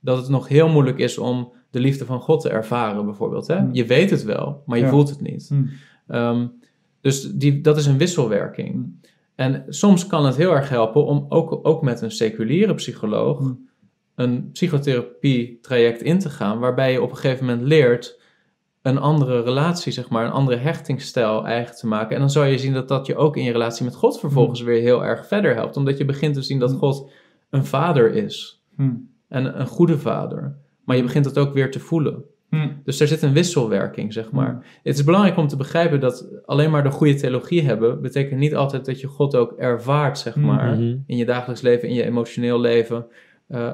Dat 0.00 0.16
het 0.16 0.28
nog 0.28 0.48
heel 0.48 0.68
moeilijk 0.68 0.98
is 0.98 1.18
om 1.18 1.52
de 1.70 1.80
liefde 1.80 2.04
van 2.04 2.20
God 2.20 2.40
te 2.40 2.48
ervaren 2.48 3.04
bijvoorbeeld. 3.04 3.46
Hè? 3.46 3.58
Je 3.72 3.84
weet 3.86 4.10
het 4.10 4.22
wel, 4.24 4.62
maar 4.66 4.78
je 4.78 4.84
Ja. 4.84 4.90
voelt 4.90 5.08
het 5.10 5.20
niet. 5.20 5.50
Ehm, 6.06 6.46
dus 7.00 7.22
die, 7.32 7.60
dat 7.60 7.76
is 7.76 7.86
een 7.86 7.98
wisselwerking. 7.98 8.98
Hmm. 9.46 9.54
En 9.54 9.64
soms 9.68 10.06
kan 10.06 10.26
het 10.26 10.36
heel 10.36 10.52
erg 10.52 10.68
helpen 10.68 11.04
om 11.04 11.26
ook, 11.28 11.58
ook 11.62 11.82
met 11.82 12.00
een 12.00 12.10
seculiere 12.10 12.74
psycholoog 12.74 13.38
Hmm. 13.38 13.68
een 14.14 14.50
psychotherapie-traject 14.52 16.02
in 16.02 16.18
te 16.18 16.30
gaan, 16.30 16.58
waarbij 16.58 16.92
je 16.92 17.02
op 17.02 17.10
een 17.10 17.16
gegeven 17.16 17.46
moment 17.46 17.66
leert 17.66 18.20
een 18.82 18.98
andere 18.98 19.42
relatie, 19.42 19.92
zeg 19.92 20.08
maar, 20.08 20.24
een 20.24 20.32
andere 20.32 20.56
hechtingsstijl 20.56 21.46
eigen 21.46 21.76
te 21.76 21.86
maken. 21.86 22.14
En 22.14 22.20
dan 22.20 22.30
zou 22.30 22.46
je 22.46 22.58
zien 22.58 22.72
dat 22.72 22.88
dat 22.88 23.06
je 23.06 23.16
ook 23.16 23.36
in 23.36 23.44
je 23.44 23.52
relatie 23.52 23.84
met 23.84 23.94
God 23.94 24.20
vervolgens 24.20 24.60
weer 24.60 24.80
heel 24.80 25.04
erg 25.04 25.26
verder 25.26 25.54
helpt, 25.54 25.76
omdat 25.76 25.98
je 25.98 26.04
begint 26.04 26.34
te 26.34 26.42
zien 26.42 26.58
dat 26.58 26.70
Hmm. 26.70 26.78
God 26.78 27.10
een 27.50 27.64
vader 27.64 28.12
is 28.12 28.62
Hmm. 28.76 29.10
en 29.28 29.60
een 29.60 29.66
goede 29.66 29.98
vader. 29.98 30.56
Maar 30.84 30.96
je 30.96 31.02
begint 31.02 31.24
dat 31.24 31.38
ook 31.38 31.54
weer 31.54 31.70
te 31.70 31.80
voelen. 31.80 32.24
Hmm. 32.50 32.80
Dus 32.84 33.00
er 33.00 33.06
zit 33.08 33.22
een 33.22 33.32
wisselwerking, 33.32 34.12
zeg 34.12 34.30
maar. 34.30 34.66
Het 34.82 34.94
is 34.98 35.04
belangrijk 35.04 35.36
om 35.36 35.48
te 35.48 35.56
begrijpen 35.56 36.00
dat 36.00 36.28
alleen 36.46 36.70
maar 36.70 36.82
de 36.82 36.90
goede 36.90 37.14
theologie 37.14 37.62
hebben, 37.62 38.00
betekent 38.02 38.40
niet 38.40 38.54
altijd 38.54 38.84
dat 38.84 39.00
je 39.00 39.06
God 39.06 39.34
ook 39.36 39.52
ervaart, 39.52 40.18
zeg 40.18 40.36
Mhm. 40.36 40.46
maar, 40.46 40.72
Mhm. 40.74 40.96
in 41.06 41.16
je 41.16 41.24
dagelijks 41.24 41.62
leven, 41.62 41.88
in 41.88 41.94
je 41.94 42.04
emotioneel 42.04 42.60
leven, 42.60 43.06
eh, 43.48 43.72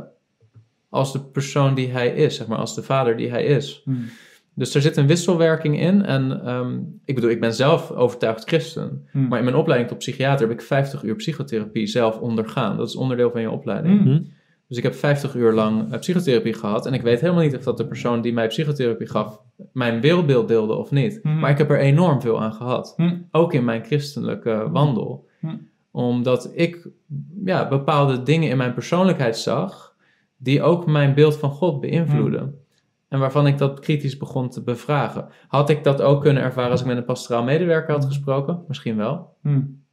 als 0.89 1.13
de 1.13 1.21
persoon 1.21 1.75
die 1.75 1.89
hij 1.89 2.09
is, 2.09 2.37
zeg 2.37 2.47
maar, 2.47 2.59
als 2.59 2.75
de 2.75 2.83
vader 2.83 3.17
die 3.17 3.31
hij 3.31 3.45
is. 3.45 3.81
Hmm. 3.85 4.05
Dus 4.55 4.75
er 4.75 4.83
zit 4.83 4.97
een 4.97 5.07
wisselwerking 5.07 5.81
in. 5.81 6.05
En 6.05 6.41
ehm, 6.45 6.79
ik 7.05 7.15
bedoel, 7.15 7.31
ik 7.31 7.41
ben 7.41 7.55
zelf 7.55 7.91
overtuigd 7.91 8.45
christen. 8.49 9.07
Hmm. 9.11 9.29
Maar 9.29 9.39
in 9.39 9.45
mijn 9.45 9.57
opleiding 9.57 9.91
tot 9.91 9.99
psychiater 9.99 10.49
heb 10.49 10.59
ik 10.59 10.65
50 10.65 11.03
uur 11.03 11.15
psychotherapie 11.15 11.87
zelf 11.87 12.19
ondergaan. 12.19 12.77
Dat 12.77 12.89
is 12.89 12.97
onderdeel 12.97 13.31
van 13.31 13.41
je 13.41 13.51
opleiding. 13.51 14.31
Mhm. 14.67 14.75
Dus 14.75 14.77
ik 14.77 14.83
heb 14.83 14.95
50 14.95 15.35
uur 15.35 15.53
lang 15.53 15.93
eh, 15.93 15.99
psychotherapie 15.99 16.55
gehad. 16.55 16.87
En 16.87 16.95
ik 16.95 17.03
weet 17.03 17.21
helemaal 17.21 17.43
niet 17.43 17.57
of 17.57 17.63
dat 17.63 17.77
de 17.77 17.87
persoon 17.87 18.21
die 18.21 18.33
mij 18.33 18.47
psychotherapie 18.47 19.07
gaf, 19.07 19.41
mijn 19.73 20.01
wereldbeeld 20.01 20.49
deelde 20.49 20.75
of 20.75 20.91
niet. 20.91 21.21
Mhm. 21.23 21.39
Maar 21.39 21.51
ik 21.51 21.59
heb 21.59 21.71
er 21.71 21.79
enorm 21.79 22.21
veel 22.21 22.43
aan 22.43 22.53
gehad. 22.53 22.93
Hmm. 22.97 23.29
Ook 23.31 23.53
in 23.53 23.65
mijn 23.65 23.85
christelijke 23.85 24.69
wandel. 24.71 25.29
Mhm. 25.41 25.55
Omdat 25.91 26.51
ik 26.55 26.89
ja, 27.45 27.69
bepaalde 27.69 28.23
dingen 28.23 28.51
in 28.51 28.57
mijn 28.57 28.75
persoonlijkheid 28.75 29.39
zag, 29.39 29.95
die 30.37 30.63
ook 30.63 30.87
mijn 30.87 31.15
beeld 31.15 31.37
van 31.37 31.51
God 31.51 31.81
beïnvloeden. 31.81 32.61
En 33.09 33.19
waarvan 33.19 33.47
ik 33.47 33.59
dat 33.59 33.81
kritisch 33.81 34.17
begon 34.17 34.49
te 34.49 34.63
bevragen. 34.63 35.29
Had 35.49 35.71
ik 35.71 35.85
dat 35.85 36.03
ook 36.03 36.23
kunnen 36.23 36.43
ervaren 36.43 36.71
als 36.71 36.81
ik 36.81 36.87
met 36.87 36.97
een 36.97 37.05
pastoraal 37.05 37.43
medewerker 37.43 37.95
had 37.95 38.05
gesproken? 38.05 38.65
Misschien 38.69 38.97
wel. 38.97 39.37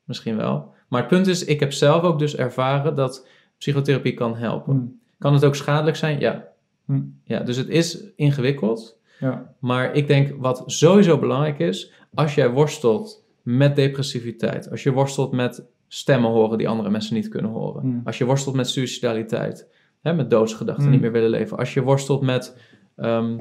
Misschien 0.03 0.37
wel. 0.37 0.73
Maar 0.89 0.99
het 0.99 1.09
punt 1.09 1.27
is, 1.27 1.45
ik 1.45 1.59
heb 1.59 1.71
zelf 1.71 2.03
ook 2.03 2.19
dus 2.19 2.35
ervaren 2.35 2.95
dat 2.95 3.27
psychotherapie 3.63 4.13
kan 4.13 4.35
helpen. 4.35 4.73
Hmm. 4.75 4.99
Kan 5.19 5.33
het 5.33 5.45
ook 5.45 5.55
schadelijk 5.55 5.97
zijn? 5.97 6.19
Ja. 6.19 6.47
Hm. 6.85 7.01
ja. 7.23 7.39
Dus 7.39 7.57
het 7.57 7.69
is 7.69 8.03
ingewikkeld. 8.15 8.99
Ja. 9.19 9.53
Maar 9.59 9.95
ik 9.95 10.07
denk 10.07 10.35
wat 10.41 10.63
sowieso 10.65 11.19
belangrijk 11.19 11.59
is, 11.59 11.91
als 12.13 12.35
jij 12.35 12.49
worstelt 12.49 13.25
met 13.41 13.75
depressiviteit, 13.75 14.71
als 14.71 14.83
je 14.83 14.91
worstelt 14.91 15.31
met 15.31 15.65
stemmen 15.87 16.31
horen 16.31 16.57
die 16.57 16.67
andere 16.69 16.89
mensen 16.89 17.15
niet 17.15 17.27
kunnen 17.27 17.51
horen, 17.51 17.81
Hmm. 17.81 18.01
als 18.05 18.17
je 18.17 18.25
worstelt 18.25 18.55
met 18.55 18.69
suicidaliteit, 18.69 19.67
hè, 20.01 20.13
met 20.13 20.29
doodsgedachten, 20.29 20.83
Hmm. 20.83 20.91
niet 20.91 21.01
meer 21.01 21.11
willen 21.11 21.29
leven, 21.29 21.57
als 21.57 21.73
je 21.73 21.81
worstelt 21.81 22.21
met, 22.21 22.57
ehm, 22.95 23.37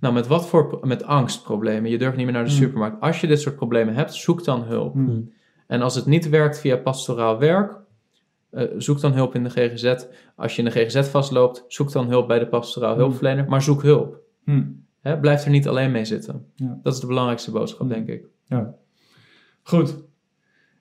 nou, 0.00 0.14
met 0.14 0.26
wat 0.26 0.46
voor, 0.46 0.78
met 0.82 1.04
angstproblemen, 1.04 1.90
je 1.90 1.98
durft 1.98 2.16
niet 2.16 2.24
meer 2.24 2.34
naar 2.34 2.44
de 2.44 2.50
Hmm. 2.50 2.58
supermarkt. 2.58 3.00
Als 3.00 3.20
je 3.20 3.26
dit 3.26 3.40
soort 3.40 3.56
problemen 3.56 3.94
hebt, 3.94 4.14
zoek 4.14 4.44
dan 4.44 4.62
hulp. 4.62 4.92
Hmm. 4.92 5.32
En 5.66 5.82
als 5.82 5.94
het 5.94 6.06
niet 6.06 6.28
werkt 6.28 6.60
via 6.60 6.76
pastoraal 6.76 7.38
werk, 7.38 7.86
eh, 8.50 8.64
zoek 8.78 9.00
dan 9.00 9.12
hulp 9.12 9.34
in 9.34 9.44
de 9.44 9.50
GGZ. 9.50 9.94
Als 10.36 10.56
je 10.56 10.62
in 10.62 10.68
de 10.72 10.80
GGZ 10.80 11.08
vastloopt, 11.08 11.64
zoek 11.68 11.92
dan 11.92 12.08
hulp 12.08 12.28
bij 12.28 12.38
de 12.38 12.46
pastoraal 12.46 12.90
Hmm. 12.92 13.00
hulpverlener, 13.00 13.48
maar 13.48 13.62
zoek 13.62 13.82
hulp. 13.82 14.16
Hmm. 14.44 14.84
Hè, 15.00 15.18
blijf 15.18 15.44
er 15.44 15.50
niet 15.50 15.68
alleen 15.68 15.90
mee 15.90 16.04
zitten. 16.04 16.46
Ja. 16.54 16.78
Dat 16.82 16.94
is 16.94 17.00
de 17.00 17.06
belangrijkste 17.06 17.50
boodschap, 17.50 17.80
Hmm. 17.80 17.88
denk 17.88 18.08
ik. 18.08 18.24
Ja. 18.46 18.74
Goed. 19.62 19.96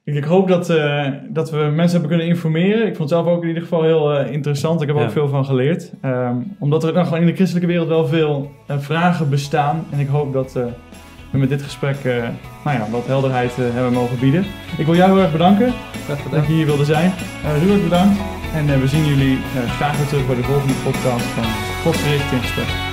Ik, 0.03 0.15
ik 0.15 0.23
hoop 0.23 0.47
dat, 0.47 0.69
eh, 0.69 1.11
dat 1.29 1.49
we 1.51 1.57
mensen 1.57 1.91
hebben 1.99 2.09
kunnen 2.09 2.27
informeren. 2.27 2.87
Ik 2.87 2.95
vond 2.95 3.09
het 3.09 3.19
zelf 3.19 3.25
ook 3.35 3.41
in 3.41 3.47
ieder 3.47 3.63
geval 3.63 3.83
heel 3.83 4.13
eh, 4.13 4.31
interessant. 4.31 4.81
Ik 4.81 4.87
heb 4.87 4.95
er 4.95 5.01
Ja. 5.01 5.07
ook 5.07 5.13
veel 5.13 5.27
van 5.27 5.45
geleerd. 5.45 5.91
Ehm, 6.01 6.35
omdat 6.59 6.83
er 6.83 6.93
nou 6.93 7.05
gewoon 7.05 7.19
in 7.21 7.25
de 7.27 7.33
christelijke 7.35 7.67
wereld 7.67 7.87
wel 7.87 8.07
veel 8.07 8.51
vragen 8.67 9.29
bestaan. 9.29 9.85
En 9.91 9.99
ik 9.99 10.07
hoop 10.07 10.33
dat 10.33 10.59
we 11.31 11.37
met 11.37 11.49
dit 11.49 11.61
gesprek 11.61 11.95
eh, 11.95 12.23
nou 12.63 12.77
ja, 12.77 12.87
wat 12.89 13.05
helderheid 13.05 13.51
eh, 13.51 13.57
hebben 13.73 13.93
mogen 13.93 14.19
bieden. 14.19 14.45
Ik 14.77 14.85
wil 14.85 14.95
jou 14.95 15.11
heel 15.11 15.21
erg 15.21 15.31
bedanken 15.31 15.73
dat 16.31 16.47
je 16.47 16.53
hier 16.53 16.65
wilde 16.65 16.85
zijn. 16.85 17.13
Uh, 17.43 17.63
Ruud, 17.63 17.83
bedankt. 17.83 18.19
En 18.53 18.79
we 18.79 18.87
zien 18.87 19.05
jullie 19.05 19.37
graag 19.75 19.97
weer 19.97 20.07
terug 20.07 20.27
bij 20.27 20.35
de 20.35 20.43
volgende 20.43 20.73
podcast 20.83 21.25
van 21.25 21.43
Godgericht 21.83 22.31
in 22.31 22.39
gesprek. 22.39 22.86